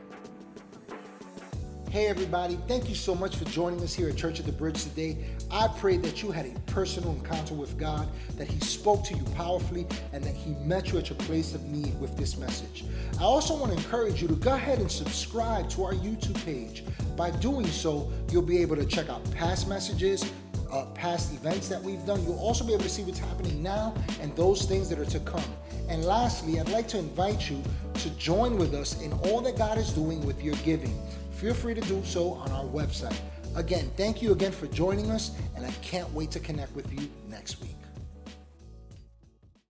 Hey, 1.92 2.06
everybody, 2.06 2.58
thank 2.66 2.88
you 2.88 2.94
so 2.94 3.14
much 3.14 3.36
for 3.36 3.44
joining 3.44 3.78
us 3.82 3.92
here 3.92 4.08
at 4.08 4.16
Church 4.16 4.38
of 4.38 4.46
the 4.46 4.52
Bridge 4.52 4.82
today. 4.82 5.18
I 5.50 5.68
pray 5.68 5.98
that 5.98 6.22
you 6.22 6.30
had 6.30 6.46
a 6.46 6.58
personal 6.60 7.10
encounter 7.10 7.52
with 7.52 7.76
God, 7.78 8.08
that 8.38 8.48
He 8.48 8.58
spoke 8.60 9.04
to 9.04 9.14
you 9.14 9.22
powerfully, 9.36 9.86
and 10.14 10.24
that 10.24 10.34
He 10.34 10.54
met 10.64 10.90
you 10.90 10.98
at 10.98 11.10
your 11.10 11.18
place 11.18 11.54
of 11.54 11.62
need 11.64 11.94
with 12.00 12.16
this 12.16 12.38
message. 12.38 12.84
I 13.20 13.24
also 13.24 13.54
want 13.54 13.72
to 13.72 13.76
encourage 13.76 14.22
you 14.22 14.28
to 14.28 14.34
go 14.36 14.54
ahead 14.54 14.78
and 14.78 14.90
subscribe 14.90 15.68
to 15.70 15.84
our 15.84 15.92
YouTube 15.92 16.42
page. 16.46 16.82
By 17.14 17.30
doing 17.30 17.66
so, 17.66 18.10
you'll 18.30 18.40
be 18.40 18.62
able 18.62 18.76
to 18.76 18.86
check 18.86 19.10
out 19.10 19.22
past 19.32 19.68
messages, 19.68 20.24
uh, 20.72 20.86
past 20.94 21.32
events 21.34 21.68
that 21.68 21.82
we've 21.82 22.04
done. 22.06 22.22
You'll 22.24 22.38
also 22.38 22.64
be 22.64 22.72
able 22.72 22.84
to 22.84 22.90
see 22.90 23.02
what's 23.02 23.18
happening 23.18 23.62
now 23.62 23.94
and 24.20 24.34
those 24.36 24.64
things 24.64 24.88
that 24.88 24.98
are 24.98 25.04
to 25.06 25.20
come. 25.20 25.44
And 25.88 26.04
lastly, 26.04 26.58
I'd 26.58 26.70
like 26.70 26.88
to 26.88 26.98
invite 26.98 27.50
you 27.50 27.62
to 27.94 28.10
join 28.10 28.56
with 28.56 28.74
us 28.74 29.00
in 29.02 29.12
all 29.12 29.40
that 29.42 29.58
God 29.58 29.78
is 29.78 29.92
doing 29.92 30.24
with 30.26 30.42
your 30.42 30.54
giving 30.64 30.98
feel 31.42 31.54
free 31.54 31.74
to 31.74 31.80
do 31.80 32.00
so 32.04 32.34
on 32.34 32.52
our 32.52 32.64
website. 32.66 33.18
Again, 33.56 33.90
thank 33.96 34.22
you 34.22 34.30
again 34.30 34.52
for 34.52 34.68
joining 34.68 35.10
us, 35.10 35.32
and 35.56 35.66
I 35.66 35.72
can't 35.82 36.08
wait 36.14 36.30
to 36.30 36.38
connect 36.38 36.72
with 36.76 36.88
you 36.92 37.10
next 37.28 37.60
week. 37.60 37.74